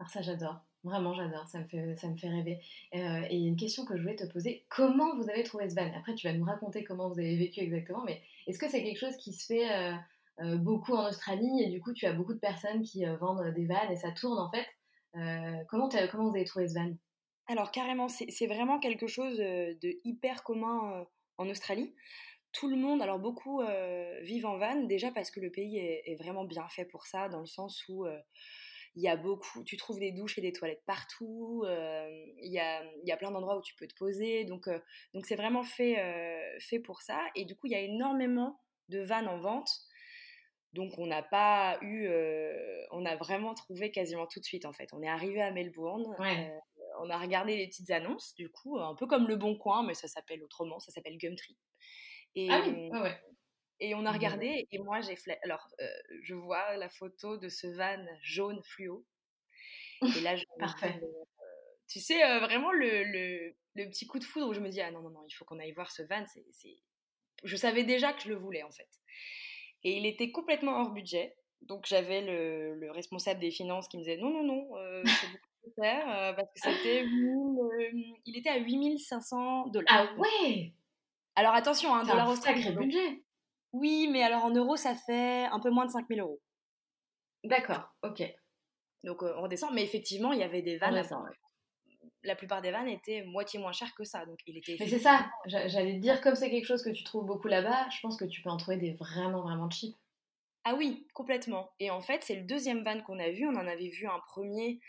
Alors 0.00 0.10
ça 0.10 0.22
j'adore, 0.22 0.60
vraiment 0.82 1.14
j'adore, 1.14 1.46
ça 1.46 1.60
me 1.60 1.66
fait, 1.66 1.96
ça 1.96 2.08
me 2.08 2.16
fait 2.16 2.28
rêver. 2.28 2.58
Euh, 2.94 3.22
et 3.30 3.38
une 3.38 3.56
question 3.56 3.84
que 3.84 3.96
je 3.96 4.02
voulais 4.02 4.16
te 4.16 4.26
poser, 4.26 4.66
comment 4.68 5.16
vous 5.16 5.30
avez 5.30 5.44
trouvé 5.44 5.70
ce 5.70 5.74
van? 5.74 5.92
Après 5.96 6.14
tu 6.14 6.26
vas 6.26 6.34
nous 6.34 6.44
raconter 6.44 6.84
comment 6.84 7.08
vous 7.08 7.18
avez 7.18 7.36
vécu 7.36 7.60
exactement, 7.60 8.02
mais 8.04 8.20
est-ce 8.46 8.58
que 8.58 8.68
c'est 8.68 8.82
quelque 8.82 8.98
chose 8.98 9.16
qui 9.16 9.32
se 9.32 9.46
fait 9.46 9.70
euh, 9.70 9.94
euh, 10.40 10.56
beaucoup 10.56 10.94
en 10.94 11.08
Australie 11.08 11.62
et 11.62 11.70
du 11.70 11.80
coup 11.80 11.92
tu 11.92 12.06
as 12.06 12.12
beaucoup 12.12 12.34
de 12.34 12.40
personnes 12.40 12.82
qui 12.82 13.04
vendent 13.04 13.54
des 13.54 13.66
vannes 13.66 13.92
et 13.92 13.96
ça 13.96 14.10
tourne 14.10 14.38
en 14.38 14.50
fait? 14.50 14.66
Comment, 15.68 15.88
comment 16.10 16.28
vous 16.28 16.34
avez 16.34 16.44
trouvé 16.44 16.66
ce 16.66 16.74
van? 16.74 16.92
Alors 17.46 17.70
carrément, 17.70 18.08
c'est 18.08 18.46
vraiment 18.48 18.80
quelque 18.80 19.06
chose 19.06 19.38
de 19.38 20.00
hyper 20.02 20.42
commun 20.42 21.06
en 21.38 21.48
Australie 21.48 21.94
tout 22.54 22.68
le 22.68 22.76
monde, 22.76 23.02
alors 23.02 23.18
beaucoup 23.18 23.62
vivent 24.22 24.46
en 24.46 24.58
van, 24.58 24.84
déjà 24.84 25.10
parce 25.10 25.30
que 25.30 25.40
le 25.40 25.50
pays 25.50 25.78
est, 25.78 26.16
vraiment 26.16 26.44
bien 26.44 26.68
fait 26.68 26.84
pour 26.84 27.06
ça, 27.06 27.28
dans 27.28 27.40
le 27.40 27.46
sens 27.46 27.84
où 27.88 28.06
il 28.96 29.02
y 29.02 29.08
a 29.08 29.16
beaucoup, 29.16 29.64
tu 29.64 29.76
trouves 29.76 29.98
des 29.98 30.12
douches 30.12 30.38
et 30.38 30.40
des 30.40 30.52
toilettes 30.52 30.84
partout, 30.86 31.64
il 31.66 32.52
y, 32.52 32.58
a, 32.58 32.82
y, 33.04 33.12
a, 33.12 33.16
plein 33.16 33.30
d'endroits 33.30 33.58
où 33.58 33.62
tu 33.62 33.74
peux 33.74 33.86
te 33.86 33.94
poser, 33.94 34.44
donc 34.44 34.68
donc 35.12 35.26
c'est 35.26 35.36
vraiment 35.36 35.64
fait, 35.64 35.96
fait 36.60 36.78
pour 36.78 37.02
ça. 37.02 37.20
Et 37.34 37.44
du 37.44 37.56
coup, 37.56 37.66
il 37.66 37.72
y 37.72 37.76
a 37.76 37.80
énormément 37.80 38.60
de 38.88 39.00
vannes 39.00 39.28
en 39.28 39.38
vente. 39.38 39.70
Donc 40.72 40.98
on 40.98 41.06
n'a 41.06 41.22
pas 41.22 41.78
eu, 41.82 42.08
on 42.90 43.06
a 43.06 43.16
vraiment 43.16 43.54
trouvé 43.54 43.90
quasiment 43.92 44.26
tout 44.26 44.40
de 44.40 44.44
suite 44.44 44.64
en 44.64 44.72
fait. 44.72 44.92
On 44.92 45.02
est 45.02 45.08
arrivé 45.08 45.40
à 45.40 45.52
Melbourne, 45.52 46.04
on 47.00 47.10
a 47.10 47.18
regardé 47.18 47.56
les 47.56 47.68
petites 47.68 47.90
annonces, 47.90 48.34
du 48.34 48.50
coup, 48.50 48.78
un 48.78 48.94
peu 48.94 49.06
comme 49.06 49.28
Le 49.28 49.36
Bon 49.36 49.56
Coin, 49.56 49.84
mais 49.84 49.94
ça 49.94 50.08
s'appelle 50.08 50.42
autrement, 50.42 50.78
ça 50.80 50.90
s'appelle 50.90 51.16
Gumtree. 51.18 51.56
Et, 52.36 52.50
ah 52.50 52.62
oui, 52.66 52.90
ouais. 52.90 53.20
Et 53.80 53.94
on 53.94 54.06
a 54.06 54.12
regardé, 54.12 54.68
et 54.70 54.78
moi, 54.78 55.00
j'ai 55.00 55.16
alors, 55.42 55.68
euh, 55.80 55.86
je 56.22 56.34
vois 56.34 56.76
la 56.76 56.88
photo 56.88 57.36
de 57.36 57.48
ce 57.48 57.66
van 57.66 58.04
jaune 58.22 58.62
fluo. 58.62 59.04
Et 60.16 60.20
là, 60.20 60.36
je 60.36 60.44
Parfait. 60.58 61.00
Euh, 61.02 61.06
tu 61.88 62.00
sais, 62.00 62.24
euh, 62.24 62.38
vraiment 62.38 62.72
le, 62.72 63.04
le, 63.04 63.54
le, 63.74 63.88
petit 63.90 64.06
coup 64.06 64.18
de 64.18 64.24
foudre 64.24 64.48
où 64.48 64.54
je 64.54 64.60
me 64.60 64.68
dis, 64.68 64.80
ah 64.80 64.90
non, 64.90 65.02
non, 65.02 65.10
non, 65.10 65.24
il 65.28 65.32
faut 65.32 65.44
qu'on 65.44 65.58
aille 65.58 65.72
voir 65.72 65.90
ce 65.90 66.02
van. 66.02 66.24
c'est 66.26 66.78
Je 67.42 67.56
savais 67.56 67.84
déjà 67.84 68.12
que 68.12 68.22
je 68.22 68.28
le 68.28 68.36
voulais, 68.36 68.62
en 68.62 68.70
fait. 68.70 68.88
Et 69.82 69.96
il 69.98 70.06
était 70.06 70.30
complètement 70.30 70.80
hors 70.80 70.92
budget. 70.92 71.36
Donc, 71.62 71.86
j'avais 71.86 72.22
le, 72.22 72.74
le, 72.74 72.90
responsable 72.90 73.40
des 73.40 73.50
finances 73.50 73.88
qui 73.88 73.96
me 73.96 74.02
disait, 74.02 74.18
non, 74.18 74.30
non, 74.30 74.44
non, 74.44 75.02
c'est 75.04 75.26
beaucoup 75.26 75.48
trop 75.62 75.82
cher, 75.82 76.34
parce 76.36 76.48
que 76.52 76.60
c'était. 76.70 77.04
il 78.26 78.36
était 78.36 78.50
à 78.50 78.58
8500 78.58 79.68
dollars. 79.68 79.86
Ah 79.90 80.14
ouais 80.16 80.72
alors 81.36 81.54
attention, 81.54 81.94
un 81.94 82.04
dollar 82.04 82.28
australien. 82.28 82.72
budget. 82.72 83.24
Oui, 83.72 84.08
mais 84.10 84.22
alors 84.22 84.44
en 84.44 84.50
euros, 84.50 84.76
ça 84.76 84.94
fait 84.94 85.44
un 85.46 85.58
peu 85.58 85.70
moins 85.70 85.86
de 85.86 85.90
5000 85.90 86.20
euros. 86.20 86.40
D'accord, 87.42 87.92
ok. 88.02 88.22
Donc 89.02 89.22
euh, 89.22 89.34
on 89.36 89.42
redescend, 89.42 89.74
mais 89.74 89.82
effectivement, 89.82 90.32
il 90.32 90.38
y 90.38 90.44
avait 90.44 90.62
des 90.62 90.78
vannes. 90.78 91.02
La 92.22 92.36
plupart 92.36 92.62
des 92.62 92.70
vannes 92.70 92.88
étaient 92.88 93.22
moitié 93.24 93.58
moins 93.58 93.72
chères 93.72 93.94
que 93.94 94.04
ça. 94.04 94.24
Donc 94.24 94.38
il 94.46 94.56
était 94.56 94.76
mais 94.80 94.88
c'est 94.88 94.98
ça, 94.98 95.26
j'allais 95.46 95.94
te 95.94 96.00
dire, 96.00 96.20
comme 96.20 96.34
c'est 96.36 96.50
quelque 96.50 96.66
chose 96.66 96.82
que 96.82 96.90
tu 96.90 97.04
trouves 97.04 97.26
beaucoup 97.26 97.48
là-bas, 97.48 97.88
je 97.90 98.00
pense 98.00 98.16
que 98.16 98.24
tu 98.24 98.40
peux 98.40 98.48
en 98.48 98.56
trouver 98.56 98.78
des 98.78 98.92
vraiment, 98.92 99.42
vraiment 99.42 99.68
cheap. 99.68 99.94
Ah 100.64 100.74
oui, 100.74 101.06
complètement. 101.12 101.70
Et 101.80 101.90
en 101.90 102.00
fait, 102.00 102.22
c'est 102.22 102.36
le 102.36 102.44
deuxième 102.44 102.82
van 102.82 103.02
qu'on 103.02 103.18
a 103.18 103.30
vu. 103.30 103.46
On 103.46 103.56
en 103.56 103.66
avait 103.66 103.88
vu 103.88 104.06
un 104.06 104.20
premier 104.20 104.80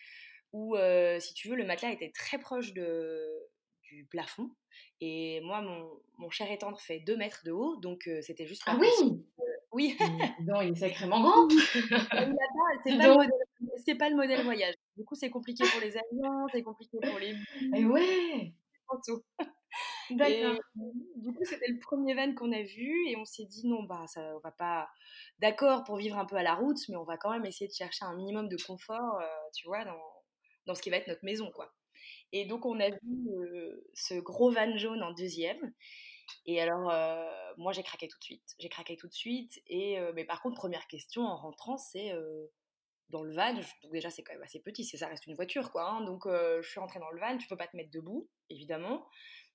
où, 0.53 0.77
euh, 0.77 1.19
si 1.19 1.33
tu 1.33 1.49
veux, 1.49 1.55
le 1.57 1.65
matelas 1.65 1.91
était 1.91 2.11
très 2.11 2.37
proche 2.37 2.71
de, 2.71 3.44
du 3.95 4.05
plafond. 4.05 4.49
Et 5.01 5.39
moi, 5.41 5.61
mon, 5.61 5.89
mon 6.17 6.29
cher 6.29 6.51
étendre 6.51 6.79
fait 6.79 6.99
2 6.99 7.15
mètres 7.15 7.43
de 7.45 7.51
haut, 7.51 7.77
donc 7.77 8.07
euh, 8.07 8.21
c'était 8.21 8.45
juste 8.45 8.63
Ah 8.65 8.77
oui 8.79 9.23
Oui 9.71 9.97
Non, 10.41 10.61
il 10.61 10.71
est 10.71 10.75
sacrément 10.75 11.21
grand 11.21 11.49
C'est 12.85 12.97
pas, 12.97 14.05
pas, 14.05 14.09
le 14.09 14.15
modèle 14.15 14.43
voyage. 14.43 14.75
Du 14.97 15.05
coup, 15.05 15.15
c'est 15.15 15.29
compliqué 15.29 15.63
pour 15.71 15.81
les 15.81 15.95
avions, 15.97 16.47
c'est 16.51 16.63
compliqué 16.63 16.97
pour 17.01 17.19
les... 17.19 17.35
Et 17.75 17.85
ouais 17.85 18.53
D'accord. 20.11 20.59
Du 21.15 21.33
coup, 21.33 21.43
c'était 21.43 21.67
le 21.67 21.79
premier 21.79 22.13
van 22.13 22.33
qu'on 22.33 22.51
a 22.51 22.61
vu 22.61 23.07
et 23.09 23.17
on 23.17 23.25
s'est 23.25 23.45
dit 23.45 23.67
non, 23.67 23.83
bah 23.83 24.05
ça, 24.07 24.21
on 24.35 24.39
va 24.39 24.51
pas. 24.51 24.87
D'accord 25.39 25.83
pour 25.83 25.97
vivre 25.97 26.17
un 26.17 26.25
peu 26.25 26.35
à 26.35 26.43
la 26.43 26.53
route, 26.53 26.77
mais 26.89 26.95
on 26.95 27.03
va 27.03 27.17
quand 27.17 27.31
même 27.31 27.45
essayer 27.45 27.67
de 27.67 27.73
chercher 27.73 28.05
un 28.05 28.15
minimum 28.15 28.47
de 28.47 28.57
confort, 28.65 29.19
euh, 29.19 29.25
tu 29.53 29.67
vois, 29.67 29.83
dans, 29.83 29.99
dans 30.67 30.75
ce 30.75 30.81
qui 30.81 30.89
va 30.89 30.97
être 30.97 31.07
notre 31.07 31.25
maison, 31.25 31.51
quoi. 31.51 31.73
Et 32.31 32.45
donc, 32.45 32.65
on 32.65 32.79
a 32.79 32.89
vu 32.89 33.29
ce 33.93 34.15
gros 34.15 34.51
van 34.51 34.75
jaune 34.77 35.03
en 35.03 35.11
deuxième. 35.13 35.73
Et 36.45 36.61
alors, 36.61 36.91
moi, 37.57 37.71
j'ai 37.71 37.83
craqué 37.83 38.07
tout 38.07 38.17
de 38.19 38.23
suite. 38.23 38.55
J'ai 38.59 38.69
craqué 38.69 38.97
tout 38.97 39.07
de 39.07 39.13
suite. 39.13 39.61
Et, 39.67 39.97
mais 40.13 40.25
par 40.25 40.41
contre, 40.41 40.55
première 40.55 40.87
question 40.87 41.23
en 41.23 41.35
rentrant, 41.37 41.77
c'est 41.77 42.11
dans 43.09 43.23
le 43.23 43.33
van. 43.33 43.53
Donc, 43.53 43.91
déjà, 43.91 44.09
c'est 44.09 44.23
quand 44.23 44.33
même 44.33 44.43
assez 44.43 44.59
petit. 44.59 44.83
Ça 44.83 45.07
reste 45.07 45.27
une 45.27 45.35
voiture, 45.35 45.71
quoi. 45.71 45.89
Hein. 45.89 46.01
donc, 46.01 46.23
je 46.27 46.67
suis 46.67 46.79
rentrée 46.79 46.99
dans 46.99 47.11
le 47.11 47.19
van. 47.19 47.37
Tu 47.37 47.47
peux 47.47 47.57
pas 47.57 47.67
te 47.67 47.77
mettre 47.77 47.91
debout, 47.91 48.29
évidemment. 48.49 49.07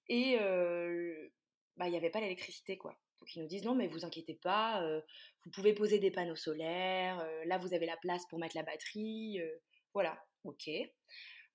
Et 0.08 0.36
bah, 1.76 1.86
il 1.86 1.90
n'y 1.90 1.96
avait 1.96 2.10
pas 2.10 2.20
l'électricité, 2.20 2.76
quoi. 2.76 2.98
Donc, 3.20 3.34
ils 3.34 3.42
nous 3.42 3.48
disent 3.48 3.64
non, 3.64 3.74
mais 3.74 3.88
vous 3.88 4.04
inquiétez 4.04 4.34
pas. 4.34 4.82
vous 5.44 5.50
pouvez 5.50 5.74
poser 5.74 5.98
des 5.98 6.10
panneaux 6.10 6.36
solaires. 6.36 7.24
là, 7.46 7.58
vous 7.58 7.74
avez 7.74 7.86
la 7.86 7.96
place 7.96 8.26
pour 8.28 8.38
mettre 8.38 8.56
la 8.56 8.62
batterie. 8.62 9.40
voilà. 9.92 10.18
Ok. 10.44 10.70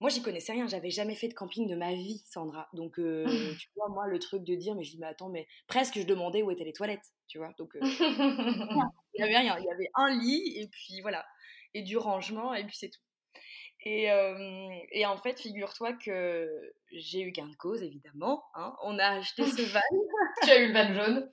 Moi, 0.01 0.09
j'y 0.09 0.21
connaissais 0.21 0.51
rien. 0.51 0.67
J'avais 0.67 0.89
jamais 0.89 1.15
fait 1.15 1.27
de 1.27 1.33
camping 1.33 1.67
de 1.69 1.75
ma 1.75 1.93
vie, 1.93 2.21
Sandra. 2.25 2.67
Donc, 2.73 2.99
euh, 2.99 3.25
tu 3.59 3.69
vois, 3.75 3.89
moi, 3.89 4.07
le 4.07 4.19
truc 4.19 4.43
de 4.43 4.55
dire, 4.55 4.75
mais 4.75 4.83
je 4.83 4.91
dis, 4.91 4.99
mais 4.99 5.07
attends, 5.07 5.29
mais 5.29 5.47
presque, 5.67 5.99
je 5.99 6.05
demandais 6.05 6.43
où 6.43 6.51
étaient 6.51 6.65
les 6.65 6.73
toilettes, 6.73 7.13
tu 7.27 7.37
vois. 7.37 7.53
Donc, 7.57 7.75
euh, 7.75 7.79
il 9.13 9.19
y 9.19 9.23
avait 9.23 9.37
rien. 9.37 9.57
Il 9.57 9.65
y 9.65 9.71
avait 9.71 9.89
un 9.95 10.19
lit, 10.19 10.57
et 10.57 10.67
puis 10.67 11.01
voilà. 11.01 11.25
Et 11.73 11.81
du 11.81 11.97
rangement, 11.97 12.53
et 12.53 12.65
puis 12.65 12.75
c'est 12.75 12.89
tout. 12.89 13.01
Et, 13.87 14.11
euh, 14.11 14.69
et, 14.91 15.05
en 15.05 15.17
fait, 15.17 15.39
figure-toi 15.39 15.93
que 15.93 16.73
j'ai 16.91 17.21
eu 17.21 17.31
gain 17.31 17.47
de 17.47 17.55
cause, 17.55 17.83
évidemment. 17.83 18.43
Hein. 18.55 18.75
On 18.83 18.97
a 18.97 19.17
acheté 19.17 19.45
ce 19.45 19.61
van. 19.61 19.79
tu 20.43 20.49
as 20.49 20.59
eu 20.59 20.67
le 20.67 20.73
van 20.73 20.93
jaune. 20.93 21.31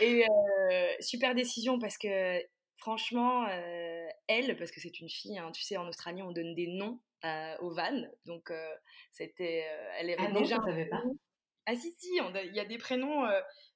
Et 0.00 0.24
super 1.00 1.34
décision 1.34 1.80
parce 1.80 1.98
que 1.98 2.40
franchement, 2.76 3.48
elle, 4.28 4.56
parce 4.56 4.70
que 4.70 4.80
c'est 4.80 5.00
une 5.00 5.08
fille, 5.08 5.38
hein, 5.38 5.50
tu 5.52 5.62
sais, 5.62 5.76
en 5.76 5.88
Australie, 5.88 6.22
on 6.22 6.30
donne 6.30 6.54
des 6.54 6.68
noms 6.68 7.00
euh, 7.24 7.56
au 7.60 7.70
van. 7.70 8.02
Donc, 8.26 8.50
euh, 8.50 8.74
c'était. 9.12 9.64
Euh, 9.68 9.90
elle 9.98 10.10
avait 10.10 10.28
ah 10.28 10.32
déjà. 10.32 10.58
pas. 10.58 11.02
Ah, 11.66 11.76
si, 11.76 11.92
si, 11.92 12.18
il 12.18 12.54
y 12.54 12.60
a 12.60 12.64
des 12.64 12.78
prénoms. 12.78 13.24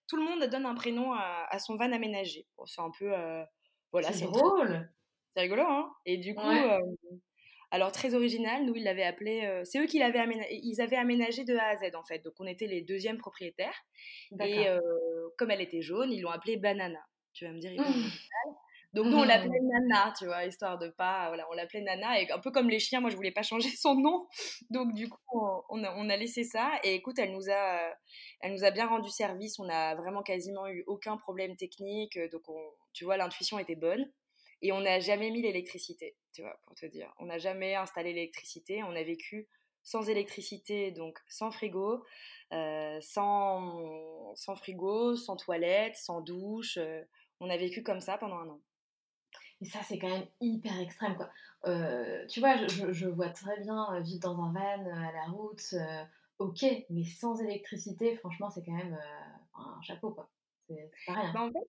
tout 0.09 0.17
le 0.17 0.25
monde 0.25 0.45
donne 0.51 0.67
un 0.67 0.75
prénom 0.75 1.13
à, 1.13 1.59
son 1.59 1.77
van 1.77 1.93
aménagé. 1.93 2.47
c'est 2.65 2.81
un 2.81 2.91
peu. 2.99 3.13
voilà, 3.93 4.13
c'est 4.13 4.27
drôle. 4.27 4.91
C'est 5.35 5.43
rigolo, 5.43 5.63
hein 5.63 5.93
Et 6.05 6.17
du 6.19 6.35
coup. 6.35 6.43
Alors 7.73 7.91
très 7.91 8.15
original, 8.15 8.65
nous 8.65 8.77
ils 8.77 8.85
l'avaient 8.85 9.03
appelé, 9.03 9.63
c'est 9.65 9.81
eux 9.81 9.87
qui 9.87 9.99
l'avaient 9.99 10.21
aménagé, 10.21 10.61
ils 10.63 10.81
avaient 10.81 10.97
aménagé 10.97 11.43
de 11.43 11.57
A 11.57 11.71
à 11.71 11.77
Z 11.77 11.97
en 11.97 12.05
fait, 12.05 12.21
donc 12.21 12.35
on 12.39 12.47
était 12.47 12.69
les 12.69 12.81
deuxièmes 12.81 13.19
propriétaires. 13.19 13.75
Et 14.41 14.67
comme 15.37 15.51
elle 15.51 15.61
était 15.61 15.83
jaune, 15.83 16.13
ils 16.13 16.23
l'ont 16.23 16.31
appelée 16.31 16.57
Banana. 16.57 17.05
Tu 17.33 17.45
vas 17.45 17.53
me 17.53 17.59
dire, 17.59 17.73
donc 18.97 19.09
nous, 19.09 19.19
on 19.19 19.25
l'appelait 19.25 19.61
mmh. 19.61 19.89
Nana, 19.89 20.15
tu 20.19 20.25
vois, 20.25 20.47
histoire 20.47 20.79
de 20.79 20.89
pas... 20.89 21.29
Voilà, 21.29 21.47
on 21.51 21.53
l'appelait 21.53 21.83
Nana. 21.83 22.19
Et 22.19 22.31
un 22.31 22.39
peu 22.39 22.51
comme 22.51 22.71
les 22.71 22.79
chiens, 22.79 23.01
moi, 23.01 23.11
je 23.11 23.17
voulais 23.17 23.31
pas 23.31 23.43
changer 23.43 23.69
son 23.77 23.95
nom. 23.95 24.27
Donc 24.71 24.95
du 24.95 25.11
coup, 25.11 25.19
on 25.69 25.85
a, 25.85 25.95
on 25.97 26.09
a 26.09 26.17
laissé 26.17 26.45
ça. 26.45 26.73
Et 26.83 26.95
écoute, 26.95 27.19
elle 27.19 27.33
nous, 27.33 27.51
a, 27.51 27.95
elle 28.41 28.53
nous 28.53 28.65
a 28.65 28.71
bien 28.71 28.87
rendu 28.87 29.11
service. 29.11 29.59
On 29.59 29.69
a 29.69 29.95
vraiment 29.97 30.23
quasiment 30.23 30.67
eu 30.67 30.83
aucun 30.87 31.19
problème 31.19 31.57
technique. 31.57 32.19
Donc, 32.33 32.45
tu 32.95 33.05
vois, 33.05 33.19
l'intuition 33.19 33.59
était 33.59 33.77
bonne. 33.77 34.11
Et 34.63 34.73
on 34.73 34.81
n'a 34.81 34.99
jamais 34.99 35.31
mis 35.31 35.43
l'électricité, 35.43 36.17
tu 36.33 36.41
vois, 36.41 36.59
pour 36.65 36.75
te 36.75 36.87
dire. 36.87 37.13
On 37.19 37.27
n'a 37.27 37.37
jamais 37.37 37.75
installé 37.75 38.15
l'électricité. 38.15 38.83
On 38.83 38.97
a 38.97 39.03
vécu 39.03 39.47
sans 39.83 40.09
électricité, 40.09 40.91
donc 40.91 41.19
sans 41.29 41.51
frigo, 41.51 42.03
euh, 42.53 42.99
sans, 43.03 44.35
sans 44.35 44.57
frigo, 44.57 45.17
sans 45.17 45.37
toilette, 45.37 45.97
sans 45.97 46.23
douche. 46.23 46.79
Euh, 46.79 47.03
on 47.41 47.51
a 47.51 47.57
vécu 47.59 47.83
comme 47.83 48.01
ça 48.01 48.17
pendant 48.17 48.39
un 48.39 48.49
an. 48.49 48.61
Et 49.61 49.65
ça, 49.65 49.79
c'est 49.83 49.99
quand 49.99 50.09
même 50.09 50.27
hyper 50.41 50.79
extrême, 50.81 51.17
quoi. 51.17 51.31
Euh, 51.67 52.27
tu 52.27 52.41
vois, 52.41 52.57
je, 52.67 53.07
vois 53.07 53.31
très 53.31 53.59
bien 53.61 53.95
euh, 53.95 54.01
vivre 54.01 54.21
dans 54.21 54.41
un 54.43 54.53
van, 54.53 54.87
euh, 54.87 55.09
à 55.09 55.13
la 55.13 55.25
route, 55.33 55.75
ok, 56.39 56.65
mais 56.91 57.05
sans 57.05 57.41
électricité, 57.41 58.15
franchement, 58.17 58.51
c'est 58.51 58.65
quand 58.65 58.73
même 58.73 58.99
un 59.55 59.83
chapeau, 59.83 60.11
quoi. 60.11 60.29
C'est 60.69 60.91
pas 61.07 61.15
rien. 61.15 61.33
Bah, 61.33 61.43
en 61.43 61.51
fait, 61.51 61.69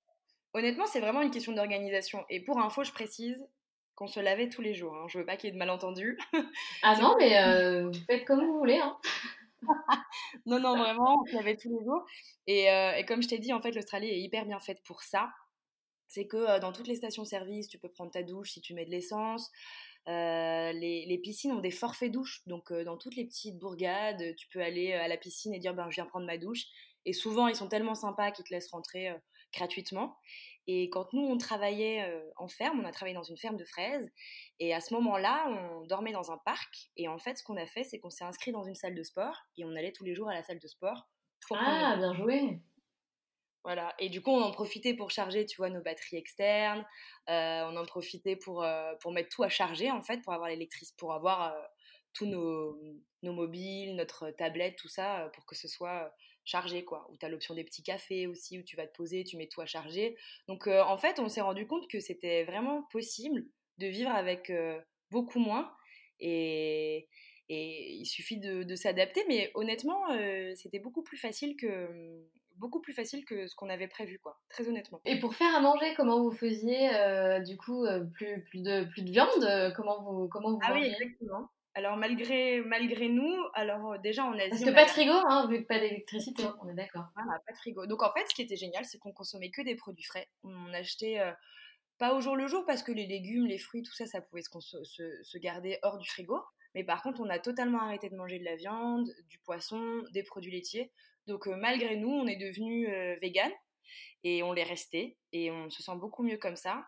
honnêtement, 0.54 0.86
c'est 0.86 1.00
vraiment 1.00 1.22
une 1.22 1.32
question 1.32 1.54
d'organisation. 1.54 2.26
Et 2.30 2.42
pour 2.42 2.60
info, 2.60 2.84
je 2.84 2.92
précise 2.92 3.48
qu'on 3.96 4.08
se 4.08 4.20
lavait 4.20 4.50
tous 4.50 4.62
les 4.62 4.76
jours. 4.76 4.96
Hein. 4.96 5.06
Je 5.08 5.20
veux 5.20 5.26
pas 5.26 5.38
qu'il 5.38 5.48
y 5.48 5.50
ait 5.50 5.54
de 5.54 5.58
malentendus. 5.58 6.20
ah 6.84 6.98
non, 7.02 7.16
mais 7.18 7.82
vous 7.84 8.06
faites 8.06 8.26
comme 8.26 8.46
vous 8.46 8.58
voulez, 8.60 8.80
hein. 8.80 8.98
non, 10.46 10.60
non, 10.60 10.78
vraiment, 10.78 11.22
on 11.22 11.26
se 11.26 11.36
lavait 11.36 11.56
tous 11.56 11.70
les 11.70 11.84
jours. 11.86 12.06
Et, 12.46 12.66
et 12.66 13.06
comme 13.06 13.24
je 13.24 13.30
t'ai 13.30 13.40
dit, 13.40 13.54
en 13.54 13.62
fait, 13.62 13.72
l'Australie 13.72 14.10
est 14.10 14.20
hyper 14.20 14.46
bien 14.46 14.60
faite 14.60 14.84
pour 14.84 15.02
ça 15.02 15.32
c'est 16.08 16.28
que 16.28 16.60
dans 16.60 16.72
toutes 16.72 16.88
les 16.88 16.96
stations-service, 16.96 17.68
tu 17.68 17.78
peux 17.78 17.90
prendre 17.90 18.12
ta 18.12 18.24
douche 18.24 18.52
si 18.52 18.62
tu 18.62 18.74
mets 18.74 18.86
de 18.86 18.92
l'essence. 18.92 19.52
les, 20.08 21.20
piscines 21.24 21.52
ont 21.52 21.60
des 21.60 21.72
forfaits 21.72 22.12
douches. 22.12 22.42
Donc, 22.48 22.72
dans 22.72 22.98
toutes 22.98 23.16
les 23.16 23.26
petites 23.26 23.58
bourgades, 23.58 24.36
tu 24.36 24.48
peux 24.50 24.62
aller 24.62 24.94
à 24.94 25.08
la 25.08 25.18
piscine 25.18 25.54
et 25.54 25.60
dire 25.60 25.74
ben, 25.74 25.90
Je 25.90 25.96
viens 25.96 26.06
prendre 26.06 26.26
ma 26.26 26.38
douche. 26.38 26.66
Et 27.06 27.14
souvent, 27.14 27.48
ils 27.48 27.56
sont 27.56 27.70
tellement 27.70 27.96
sympas 27.96 28.32
qu'ils 28.32 28.46
te 28.46 28.54
laissent 28.54 28.72
rentrer 28.72 29.14
gratuitement. 29.54 30.18
Et 30.68 30.90
quand 30.90 31.14
nous, 31.14 31.22
on 31.22 31.38
travaillait 31.38 32.06
en 32.36 32.50
ferme, 32.50 32.82
on 32.82 32.86
a 32.86 32.92
travaillé 32.92 33.16
dans 33.16 33.24
une 33.24 33.38
ferme 33.38 33.56
de 33.56 33.64
fraises. 33.64 34.10
Et 34.60 34.74
à 34.74 34.82
ce 34.82 34.94
moment-là, 34.96 35.48
on 35.48 35.86
dormait 35.86 36.12
dans 36.12 36.32
un 36.32 36.38
parc. 36.38 36.90
Et 36.98 37.08
en 37.08 37.18
fait, 37.18 37.38
ce 37.38 37.44
qu'on 37.44 37.56
a 37.56 37.66
fait, 37.66 37.84
c'est 37.84 38.00
qu'on 38.00 38.10
s'est 38.10 38.26
inscrit 38.26 38.52
dans 38.52 38.64
une 38.64 38.76
salle 38.76 38.96
de 38.96 39.04
sport. 39.04 39.38
Et 39.58 39.64
on 39.64 39.76
allait 39.76 39.94
tous 39.94 40.04
les 40.04 40.14
jours 40.14 40.30
à 40.30 40.34
la 40.34 40.44
salle 40.44 40.60
de 40.60 40.68
sport. 40.68 41.08
ah, 41.52 41.96
bien 41.98 42.14
joué 42.14 42.60
Et 44.00 44.10
du 44.10 44.22
coup, 44.22 44.32
on 44.32 44.42
en 44.42 44.52
profitait 44.52 44.94
pour 44.94 45.12
charger, 45.12 45.46
tu 45.46 45.58
vois, 45.58 45.70
nos 45.70 45.82
batteries 45.82 46.18
externes. 46.18 46.86
on 47.28 47.76
en 47.76 47.86
profitait 47.86 48.36
pour, 48.36 48.66
pour 49.02 49.12
mettre 49.12 49.30
tout 49.30 49.44
à 49.44 49.50
charger, 49.50 49.92
en 49.92 50.02
fait, 50.02 50.22
pour 50.22 50.34
avoir 50.34 50.50
l'électricité, 50.50 50.96
pour 50.98 51.14
avoir 51.14 51.56
tous 52.14 52.26
nos, 52.26 52.80
nos, 53.24 53.34
mobiles, 53.34 53.96
notre 53.96 54.32
tablette, 54.32 54.78
tout 54.78 54.88
ça, 54.88 55.30
pour 55.34 55.46
que 55.46 55.56
ce 55.56 55.68
soit 55.68 56.14
chargé, 56.48 56.84
quoi. 56.84 57.06
Où 57.12 57.18
tu 57.18 57.26
as 57.26 57.30
l'option 57.30 57.54
des 57.54 57.64
petits 57.64 57.84
cafés 57.84 58.26
aussi, 58.26 58.58
où 58.58 58.64
tu 58.64 58.76
vas 58.76 58.88
te 58.88 58.96
poser, 58.96 59.24
tu 59.24 59.38
mets 59.38 59.48
tout 59.48 59.62
à 59.62 59.66
charger. 59.66 60.16
Donc, 60.48 60.66
euh, 60.66 60.82
en 60.84 60.98
fait, 60.98 61.20
on 61.20 61.28
s'est 61.28 61.42
rendu 61.42 61.68
compte 61.68 61.88
que 61.90 62.00
c'était 62.00 62.46
vraiment 62.46 62.84
possible 62.84 63.46
de 63.78 63.88
vivre 63.88 64.10
avec 64.10 64.50
euh, 64.50 64.80
beaucoup 65.12 65.40
moins. 65.40 65.72
Et, 66.20 67.10
et, 67.50 67.92
il 67.96 68.06
suffit 68.06 68.38
de, 68.38 68.76
s'adapter. 68.76 69.24
Mais 69.28 69.52
honnêtement, 69.56 70.10
euh, 70.12 70.56
c'était 70.56 70.80
beaucoup 70.80 71.04
plus 71.04 71.18
facile 71.18 71.58
que 71.58 72.26
beaucoup 72.58 72.82
plus 72.82 72.94
facile 72.94 73.26
que 73.26 73.48
ce 73.48 73.56
qu'on 73.56 73.70
avait 73.70 73.88
prévu, 73.88 74.20
quoi. 74.20 74.40
Très 74.50 74.68
honnêtement. 74.68 75.02
Et 75.06 75.20
pour 75.20 75.36
faire 75.36 75.56
à 75.56 75.60
manger, 75.60 75.94
comment 75.96 76.22
vous 76.22 76.32
faisiez, 76.32 76.90
du 77.46 77.58
coup, 77.58 77.86
plus, 78.14 78.44
plus, 78.44 78.62
de, 78.62 78.84
plus 78.86 79.04
de 79.04 79.12
viande 79.12 79.74
Comment 79.76 80.02
vous, 80.04 80.28
comment 80.28 80.52
vous 80.52 80.60
Ah 80.64 80.74
oui, 80.74 80.86
exactement. 80.86 81.50
Alors 81.78 81.96
malgré, 81.96 82.62
malgré 82.62 83.08
nous, 83.08 83.36
alors 83.54 83.92
euh, 83.92 83.98
déjà 84.00 84.26
en 84.26 84.34
Asie... 84.34 84.50
Parce 84.50 84.64
que 84.64 84.72
pas 84.72 84.86
de 84.86 84.90
frigo, 84.90 85.14
hein, 85.14 85.48
vu 85.48 85.62
que 85.62 85.68
pas 85.68 85.78
d'électricité, 85.78 86.44
on 86.64 86.68
est 86.70 86.74
d'accord. 86.74 87.06
Voilà, 87.14 87.40
pas 87.46 87.54
de 87.54 87.58
frigo. 87.60 87.86
Donc 87.86 88.02
en 88.02 88.12
fait, 88.12 88.26
ce 88.28 88.34
qui 88.34 88.42
était 88.42 88.56
génial, 88.56 88.84
c'est 88.84 88.98
qu'on 88.98 89.12
consommait 89.12 89.52
que 89.52 89.62
des 89.62 89.76
produits 89.76 90.04
frais. 90.04 90.28
On 90.44 90.74
achetait 90.74 91.20
euh, 91.20 91.32
pas 92.00 92.16
au 92.16 92.20
jour 92.20 92.36
le 92.36 92.48
jour 92.48 92.66
parce 92.66 92.82
que 92.82 92.92
les 92.92 93.06
légumes, 93.06 93.46
les 93.46 93.60
fruits, 93.60 93.84
tout 93.84 93.94
ça, 93.94 94.08
ça 94.08 94.22
pouvait 94.22 94.42
se, 94.42 94.84
se, 95.22 95.38
garder 95.38 95.78
hors 95.84 96.00
du 96.00 96.10
frigo. 96.10 96.40
Mais 96.74 96.84
par 96.84 97.04
contre, 97.04 97.22
on 97.22 97.30
a 97.30 97.38
totalement 97.38 97.84
arrêté 97.84 98.10
de 98.10 98.16
manger 98.16 98.40
de 98.40 98.46
la 98.46 98.56
viande, 98.56 99.08
du 99.30 99.38
poisson, 99.38 100.02
des 100.14 100.24
produits 100.24 100.52
laitiers. 100.52 100.92
Donc 101.28 101.48
euh, 101.48 101.56
malgré 101.56 101.96
nous, 101.96 102.10
on 102.10 102.28
est 102.28 102.38
devenu 102.38 102.88
vegan 103.22 103.52
et 104.24 104.44
on 104.44 104.54
l'est 104.54 104.64
resté 104.64 105.18
et 105.32 105.52
on 105.52 105.70
se 105.70 105.84
sent 105.84 105.96
beaucoup 105.96 106.24
mieux 106.24 106.38
comme 106.38 106.56
ça. 106.56 106.84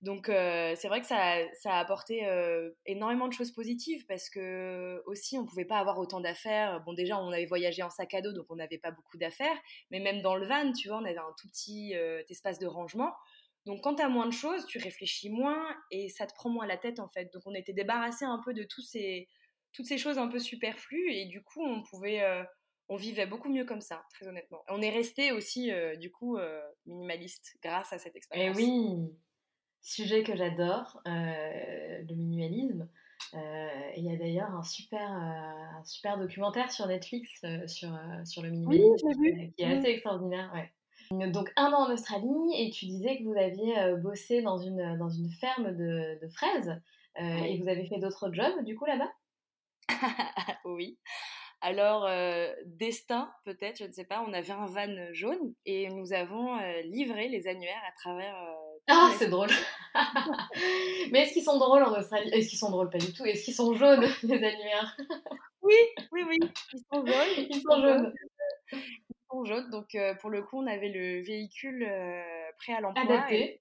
Donc 0.00 0.28
euh, 0.28 0.74
c'est 0.76 0.86
vrai 0.86 1.00
que 1.00 1.06
ça, 1.06 1.18
a 1.18 1.78
apporté 1.78 2.24
euh, 2.26 2.70
énormément 2.86 3.26
de 3.26 3.32
choses 3.32 3.50
positives 3.50 4.06
parce 4.06 4.30
que 4.30 5.02
aussi 5.06 5.38
on 5.38 5.44
pouvait 5.44 5.64
pas 5.64 5.78
avoir 5.78 5.98
autant 5.98 6.20
d'affaires. 6.20 6.80
Bon 6.84 6.92
déjà 6.92 7.18
on 7.20 7.32
avait 7.32 7.46
voyagé 7.46 7.82
en 7.82 7.90
sac 7.90 8.14
à 8.14 8.20
dos 8.20 8.32
donc 8.32 8.46
on 8.48 8.56
n'avait 8.56 8.78
pas 8.78 8.92
beaucoup 8.92 9.18
d'affaires, 9.18 9.58
mais 9.90 9.98
même 9.98 10.22
dans 10.22 10.36
le 10.36 10.46
van 10.46 10.72
tu 10.72 10.88
vois 10.88 10.98
on 10.98 11.04
avait 11.04 11.18
un 11.18 11.34
tout 11.36 11.48
petit 11.48 11.96
euh, 11.96 12.22
espace 12.28 12.60
de 12.60 12.66
rangement. 12.66 13.12
Donc 13.66 13.82
quand 13.82 13.96
tu 13.96 14.02
as 14.02 14.08
moins 14.08 14.26
de 14.26 14.32
choses, 14.32 14.66
tu 14.66 14.78
réfléchis 14.78 15.30
moins 15.30 15.66
et 15.90 16.08
ça 16.08 16.26
te 16.26 16.34
prend 16.34 16.48
moins 16.48 16.66
la 16.66 16.76
tête 16.76 17.00
en 17.00 17.08
fait. 17.08 17.32
Donc 17.34 17.42
on 17.46 17.54
était 17.54 17.72
débarrassé 17.72 18.24
un 18.24 18.40
peu 18.44 18.54
de 18.54 18.62
tous 18.62 18.82
ces, 18.82 19.28
toutes 19.72 19.86
ces 19.86 19.98
choses 19.98 20.18
un 20.18 20.28
peu 20.28 20.38
superflues 20.38 21.10
et 21.10 21.26
du 21.26 21.42
coup 21.42 21.60
on 21.64 21.82
pouvait 21.82 22.22
on 22.88 22.96
vivait 22.96 23.26
beaucoup 23.26 23.48
mieux 23.48 23.64
comme 23.64 23.80
ça, 23.80 24.04
très 24.14 24.26
honnêtement. 24.26 24.62
On 24.68 24.80
est 24.80 24.90
resté 24.90 25.32
aussi, 25.32 25.70
du 25.98 26.10
coup, 26.10 26.38
minimaliste 26.86 27.56
grâce 27.62 27.92
à 27.92 27.98
cette 27.98 28.14
eh 28.14 28.18
expérience. 28.18 28.58
Et 28.58 28.62
oui, 28.62 29.10
sujet 29.82 30.22
que 30.22 30.36
j'adore, 30.36 31.00
euh, 31.06 32.02
le 32.08 32.14
minimalisme. 32.14 32.88
Euh, 33.34 33.90
il 33.96 34.04
y 34.04 34.12
a 34.12 34.16
d'ailleurs 34.16 34.50
un 34.54 34.62
super, 34.62 35.00
euh, 35.00 35.78
un 35.80 35.84
super 35.84 36.18
documentaire 36.18 36.70
sur 36.70 36.86
Netflix 36.86 37.42
sur, 37.66 37.90
sur 38.24 38.42
le 38.42 38.50
minimalisme 38.50 39.10
qui 39.56 39.62
est 39.62 39.64
assez 39.64 39.88
extraordinaire. 39.88 40.52
Donc 41.10 41.50
un 41.56 41.72
an 41.72 41.88
en 41.88 41.92
Australie 41.92 42.54
et 42.54 42.70
tu 42.70 42.86
disais 42.86 43.18
que 43.18 43.24
vous 43.24 43.36
aviez 43.36 43.94
bossé 44.02 44.42
dans 44.42 44.58
une, 44.58 44.96
dans 44.98 45.08
une 45.08 45.30
ferme 45.30 45.74
de, 45.74 46.18
de 46.22 46.28
fraises 46.28 46.80
et 47.16 47.58
vous 47.60 47.68
avez 47.68 47.86
fait 47.86 47.98
d'autres 47.98 48.32
jobs 48.32 48.64
du 48.64 48.76
coup 48.76 48.84
là-bas? 48.84 49.10
Oui. 50.64 50.98
Alors, 51.60 52.08
destin, 52.66 53.32
peut-être, 53.44 53.78
je 53.78 53.84
ne 53.84 53.92
sais 53.92 54.04
pas, 54.04 54.24
on 54.26 54.32
avait 54.32 54.52
un 54.52 54.66
van 54.66 55.12
jaune 55.12 55.54
et 55.66 55.88
nous 55.88 56.12
avons 56.12 56.56
livré 56.84 57.28
les 57.28 57.48
annuaires 57.48 57.82
à 57.88 57.92
travers 57.92 58.36
ah, 58.88 59.10
c'est 59.18 59.28
drôle. 59.28 59.50
Mais 61.12 61.22
est-ce 61.22 61.34
qu'ils 61.34 61.44
sont 61.44 61.58
drôles 61.58 61.82
en 61.82 61.98
Australie 61.98 62.30
Est-ce 62.32 62.48
qu'ils 62.48 62.58
sont 62.58 62.70
drôles? 62.70 62.88
Pas 62.88 62.98
du 62.98 63.12
tout. 63.12 63.24
Est-ce 63.26 63.44
qu'ils 63.44 63.54
sont 63.54 63.74
jaunes, 63.74 64.06
les 64.22 64.36
annuaires? 64.36 64.96
Oui, 65.60 65.74
oui, 66.10 66.22
oui. 66.26 66.38
Ils 66.72 66.80
sont 66.90 67.06
jaunes. 67.06 67.46
Ils 67.50 67.60
sont 67.60 67.82
jaunes. 67.82 68.14
Ils 68.72 69.14
sont 69.30 69.44
jaunes. 69.44 69.70
Donc, 69.70 69.94
euh, 69.94 70.14
pour 70.14 70.30
le 70.30 70.42
coup, 70.42 70.62
on 70.62 70.66
avait 70.66 70.88
le 70.88 71.22
véhicule 71.22 71.86
euh, 71.86 72.22
prêt 72.58 72.72
à 72.72 72.80
l'emploi. 72.80 73.02
Adapté. 73.02 73.60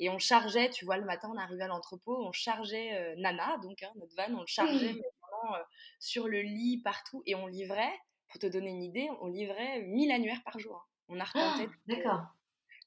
Et, 0.00 0.10
on 0.10 0.18
chargeait, 0.18 0.70
tu 0.70 0.84
vois, 0.84 0.96
le 0.96 1.04
matin, 1.04 1.30
on 1.32 1.38
arrivait 1.38 1.64
à 1.64 1.68
l'entrepôt, 1.68 2.16
on 2.26 2.32
chargeait 2.32 2.94
euh, 2.94 3.14
Nana, 3.18 3.58
donc 3.62 3.82
hein, 3.82 3.90
notre 3.96 4.14
van, 4.16 4.36
on 4.36 4.40
le 4.40 4.46
chargeait 4.46 4.94
sur 5.98 6.28
le 6.28 6.40
lit, 6.42 6.80
partout, 6.82 7.22
et 7.26 7.34
on 7.34 7.46
livrait, 7.46 7.92
pour 8.28 8.40
te 8.40 8.46
donner 8.46 8.70
une 8.70 8.82
idée, 8.82 9.08
on 9.20 9.26
livrait 9.26 9.82
1000 9.82 10.12
annuaires 10.12 10.42
par 10.44 10.58
jour. 10.58 10.88
On 11.08 11.18
arpentait. 11.20 11.68
Ah, 11.68 11.76
D'accord. 11.86 12.20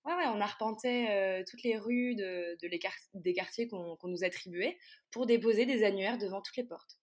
Ouais, 0.06 0.16
ouais, 0.16 0.28
on 0.28 0.42
arpentait 0.42 1.08
euh, 1.12 1.44
toutes 1.48 1.62
les 1.62 1.78
rues 1.78 2.16
de, 2.16 2.58
de 2.60 2.68
les 2.68 2.80
des 3.14 3.34
quartiers 3.34 3.68
qu'on 3.68 3.98
nous 4.04 4.24
attribuait 4.24 4.78
pour 5.12 5.28
déposer 5.28 5.66
des 5.66 5.84
annuaires 5.84 6.18
devant 6.18 6.42
toutes 6.42 6.58
les 6.58 6.64
portes. 6.64 6.98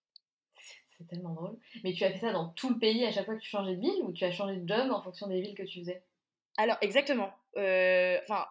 C'est 0.97 1.07
tellement 1.07 1.33
drôle. 1.33 1.57
Mais 1.85 1.93
tu 1.93 2.03
as 2.03 2.11
fait 2.11 2.19
ça 2.19 2.33
dans 2.33 2.49
tout 2.49 2.69
le 2.69 2.77
pays 2.77 3.05
à 3.05 3.11
chaque 3.11 3.25
fois 3.25 3.35
que 3.35 3.39
tu 3.39 3.49
changeais 3.49 3.75
de 3.75 3.81
ville 3.81 4.03
ou 4.03 4.11
tu 4.11 4.25
as 4.25 4.31
changé 4.31 4.57
de 4.57 4.67
job 4.67 4.91
en 4.91 5.01
fonction 5.01 5.27
des 5.27 5.39
villes 5.39 5.55
que 5.55 5.63
tu 5.63 5.79
faisais? 5.79 6.03
Alors, 6.57 6.75
exactement. 6.81 7.31
Euh, 7.55 8.17
enfin, 8.23 8.45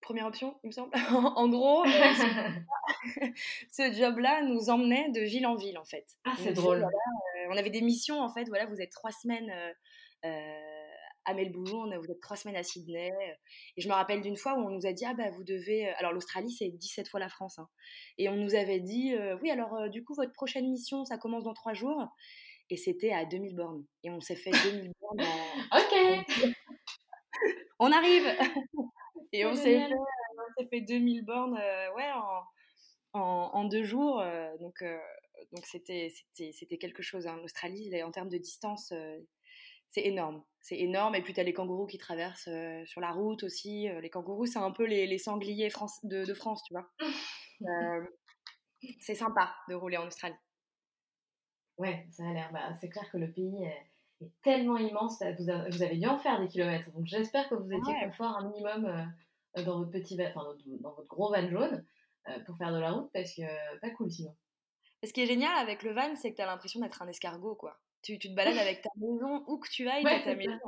première 0.00 0.26
option, 0.26 0.58
il 0.64 0.68
me 0.68 0.72
semble. 0.72 0.92
en 1.10 1.48
gros, 1.48 1.84
euh, 1.84 1.88
ce 3.72 3.92
job-là 3.92 4.42
nous 4.42 4.70
emmenait 4.70 5.10
de 5.10 5.20
ville 5.20 5.46
en 5.46 5.56
ville, 5.56 5.78
en 5.78 5.84
fait. 5.84 6.06
Ah, 6.24 6.34
c'est 6.38 6.52
drôle. 6.52 6.86
on 7.48 7.56
avait 7.56 7.70
des 7.70 7.82
missions, 7.82 8.20
en 8.20 8.28
fait. 8.28 8.44
Voilà, 8.48 8.66
vous 8.66 8.80
êtes 8.80 8.90
trois 8.90 9.12
semaines 9.12 9.52
à 11.24 11.34
Melbourne, 11.34 11.96
vous 11.96 12.10
êtes 12.10 12.20
trois 12.20 12.36
semaines 12.36 12.56
à 12.56 12.62
Sydney. 12.62 13.12
Et 13.76 13.80
je 13.80 13.88
me 13.88 13.94
rappelle 13.94 14.20
d'une 14.20 14.36
fois 14.36 14.54
où 14.54 14.66
on 14.66 14.70
nous 14.70 14.86
a 14.86 14.92
dit, 14.92 15.04
ah 15.04 15.14
bah 15.14 15.30
vous 15.30 15.44
devez... 15.44 15.88
Alors 15.94 16.12
l'Australie, 16.12 16.50
c'est 16.50 16.68
17 16.68 17.08
fois 17.08 17.20
la 17.20 17.28
France. 17.28 17.58
Hein. 17.58 17.68
Et 18.18 18.28
on 18.28 18.36
nous 18.36 18.54
avait 18.54 18.80
dit, 18.80 19.14
euh, 19.14 19.36
oui, 19.42 19.50
alors 19.50 19.74
euh, 19.74 19.88
du 19.88 20.04
coup, 20.04 20.14
votre 20.14 20.32
prochaine 20.32 20.70
mission, 20.70 21.04
ça 21.04 21.18
commence 21.18 21.44
dans 21.44 21.54
trois 21.54 21.74
jours. 21.74 22.06
Et 22.70 22.76
c'était 22.76 23.12
à 23.12 23.24
2000 23.24 23.56
bornes. 23.56 23.84
Et 24.04 24.10
on 24.10 24.20
s'est 24.20 24.36
fait 24.36 24.50
2000 24.50 24.92
bornes. 25.00 25.20
ok 25.72 26.54
On 27.78 27.92
arrive 27.92 28.26
Et 29.32 29.46
on 29.46 29.54
s'est 29.54 29.88
fait, 30.58 30.68
fait, 30.68 30.80
2000 30.80 31.24
bornes 31.24 31.56
euh, 31.56 31.94
ouais, 31.94 32.10
en, 32.12 32.42
en, 33.12 33.64
deux 33.64 33.82
jours. 33.82 34.22
donc 34.60 34.82
donc 35.52 35.64
c'était 35.66 36.78
quelque 36.78 37.02
chose. 37.02 37.26
Hein. 37.26 37.36
L'Australie, 37.38 38.02
en 38.02 38.10
termes 38.10 38.28
de 38.28 38.38
distance, 38.38 38.92
c'est 39.90 40.06
énorme. 40.06 40.42
C'est 40.60 40.78
énorme. 40.78 41.14
Et 41.16 41.22
puis, 41.22 41.34
tu 41.34 41.40
as 41.40 41.42
les 41.42 41.52
kangourous 41.52 41.86
qui 41.86 41.98
traversent 41.98 42.48
euh, 42.48 42.84
sur 42.86 43.00
la 43.00 43.10
route 43.10 43.42
aussi. 43.42 43.88
Euh, 43.88 44.00
les 44.00 44.10
kangourous, 44.10 44.46
c'est 44.46 44.58
un 44.58 44.70
peu 44.70 44.84
les, 44.86 45.18
sangliers 45.18 45.68
de, 46.04 46.34
France, 46.34 46.62
tu 46.64 46.74
vois. 46.74 46.88
Euh, 47.62 48.06
c'est 49.00 49.14
sympa 49.14 49.54
de 49.68 49.74
rouler 49.74 49.98
en 49.98 50.06
Australie. 50.06 50.36
Ouais, 51.76 52.06
ça 52.10 52.22
a 52.26 52.32
l'air. 52.32 52.50
Bah, 52.52 52.74
c'est 52.80 52.88
clair 52.88 53.04
que 53.10 53.18
le 53.18 53.30
pays 53.30 53.64
est, 53.64 54.30
tellement 54.42 54.76
immense. 54.76 55.22
Vous, 55.38 55.50
avez 55.50 55.96
dû 55.96 56.06
en 56.06 56.18
faire 56.18 56.40
des 56.40 56.48
kilomètres. 56.48 56.90
Donc, 56.92 57.06
j'espère 57.06 57.48
que 57.48 57.54
vous 57.54 57.72
étiez 57.72 57.94
confort 58.04 58.38
un 58.38 58.48
minimum 58.48 59.12
dans 59.56 59.78
votre 59.78 59.90
petit, 59.90 60.18
enfin, 60.22 60.56
dans 60.80 60.94
votre 60.94 61.08
gros 61.08 61.30
van 61.32 61.48
jaune 61.50 61.84
pour 62.46 62.56
faire 62.56 62.72
de 62.72 62.78
la 62.78 62.92
route 62.92 63.10
parce 63.12 63.34
que 63.34 63.78
pas 63.80 63.90
cool 63.90 64.10
sinon. 64.10 64.36
ce 65.04 65.12
qui 65.12 65.22
est 65.22 65.26
génial 65.26 65.56
avec 65.58 65.82
le 65.82 65.92
van, 65.92 66.14
c'est 66.16 66.30
que 66.32 66.36
tu 66.36 66.42
as 66.42 66.46
l'impression 66.46 66.80
d'être 66.80 67.02
un 67.02 67.08
escargot, 67.08 67.54
quoi 67.54 67.80
tu, 68.02 68.18
te 68.18 68.28
balades 68.28 68.58
avec 68.58 68.82
ta 68.82 68.90
maison, 68.96 69.44
où 69.46 69.58
que 69.58 69.68
tu 69.68 69.88
ailles, 69.88 70.04
ouais, 70.04 70.22
ta 70.22 70.34
maison. 70.34 70.58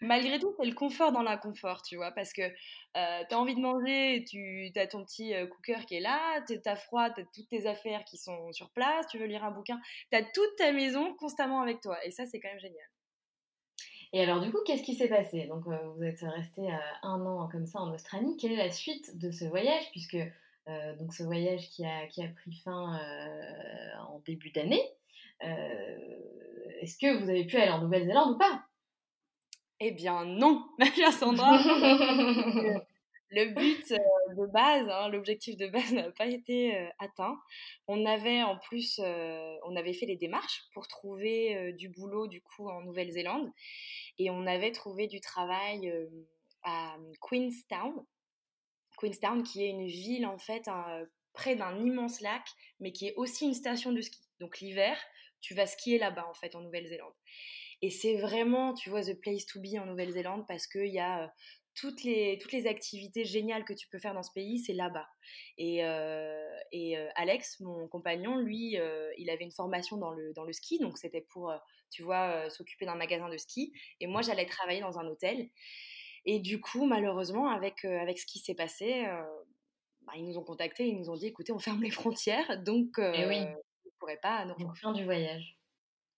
Malgré 0.00 0.38
tout, 0.38 0.54
c'est 0.58 0.66
le 0.66 0.74
confort 0.74 1.12
dans 1.12 1.22
l'inconfort, 1.22 1.82
tu 1.82 1.96
vois, 1.96 2.12
parce 2.12 2.32
que 2.32 2.42
euh, 2.42 3.22
tu 3.28 3.34
as 3.34 3.38
envie 3.38 3.54
de 3.54 3.60
manger, 3.60 4.24
tu 4.28 4.70
as 4.76 4.86
ton 4.86 5.04
petit 5.04 5.34
euh, 5.34 5.46
cooker 5.46 5.84
qui 5.86 5.96
est 5.96 6.00
là, 6.00 6.42
tu 6.46 6.58
as 6.64 6.76
froid, 6.76 7.10
tu 7.10 7.20
as 7.20 7.24
toutes 7.34 7.48
tes 7.48 7.66
affaires 7.66 8.04
qui 8.04 8.16
sont 8.16 8.52
sur 8.52 8.70
place, 8.70 9.06
tu 9.08 9.18
veux 9.18 9.26
lire 9.26 9.44
un 9.44 9.50
bouquin, 9.50 9.80
tu 10.10 10.16
as 10.16 10.22
toute 10.22 10.56
ta 10.56 10.72
maison 10.72 11.14
constamment 11.14 11.60
avec 11.60 11.80
toi. 11.80 12.04
Et 12.04 12.10
ça, 12.10 12.26
c'est 12.26 12.40
quand 12.40 12.48
même 12.48 12.60
génial. 12.60 12.86
Et 14.12 14.22
alors, 14.22 14.40
du 14.40 14.52
coup, 14.52 14.58
qu'est-ce 14.64 14.84
qui 14.84 14.94
s'est 14.94 15.08
passé? 15.08 15.46
Donc, 15.46 15.66
euh, 15.66 15.76
vous 15.96 16.02
êtes 16.04 16.20
resté 16.20 16.68
un 17.02 17.26
an 17.26 17.48
comme 17.50 17.66
ça 17.66 17.80
en 17.80 17.92
Australie. 17.92 18.36
Quelle 18.40 18.52
est 18.52 18.56
la 18.56 18.70
suite 18.70 19.18
de 19.18 19.32
ce 19.32 19.44
voyage? 19.44 19.90
Puisque 19.90 20.18
donc 20.98 21.12
ce 21.12 21.22
voyage 21.22 21.68
qui 21.70 21.84
a, 21.84 22.06
qui 22.06 22.22
a 22.22 22.28
pris 22.28 22.52
fin 22.64 22.98
en 24.08 24.20
début 24.20 24.50
d'année, 24.50 24.82
euh, 25.42 25.96
est-ce 26.80 26.96
que 26.98 27.18
vous 27.18 27.28
avez 27.28 27.44
pu 27.44 27.56
aller 27.56 27.70
en 27.70 27.80
Nouvelle-Zélande 27.80 28.34
ou 28.34 28.38
pas? 28.38 28.64
Eh 29.80 29.90
bien 29.90 30.24
non, 30.24 30.64
Sandra. 31.18 31.58
le 33.30 33.54
but 33.54 33.92
euh, 33.92 34.34
de 34.36 34.46
base, 34.46 34.88
hein, 34.88 35.08
l'objectif 35.08 35.56
de 35.56 35.66
base 35.66 35.92
n'a 35.92 36.10
pas 36.10 36.26
été 36.26 36.76
euh, 36.76 36.88
atteint. 36.98 37.38
On 37.88 38.06
avait 38.06 38.42
en 38.42 38.56
plus, 38.56 39.00
on 39.00 39.76
avait 39.76 39.92
fait 39.92 40.06
les 40.06 40.16
démarches 40.16 40.62
pour 40.72 40.86
trouver 40.86 41.72
du 41.72 41.88
boulot 41.88 42.26
du 42.26 42.40
coup 42.40 42.68
en 42.68 42.82
Nouvelle-Zélande 42.82 43.50
et 44.18 44.30
on 44.30 44.46
avait 44.46 44.72
trouvé 44.72 45.06
du 45.06 45.20
travail 45.20 45.92
à 46.62 46.96
Queenstown. 47.20 48.04
Queenstown, 48.96 49.42
qui 49.42 49.64
est 49.64 49.70
une 49.70 49.86
ville 49.86 50.26
en 50.26 50.38
fait 50.38 50.68
près 51.32 51.56
d'un 51.56 51.78
immense 51.84 52.20
lac, 52.20 52.46
mais 52.80 52.92
qui 52.92 53.08
est 53.08 53.14
aussi 53.16 53.44
une 53.44 53.54
station 53.54 53.92
de 53.92 54.00
ski. 54.00 54.20
Donc 54.40 54.60
l'hiver, 54.60 54.96
tu 55.40 55.54
vas 55.54 55.66
skier 55.66 55.98
là-bas 55.98 56.26
en 56.28 56.34
fait 56.34 56.54
en 56.54 56.60
Nouvelle-Zélande. 56.60 57.12
Et 57.82 57.90
c'est 57.90 58.16
vraiment, 58.16 58.72
tu 58.72 58.88
vois, 58.88 59.02
the 59.02 59.20
place 59.20 59.44
to 59.46 59.60
be 59.60 59.78
en 59.78 59.86
Nouvelle-Zélande 59.86 60.46
parce 60.48 60.66
qu'il 60.66 60.92
y 60.92 61.00
a 61.00 61.32
toutes 61.74 62.04
les, 62.04 62.38
toutes 62.38 62.52
les 62.52 62.66
activités 62.66 63.24
géniales 63.24 63.64
que 63.64 63.72
tu 63.72 63.88
peux 63.88 63.98
faire 63.98 64.14
dans 64.14 64.22
ce 64.22 64.32
pays, 64.32 64.60
c'est 64.60 64.72
là-bas. 64.72 65.08
Et, 65.58 65.80
et 66.72 66.96
Alex, 67.16 67.60
mon 67.60 67.88
compagnon, 67.88 68.36
lui, 68.36 68.78
il 69.18 69.30
avait 69.30 69.44
une 69.44 69.52
formation 69.52 69.96
dans 69.96 70.12
le, 70.12 70.32
dans 70.34 70.44
le 70.44 70.52
ski, 70.52 70.78
donc 70.78 70.98
c'était 70.98 71.26
pour, 71.32 71.52
tu 71.90 72.02
vois, 72.02 72.48
s'occuper 72.48 72.86
d'un 72.86 72.94
magasin 72.94 73.28
de 73.28 73.36
ski. 73.36 73.72
Et 74.00 74.06
moi, 74.06 74.22
j'allais 74.22 74.46
travailler 74.46 74.80
dans 74.80 74.98
un 74.98 75.06
hôtel. 75.06 75.50
Et 76.26 76.40
du 76.40 76.60
coup, 76.60 76.86
malheureusement, 76.86 77.48
avec, 77.48 77.84
avec 77.84 78.18
ce 78.18 78.26
qui 78.26 78.38
s'est 78.38 78.54
passé, 78.54 79.04
bah, 80.02 80.12
ils 80.16 80.24
nous 80.24 80.38
ont 80.38 80.44
contactés, 80.44 80.86
ils 80.86 80.98
nous 80.98 81.10
ont 81.10 81.16
dit, 81.16 81.26
écoutez, 81.26 81.52
on 81.52 81.58
ferme 81.58 81.82
les 81.82 81.90
frontières, 81.90 82.62
donc 82.62 82.98
et 82.98 83.26
oui. 83.26 83.40
on 83.40 83.88
ne 83.88 83.90
pourrait 83.98 84.20
pas 84.22 84.44
nous 84.44 84.74
fin 84.74 84.92
du 84.92 85.04
voyage. 85.04 85.58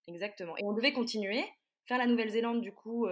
Exactement. 0.06 0.56
Et 0.56 0.64
on 0.64 0.72
devait 0.72 0.92
continuer, 0.92 1.44
faire 1.86 1.98
la 1.98 2.06
Nouvelle-Zélande, 2.06 2.60
du 2.60 2.72
coup, 2.72 3.08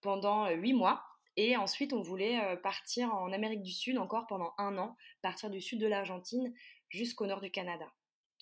pendant 0.00 0.48
huit 0.50 0.72
mois. 0.72 1.02
Et 1.36 1.56
ensuite, 1.56 1.92
on 1.92 2.02
voulait 2.02 2.56
partir 2.62 3.14
en 3.14 3.32
Amérique 3.32 3.62
du 3.62 3.72
Sud 3.72 3.98
encore 3.98 4.26
pendant 4.26 4.52
un 4.58 4.76
an, 4.78 4.96
partir 5.22 5.50
du 5.50 5.60
sud 5.60 5.80
de 5.80 5.86
l'Argentine 5.86 6.52
jusqu'au 6.88 7.26
nord 7.26 7.40
du 7.40 7.50
Canada. 7.50 7.86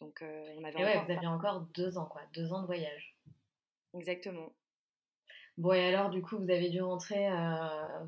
Donc, 0.00 0.22
on 0.22 0.64
avait. 0.64 0.80
Et 0.80 0.84
ouais, 0.84 1.04
vous 1.04 1.12
aviez 1.12 1.26
encore 1.26 1.60
deux 1.74 1.98
ans, 1.98 2.06
quoi, 2.06 2.22
deux 2.34 2.52
ans 2.52 2.62
de 2.62 2.66
voyage. 2.66 3.16
Exactement. 3.94 4.52
Bon, 5.58 5.72
et 5.72 5.84
alors, 5.84 6.08
du 6.08 6.22
coup, 6.22 6.38
vous 6.38 6.50
avez 6.50 6.70
dû 6.70 6.80
rentrer, 6.80 7.28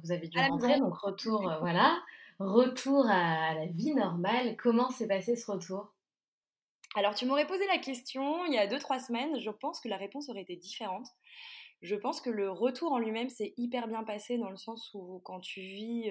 vous 0.03 0.13
avez 0.13 0.29
dû 0.29 0.39
rentrer, 0.39 0.79
donc 0.79 0.95
retour, 0.95 1.41
voilà, 1.61 2.01
retour 2.39 3.07
à, 3.09 3.55
la 3.55 3.67
vie 3.67 3.93
normale. 3.93 4.57
Comment 4.57 4.91
s'est 4.91 5.09
passé 5.09 5.35
ce 5.35 5.51
retour? 5.51 5.93
Alors, 6.95 7.15
tu 7.15 7.27
m'aurais 7.27 7.49
posé 7.49 7.67
la 7.67 7.79
question 7.79 8.45
il 8.47 8.55
y 8.55 8.59
a 8.59 8.69
deux, 8.69 8.79
trois 8.79 9.01
semaines. 9.01 9.39
Je 9.41 9.51
pense 9.51 9.81
que 9.81 9.89
la 9.89 9.97
réponse 9.97 10.29
aurait 10.29 10.43
été 10.43 10.55
différente. 10.55 11.09
Je 11.83 11.97
pense 11.97 12.21
que 12.21 12.31
le 12.31 12.51
retour 12.51 12.93
en 12.93 12.99
lui-même 12.99 13.31
s'est 13.31 13.53
hyper 13.57 13.89
bien 13.89 14.05
passé 14.05 14.39
dans 14.39 14.51
le 14.51 14.57
sens 14.57 14.91
où 14.95 15.21
quand 15.25 15.41
tu 15.41 15.61
vis 15.61 16.09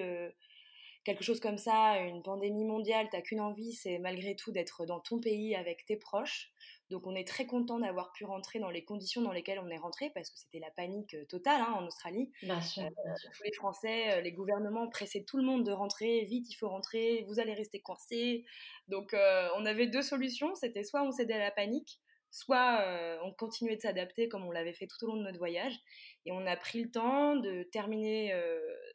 quelque 1.04 1.24
chose 1.24 1.40
comme 1.40 1.58
ça, 1.58 1.98
une 2.00 2.22
pandémie 2.22 2.66
mondiale, 2.66 3.08
t'as 3.10 3.22
qu'une 3.22 3.40
envie, 3.40 3.72
c'est 3.72 3.98
malgré 3.98 4.36
tout 4.36 4.52
d'être 4.52 4.84
dans 4.84 5.00
ton 5.00 5.20
pays 5.20 5.54
avec 5.54 5.86
tes 5.86 5.96
proches. 5.96 6.52
Donc 6.90 7.06
on 7.06 7.14
est 7.14 7.26
très 7.26 7.46
content 7.46 7.78
d'avoir 7.78 8.12
pu 8.12 8.24
rentrer 8.24 8.58
dans 8.58 8.70
les 8.70 8.84
conditions 8.84 9.22
dans 9.22 9.32
lesquelles 9.32 9.60
on 9.60 9.68
est 9.68 9.78
rentré 9.78 10.10
parce 10.10 10.28
que 10.30 10.38
c'était 10.38 10.58
la 10.58 10.70
panique 10.72 11.16
totale 11.28 11.60
hein, 11.60 11.74
en 11.78 11.86
Australie. 11.86 12.32
Bien 12.42 12.60
sûr, 12.60 12.82
euh, 12.82 13.12
Tous 13.36 13.42
les 13.44 13.52
Français, 13.52 14.20
les 14.22 14.32
gouvernements 14.32 14.88
pressaient 14.88 15.24
tout 15.24 15.36
le 15.36 15.44
monde 15.44 15.64
de 15.64 15.72
rentrer, 15.72 16.24
vite 16.24 16.50
il 16.50 16.54
faut 16.54 16.68
rentrer, 16.68 17.24
vous 17.28 17.38
allez 17.38 17.54
rester 17.54 17.80
coincés. 17.80 18.44
Donc 18.88 19.14
on 19.14 19.66
avait 19.66 19.86
deux 19.86 20.02
solutions, 20.02 20.54
c'était 20.56 20.82
soit 20.82 21.02
on 21.02 21.12
cédait 21.12 21.34
à 21.34 21.38
la 21.38 21.50
panique, 21.52 22.00
soit 22.32 22.84
on 23.22 23.32
continuait 23.32 23.76
de 23.76 23.82
s'adapter 23.82 24.28
comme 24.28 24.44
on 24.44 24.50
l'avait 24.50 24.72
fait 24.72 24.88
tout 24.88 25.04
au 25.04 25.08
long 25.08 25.16
de 25.16 25.22
notre 25.22 25.38
voyage. 25.38 25.78
Et 26.26 26.32
on 26.32 26.44
a 26.44 26.56
pris 26.56 26.82
le 26.82 26.90
temps 26.90 27.36
de 27.36 27.62
terminer 27.70 28.34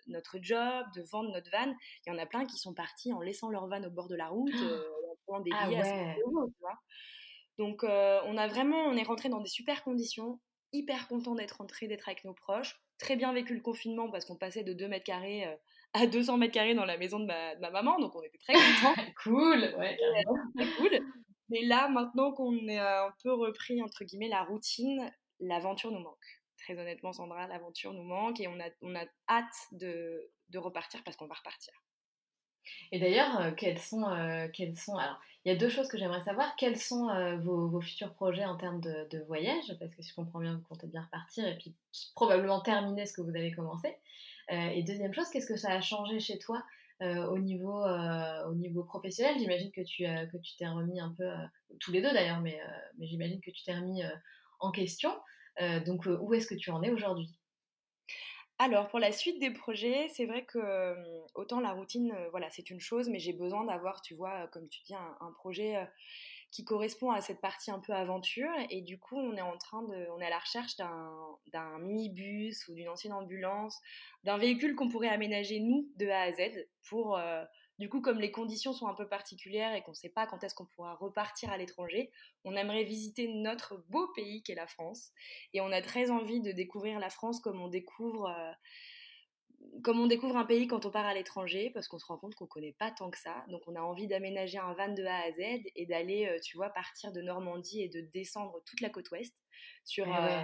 notre 0.08 0.38
job, 0.42 0.86
de 0.96 1.02
vendre 1.04 1.32
notre 1.32 1.50
van. 1.50 1.74
Il 2.06 2.12
y 2.12 2.16
en 2.16 2.20
a 2.20 2.26
plein 2.26 2.46
qui 2.46 2.58
sont 2.58 2.74
partis 2.74 3.14
en 3.14 3.22
laissant 3.22 3.50
leur 3.50 3.68
van 3.68 3.84
au 3.84 3.90
bord 3.90 4.10
de 4.10 4.16
la 4.16 4.28
route, 4.28 4.54
en 4.54 5.16
prenant 5.26 5.40
des 5.40 5.52
ah 5.54 5.68
billets 5.68 5.82
à 5.82 6.16
euros, 6.26 6.48
tu 6.48 6.60
vois. 6.60 6.78
Donc 7.58 7.84
on 7.84 8.38
a 8.38 8.48
vraiment, 8.48 8.84
on 8.86 8.98
est 8.98 9.04
rentré 9.04 9.30
dans 9.30 9.42
des 9.42 9.50
super 9.50 9.84
conditions, 9.84 10.40
hyper 10.74 11.08
content 11.08 11.36
d'être 11.36 11.58
rentré, 11.58 11.88
d'être 11.88 12.08
avec 12.10 12.26
nos 12.26 12.34
proches. 12.34 12.76
Très 12.98 13.16
bien 13.16 13.34
vécu 13.34 13.54
le 13.54 13.62
confinement 13.62 14.10
parce 14.10 14.26
qu'on 14.26 14.38
passait 14.38 14.64
de 14.64 14.74
2 14.74 14.88
mètres 14.88 15.06
carrés 15.06 15.46
à 15.96 16.08
200 16.08 16.38
mètres 16.38 16.54
carrés 16.54 16.76
dans 16.76 16.86
la 16.86 16.98
maison 16.98 17.20
de 17.20 17.26
ma, 17.26 17.56
de 17.56 17.62
ma 17.62 17.72
maman, 17.72 17.98
donc 18.00 18.14
on 18.16 18.22
était 18.22 18.38
très 18.38 18.54
contents. 18.54 19.02
cool, 19.24 19.74
ouais, 19.78 19.98
Très 20.56 20.68
cool. 20.78 21.00
Mais 21.50 21.62
là, 21.64 21.88
maintenant 21.88 22.34
qu'on 22.34 22.68
est 22.68 22.78
un 22.78 23.14
peu 23.24 23.34
repris, 23.34 23.82
entre 23.82 24.04
guillemets, 24.04 24.28
la 24.28 24.44
routine, 24.44 25.10
l'aventure 25.40 25.92
nous 25.92 26.00
manque. 26.00 26.42
Très 26.58 26.78
honnêtement, 26.78 27.14
Sandra, 27.14 27.48
l'aventure 27.48 27.94
nous 27.94 28.04
manque 28.04 28.42
et 28.42 28.48
on 28.48 28.60
a, 28.60 28.70
on 28.82 28.94
a 28.96 29.06
hâte 29.30 29.56
de, 29.72 30.32
de 30.50 30.58
repartir 30.58 31.02
parce 31.06 31.16
qu'on 31.16 31.28
va 31.28 31.36
repartir. 31.36 31.74
Et 32.92 33.00
d'ailleurs, 33.00 33.40
euh, 33.40 33.52
quels 33.52 33.80
sont, 33.80 34.08
euh, 34.10 34.48
quels 34.54 34.78
sont... 34.78 34.98
Alors, 34.98 35.20
il 35.44 35.54
y 35.54 35.56
a 35.56 35.58
deux 35.58 35.70
choses 35.70 35.88
que 35.88 35.98
j'aimerais 35.98 36.24
savoir. 36.24 36.56
Quels 36.58 36.78
sont 36.78 37.10
euh, 37.10 37.38
vos, 37.38 37.80
futurs 37.82 38.14
projets 38.14 38.46
en 38.46 38.58
termes 38.58 38.82
de, 38.82 39.24
voyage? 39.28 39.76
Parce 39.80 39.94
que 39.94 40.02
si 40.02 40.10
je 40.10 40.16
comprends 40.16 40.40
bien, 40.40 40.56
vous 40.56 40.64
comptez 40.68 40.88
bien 40.88 41.04
repartir 41.04 41.48
et 41.48 41.58
puis 41.58 41.74
probablement 42.16 42.62
terminer 42.62 43.06
ce 43.06 43.14
que 43.14 43.22
vous 43.22 43.36
avez 43.36 43.52
commencé. 43.52 43.96
et 44.50 44.82
deuxième 44.84 45.14
chose, 45.14 45.30
qu'est-ce 45.30 45.48
que 45.48 45.56
ça 45.56 45.72
a 45.72 45.82
changé 45.82 46.20
chez 46.20 46.40
toi 46.40 46.64
au, 47.02 47.38
niveau, 47.38 47.84
au 47.84 48.56
niveau 48.56 48.84
professionnel, 48.84 49.36
j'imagine 49.38 49.72
que 49.72 49.82
tu 49.82 50.04
que 50.04 50.38
tu 50.38 50.56
t'es 50.56 50.68
remis 50.68 51.00
un 51.00 51.14
peu, 51.18 51.30
tous 51.80 51.92
les 51.92 52.02
deux 52.02 52.12
d'ailleurs, 52.12 52.40
mais, 52.40 52.60
mais 52.98 53.06
j'imagine 53.06 53.42
que 53.42 53.52
tu 53.52 53.64
t'es 53.64 53.76
remis 53.76 54.02
en 54.60 54.72
question. 54.72 55.12
donc, 55.86 56.08
où 56.08 56.34
est-ce 56.34 56.48
que 56.48 56.56
tu 56.56 56.72
en 56.72 56.82
es 56.82 56.90
aujourd'hui? 56.90 57.38
Alors 58.58 58.88
pour 58.88 59.00
la 59.00 59.12
suite 59.12 59.40
des 59.40 59.52
projets, 59.52 60.08
c'est 60.14 60.26
vrai 60.26 60.46
que 60.46 60.96
autant 61.34 61.60
la 61.60 61.74
routine, 61.74 62.16
voilà, 62.32 62.50
c'est 62.50 62.70
une 62.70 62.80
chose, 62.80 63.10
mais 63.10 63.20
j'ai 63.20 63.34
besoin 63.34 63.66
d'avoir, 63.66 64.02
tu 64.02 64.16
vois, 64.16 64.48
comme 64.48 64.70
tu 64.70 64.82
dis, 64.84 64.96
un, 64.96 65.32
projet 65.34 65.76
qui 66.52 66.64
correspond 66.64 67.12
à 67.12 67.20
cette 67.20 67.42
partie 67.42 67.70
un 67.70 67.80
peu 67.80 67.92
aventure. 67.92 68.50
Et 68.70 68.82
du 68.82 68.98
coup, 68.98 69.18
on 69.18 69.36
est 69.36 69.42
en 69.42 69.58
train 69.58 69.84
de, 69.84 70.08
on 70.16 70.22
est 70.22 70.26
à 70.26 70.30
la 70.30 70.40
recherche 70.40 70.78
d'un 70.78 71.80
minibus 71.80 72.68
ou 72.70 72.74
d'une 72.74 72.88
ancienne 72.88 73.12
ambulance, 73.12 73.82
d'un 74.24 74.38
véhicule 74.38 74.76
qu'on 74.76 74.88
pourrait 74.88 75.10
aménager 75.10 75.60
nous 75.60 75.90
de 75.98 76.08
A 76.08 76.22
à 76.22 76.32
Z 76.32 76.66
pour, 76.88 77.18
euh, 77.18 77.44
du 77.78 77.90
coup, 77.90 78.02
comme 78.02 78.20
les 78.20 78.32
conditions 78.32 78.72
sont 78.72 78.88
un 78.88 78.94
peu 78.94 79.08
particulières 79.08 79.74
et 79.74 79.82
qu'on 79.82 79.92
ne 79.92 79.96
sait 79.96 80.10
pas 80.10 80.26
quand 80.28 80.44
est-ce 80.44 80.56
qu'on 80.56 80.66
pourra 80.66 80.96
repartir 80.96 81.52
à 81.52 81.58
l'étranger, 81.58 82.12
on 82.46 82.56
aimerait 82.56 82.84
visiter 82.84 83.28
notre 83.28 83.84
beau 83.90 84.08
pays 84.16 84.44
qu'est 84.44 84.56
la 84.56 84.68
France. 84.68 85.12
Et 85.54 85.60
on 85.60 85.72
a 85.72 85.82
très 85.82 86.10
envie 86.10 86.42
de 86.42 86.52
découvrir 86.52 87.00
la 87.00 87.10
France 87.10 87.40
comme 87.40 87.62
on 87.62 87.68
découvre. 87.68 88.28
Euh, 88.28 88.52
comme 89.84 90.00
on 90.00 90.08
découvre 90.08 90.38
un 90.38 90.46
pays 90.46 90.68
quand 90.68 90.86
on 90.86 90.92
part 90.92 91.06
à 91.06 91.14
l'étranger, 91.14 91.72
parce 91.74 91.88
qu'on 91.88 91.98
se 91.98 92.06
rend 92.06 92.18
compte 92.18 92.36
qu'on 92.36 92.46
connaît 92.46 92.76
pas 92.78 92.92
tant 92.92 93.10
que 93.10 93.18
ça. 93.18 93.44
Donc 93.50 93.62
on 93.68 93.76
a 93.76 93.82
envie 93.82 94.08
d'aménager 94.08 94.58
un 94.58 94.74
van 94.74 94.94
de 94.94 95.04
A 95.04 95.24
à 95.24 95.32
Z 95.32 95.40
et 95.76 95.86
d'aller, 95.86 96.28
euh, 96.28 96.40
tu 96.40 96.56
vois, 96.56 96.70
partir 96.70 97.12
de 97.12 97.22
Normandie 97.22 97.82
et 97.82 97.90
de 97.90 98.02
descendre 98.14 98.62
toute 98.66 98.82
la 98.82 98.90
côte 98.90 99.10
ouest 99.12 99.36
sur, 99.84 100.08
eh 100.08 100.12
euh, 100.12 100.44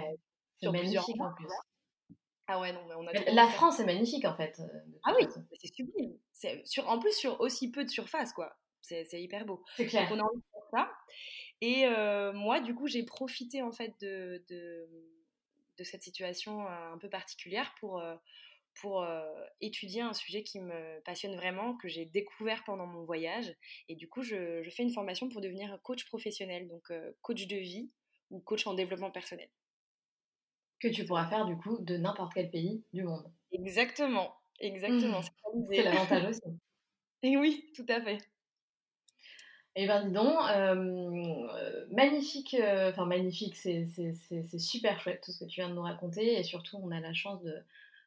sur 0.60 0.72
plusieurs. 0.72 1.06
Ah 2.52 2.60
ouais, 2.60 2.70
non, 2.70 2.84
mais 2.86 2.94
on 2.94 3.06
a 3.06 3.12
La 3.32 3.46
France 3.46 3.80
est 3.80 3.86
magnifique 3.86 4.26
en 4.26 4.36
fait. 4.36 4.60
Euh, 4.60 4.78
ah 5.04 5.14
oui, 5.18 5.26
c'est 5.58 5.72
sublime. 5.74 6.18
Sur, 6.64 6.86
en 6.90 6.98
plus 6.98 7.16
sur 7.16 7.40
aussi 7.40 7.70
peu 7.70 7.82
de 7.82 7.88
surface, 7.88 8.34
quoi. 8.34 8.54
C'est 8.82 9.06
hyper 9.14 9.46
beau. 9.46 9.64
C'est 9.76 9.86
clair. 9.86 10.02
Donc 10.02 10.18
on 10.18 10.20
a 10.20 10.24
envie 10.24 10.38
de 10.38 10.44
faire 10.52 10.68
ça. 10.70 10.92
Et 11.62 12.32
moi, 12.34 12.60
du 12.60 12.74
coup, 12.74 12.88
j'ai 12.88 13.04
profité 13.04 13.62
en 13.62 13.72
fait 13.72 13.94
de, 14.00 14.44
de, 14.50 14.86
de, 15.78 15.84
cette 15.84 16.02
situation 16.02 16.66
un 16.66 16.98
peu 16.98 17.08
particulière 17.08 17.74
pour 17.80 18.02
pour 18.74 19.06
étudier 19.62 20.02
un 20.02 20.12
sujet 20.12 20.42
qui 20.42 20.60
me 20.60 21.00
passionne 21.04 21.36
vraiment, 21.36 21.76
que 21.76 21.88
j'ai 21.88 22.04
découvert 22.04 22.64
pendant 22.64 22.86
mon 22.86 23.04
voyage. 23.04 23.54
Et 23.88 23.94
du 23.94 24.08
coup, 24.08 24.22
je, 24.22 24.68
fais 24.70 24.82
une 24.82 24.92
formation 24.92 25.30
pour 25.30 25.40
devenir 25.40 25.78
coach 25.82 26.04
professionnel, 26.04 26.68
donc 26.68 26.92
coach 27.22 27.46
de 27.46 27.56
vie 27.56 27.90
ou 28.30 28.40
coach 28.40 28.66
en 28.66 28.74
développement 28.74 29.10
personnel. 29.10 29.48
Que 30.82 30.88
tu 30.88 31.04
pourras 31.04 31.26
faire 31.26 31.46
du 31.46 31.56
coup 31.56 31.78
de 31.80 31.96
n'importe 31.96 32.34
quel 32.34 32.50
pays 32.50 32.82
du 32.92 33.04
monde. 33.04 33.24
Exactement, 33.52 34.34
exactement. 34.58 35.20
Mmh. 35.20 35.64
C'est 35.70 35.82
l'avantage 35.82 36.24
aussi. 36.30 36.40
Et 37.22 37.36
oui, 37.36 37.70
tout 37.76 37.86
à 37.88 38.00
fait. 38.00 38.18
Eh 39.76 39.86
bien 39.86 40.04
dis 40.04 40.12
donc, 40.12 40.36
magnifique, 41.92 42.56
enfin 42.60 43.06
magnifique, 43.06 43.56
c'est 43.56 44.58
super 44.58 45.00
chouette 45.00 45.22
tout 45.24 45.32
ce 45.32 45.44
que 45.44 45.48
tu 45.48 45.60
viens 45.60 45.70
de 45.70 45.74
nous 45.74 45.82
raconter 45.82 46.38
et 46.38 46.42
surtout 46.42 46.78
on 46.82 46.90
a 46.90 47.00
la 47.00 47.14
chance 47.14 47.40
de, 47.42 47.54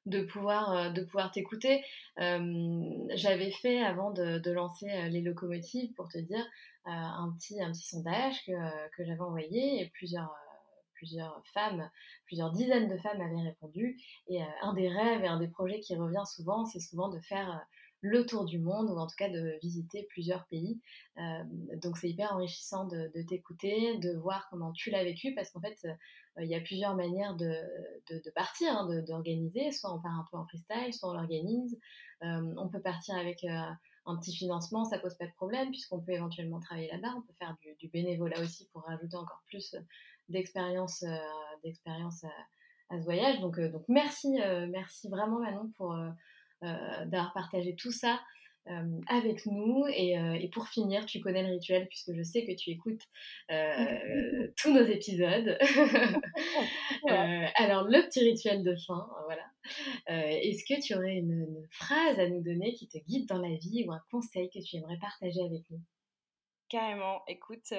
de 0.06 0.22
pouvoir, 0.22 0.72
euh, 0.74 0.90
de 0.90 1.04
pouvoir 1.04 1.32
t'écouter. 1.32 1.84
J'avais 2.18 3.52
fait, 3.52 3.84
avant 3.84 4.12
de, 4.12 4.52
lancer 4.52 4.90
euh, 4.90 5.08
les 5.08 5.22
locomotives, 5.22 5.94
pour 5.94 6.08
te 6.08 6.18
dire, 6.18 6.46
euh, 6.88 6.92
un, 6.92 7.34
petit, 7.38 7.62
un 7.62 7.72
petit 7.72 7.88
sondage 7.88 8.46
que, 8.46 8.52
que 8.96 9.06
j'avais 9.06 9.22
envoyé 9.22 9.82
et 9.82 9.90
plusieurs, 9.90 10.36
plusieurs 11.06 11.42
femmes, 11.54 11.90
plusieurs 12.26 12.52
dizaines 12.52 12.90
de 12.90 12.98
femmes 12.98 13.22
avaient 13.22 13.48
répondu. 13.48 14.02
Et 14.28 14.42
un 14.62 14.74
des 14.74 14.90
rêves 14.90 15.24
et 15.24 15.28
un 15.28 15.40
des 15.40 15.48
projets 15.48 15.80
qui 15.80 15.96
revient 15.96 16.24
souvent, 16.26 16.66
c'est 16.66 16.80
souvent 16.80 17.10
de 17.10 17.20
faire 17.20 17.66
le 18.02 18.26
tour 18.26 18.46
du 18.46 18.60
monde 18.60 18.90
ou 18.90 18.98
en 18.98 19.08
tout 19.08 19.16
cas 19.18 19.30
de 19.30 19.58
visiter 19.62 20.04
plusieurs 20.10 20.46
pays. 20.46 20.80
donc 21.82 21.98
c'est 21.98 22.10
hyper 22.10 22.34
enrichissant 22.34 22.86
de, 22.86 23.10
t'écouter, 23.28 23.98
de 23.98 24.16
voir 24.18 24.48
comment 24.50 24.72
tu 24.74 24.92
l'as 24.92 25.04
vécu 25.04 25.34
parce 25.34 25.50
qu'en 25.50 25.62
fait 25.62 25.78
euh, 26.38 26.44
il 26.44 26.50
y 26.50 26.56
a 26.56 26.62
plusieurs 26.62 26.96
manières 26.96 27.36
de, 27.36 27.56
de, 28.10 28.30
partir, 28.32 28.78
hein, 28.78 29.02
d'organiser. 29.08 29.72
Soit 29.72 29.94
on 29.94 30.02
part 30.02 30.12
un 30.12 30.26
peu 30.30 30.38
en 30.38 30.46
freestyle, 30.46 30.94
soit 30.94 31.10
on 31.10 31.14
l'organise. 31.14 31.80
Euh, 32.24 32.54
on 32.58 32.68
peut 32.68 32.82
partir 32.82 33.16
avec 33.16 33.44
euh, 33.44 33.62
un 34.06 34.18
petit 34.18 34.36
financement, 34.36 34.86
ça 34.86 35.00
pose 35.00 35.16
pas 35.16 35.26
de 35.26 35.34
problème 35.34 35.70
puisqu'on 35.70 36.00
peut 36.00 36.12
éventuellement 36.12 36.60
travailler 36.60 36.90
là-bas. 36.92 37.14
On 37.18 37.22
peut 37.22 37.34
faire 37.40 37.56
du, 37.80 37.88
bénévolat 37.88 38.40
aussi 38.42 38.68
pour 38.72 38.84
rajouter 38.84 39.16
encore 39.16 39.44
plus 39.48 39.76
d'expérience 40.30 41.04
d'expérience 41.64 42.24
à, 42.90 42.98
ce 43.00 43.04
voyage. 43.04 43.40
Donc, 43.40 43.60
donc 43.60 43.84
merci, 43.88 44.38
merci 44.70 45.10
vraiment 45.10 45.40
Manon 45.40 45.72
pour, 45.78 45.96
d'avoir 46.62 47.34
partagé 47.34 47.76
tout 47.76 47.92
ça 47.92 48.20
euh, 48.68 49.00
avec 49.08 49.46
nous. 49.46 49.86
Et, 49.90 50.18
euh, 50.18 50.34
et, 50.34 50.50
pour 50.50 50.68
finir, 50.68 51.06
tu 51.06 51.20
connais 51.20 51.44
le 51.44 51.50
rituel 51.54 51.88
puisque 51.88 52.16
je 52.16 52.24
sais 52.24 52.46
que 52.46 52.54
tu 52.54 52.72
écoutes 52.72 53.02
euh, 53.52 54.48
tous 54.58 54.74
nos 54.74 54.84
épisodes. 54.84 55.56
alors, 57.08 57.84
le 57.84 58.08
petit 58.08 58.22
rituel 58.22 58.64
de 58.64 58.76
fin, 58.76 59.08
voilà. 59.26 59.46
Est-ce 60.08 60.64
que 60.66 60.82
tu 60.82 60.96
aurais 60.96 61.16
une, 61.16 61.32
une, 61.32 61.68
phrase 61.70 62.20
à 62.20 62.28
nous 62.28 62.42
donner 62.42 62.74
qui 62.74 62.88
te 62.88 62.98
guide 62.98 63.28
dans 63.28 63.38
la 63.40 63.56
vie 63.56 63.86
ou 63.88 63.92
un 63.92 64.02
conseil 64.10 64.50
que 64.50 64.60
tu 64.60 64.78
aimerais 64.78 64.98
partager 65.00 65.42
avec 65.42 65.62
nous? 65.70 65.82
Carrément. 66.68 67.22
Écoute, 67.28 67.72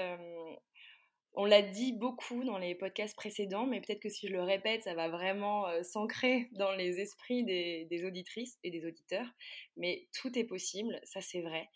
on 1.37 1.45
l'a 1.45 1.61
dit 1.61 1.93
beaucoup 1.93 2.45
dans 2.45 2.57
les 2.57 2.75
podcasts 2.75 3.15
précédents, 3.15 3.67
mais 3.67 3.83
peut-être 3.83 4.01
que 4.01 4.09
si 4.09 4.27
je 4.27 4.33
le 4.33 4.43
répète, 4.43 4.85
ça 4.85 4.95
va 4.95 5.11
vraiment 5.11 5.69
euh, 5.69 5.83
s'ancrer 5.83 6.49
dans 6.53 6.73
les 6.73 6.99
esprits 6.99 7.45
des, 7.45 8.05
auditrices 8.05 8.59
et 8.65 8.71
des 8.71 8.87
auditeurs. 8.87 9.27
Mais 9.77 10.09
tout 10.19 10.37
est 10.39 10.45
possible, 10.45 10.99
ça 11.05 11.21
c'est 11.21 11.43
vrai. 11.43 11.69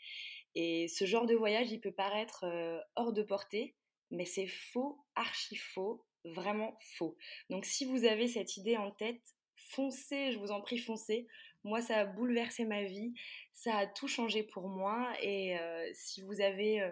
Et 0.54 0.88
ce 0.88 1.04
genre 1.04 1.26
de 1.26 1.34
voyage, 1.34 1.70
il 1.70 1.80
peut 1.80 1.92
paraître 1.92 2.44
euh, 2.44 2.80
hors 2.96 3.12
de 3.12 3.22
portée, 3.22 3.76
mais 4.10 4.24
c'est 4.24 4.46
faux, 4.46 4.98
archi 5.14 5.56
faux, 5.56 6.04
vraiment 6.24 6.76
faux. 6.96 7.16
Donc 7.50 7.66
si 7.66 7.84
vous 7.84 8.04
avez 8.04 8.28
cette 8.28 8.56
idée 8.56 8.78
en 8.78 8.90
tête, 8.90 9.22
foncez, 9.56 10.32
je 10.32 10.38
vous 10.38 10.52
en 10.52 10.62
prie, 10.62 10.78
foncez. 10.78 11.26
Moi, 11.62 11.82
ça 11.82 11.98
a 11.98 12.04
bouleversé 12.06 12.64
ma 12.64 12.84
vie, 12.84 13.12
ça 13.52 13.76
a 13.76 13.86
tout 13.86 14.08
changé 14.08 14.42
pour 14.42 14.68
moi. 14.68 15.12
Et 15.20 15.58
euh, 15.58 15.90
si, 15.92 16.22
vous 16.22 16.40
avez, 16.40 16.80
euh, 16.80 16.90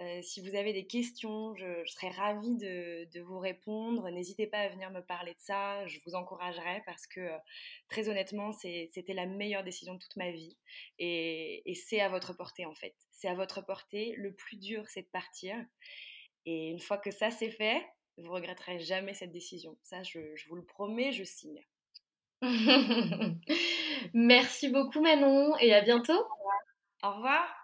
euh, 0.00 0.22
si 0.22 0.40
vous 0.40 0.54
avez 0.56 0.72
des 0.72 0.86
questions, 0.86 1.54
je, 1.56 1.84
serais 1.84 2.08
ravie 2.08 2.56
de, 2.56 3.20
vous 3.20 3.38
répondre. 3.38 4.08
N'hésitez 4.10 4.46
pas 4.46 4.60
à 4.60 4.68
venir 4.68 4.90
me 4.90 5.02
parler 5.02 5.34
de 5.34 5.40
ça, 5.40 5.86
je 5.86 5.98
vous 6.06 6.14
encouragerai 6.14 6.82
parce 6.86 7.06
que 7.06 7.28
très 7.88 8.08
honnêtement, 8.08 8.52
c'était 8.52 9.14
la 9.14 9.26
meilleure 9.26 9.64
décision 9.64 9.94
de 9.94 9.98
toute 9.98 10.16
ma 10.16 10.30
vie. 10.30 10.56
Et, 10.98 11.62
c'est 11.74 12.00
à 12.00 12.08
votre 12.08 12.32
portée 12.32 12.64
en 12.64 12.74
fait. 12.74 12.94
C'est 13.12 13.28
à 13.28 13.34
votre 13.34 13.60
portée. 13.64 14.14
Le 14.16 14.32
plus 14.34 14.56
dur, 14.56 14.88
c'est 14.88 15.02
de 15.02 15.08
partir. 15.08 15.56
Et 16.46 16.70
une 16.70 16.80
fois 16.80 16.98
que 16.98 17.10
ça 17.10 17.30
c'est 17.30 17.50
fait, 17.50 17.86
vous 18.16 18.32
regretterez 18.32 18.80
jamais 18.80 19.14
cette 19.14 19.32
décision. 19.32 19.76
Ça, 19.82 20.02
je 20.02 20.20
vous 20.48 20.56
le 20.56 20.64
promets, 20.64 21.12
je 21.12 21.24
signe. 21.24 21.62
Merci 24.14 24.68
beaucoup 24.68 25.00
Manon 25.00 25.56
et 25.58 25.74
à 25.74 25.80
bientôt. 25.80 26.24
Au 27.02 27.12
revoir. 27.12 27.58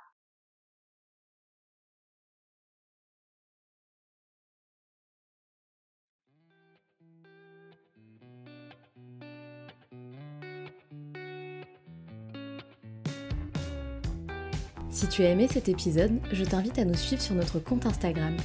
Si 14.91 15.09
tu 15.09 15.23
as 15.23 15.31
aimé 15.31 15.49
cet 15.49 15.69
épisode, 15.69 16.21
je 16.33 16.45
t'invite 16.45 16.79
à 16.79 16.85
nous 16.85 16.95
suivre 16.95 17.21
sur 17.21 17.35
notre 17.35 17.59
compte 17.59 17.85
Instagram 17.85 18.37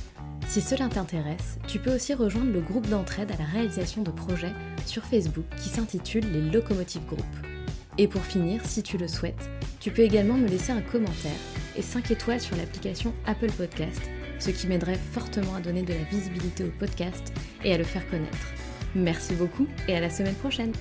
si 0.50 0.62
cela 0.62 0.90
t'intéresse, 0.90 1.60
tu 1.68 1.78
peux 1.78 1.94
aussi 1.94 2.16
rejoindre 2.16 2.52
le 2.52 2.60
groupe 2.60 2.90
d'entraide 2.90 3.32
à 3.32 3.38
la 3.38 3.46
réalisation 3.46 4.02
de 4.02 4.10
projets 4.10 4.54
sur 4.88 5.04
Facebook 5.04 5.46
qui 5.58 5.70
s'intitule 5.70 6.26
les 6.32 6.42
Locomotive 6.42 7.06
Group. 7.06 7.24
Et 8.00 8.08
pour 8.08 8.24
finir, 8.24 8.66
si 8.66 8.82
tu 8.82 8.98
le 8.98 9.08
souhaites, 9.08 9.48
tu 9.80 9.92
peux 9.92 10.02
également 10.02 10.38
me 10.38 10.48
laisser 10.48 10.72
un 10.72 10.82
commentaire 10.82 11.32
et 11.78 11.84
5 11.84 12.10
étoiles 12.10 12.42
sur 12.42 12.56
l'application 12.56 13.14
Apple 13.28 13.52
Podcast, 13.52 14.02
ce 14.40 14.50
qui 14.50 14.66
m'aiderait 14.66 14.98
fortement 15.12 15.54
à 15.54 15.62
donner 15.62 15.84
de 15.84 15.94
la 15.94 16.04
visibilité 16.10 16.64
au 16.64 16.72
podcast 16.80 17.32
et 17.64 17.72
à 17.72 17.78
le 17.78 17.84
faire 17.84 18.10
connaître. 18.10 18.48
Merci 18.96 19.36
beaucoup 19.36 19.68
et 19.88 19.96
à 19.96 20.00
la 20.00 20.10
semaine 20.10 20.34
prochaine 20.34 20.72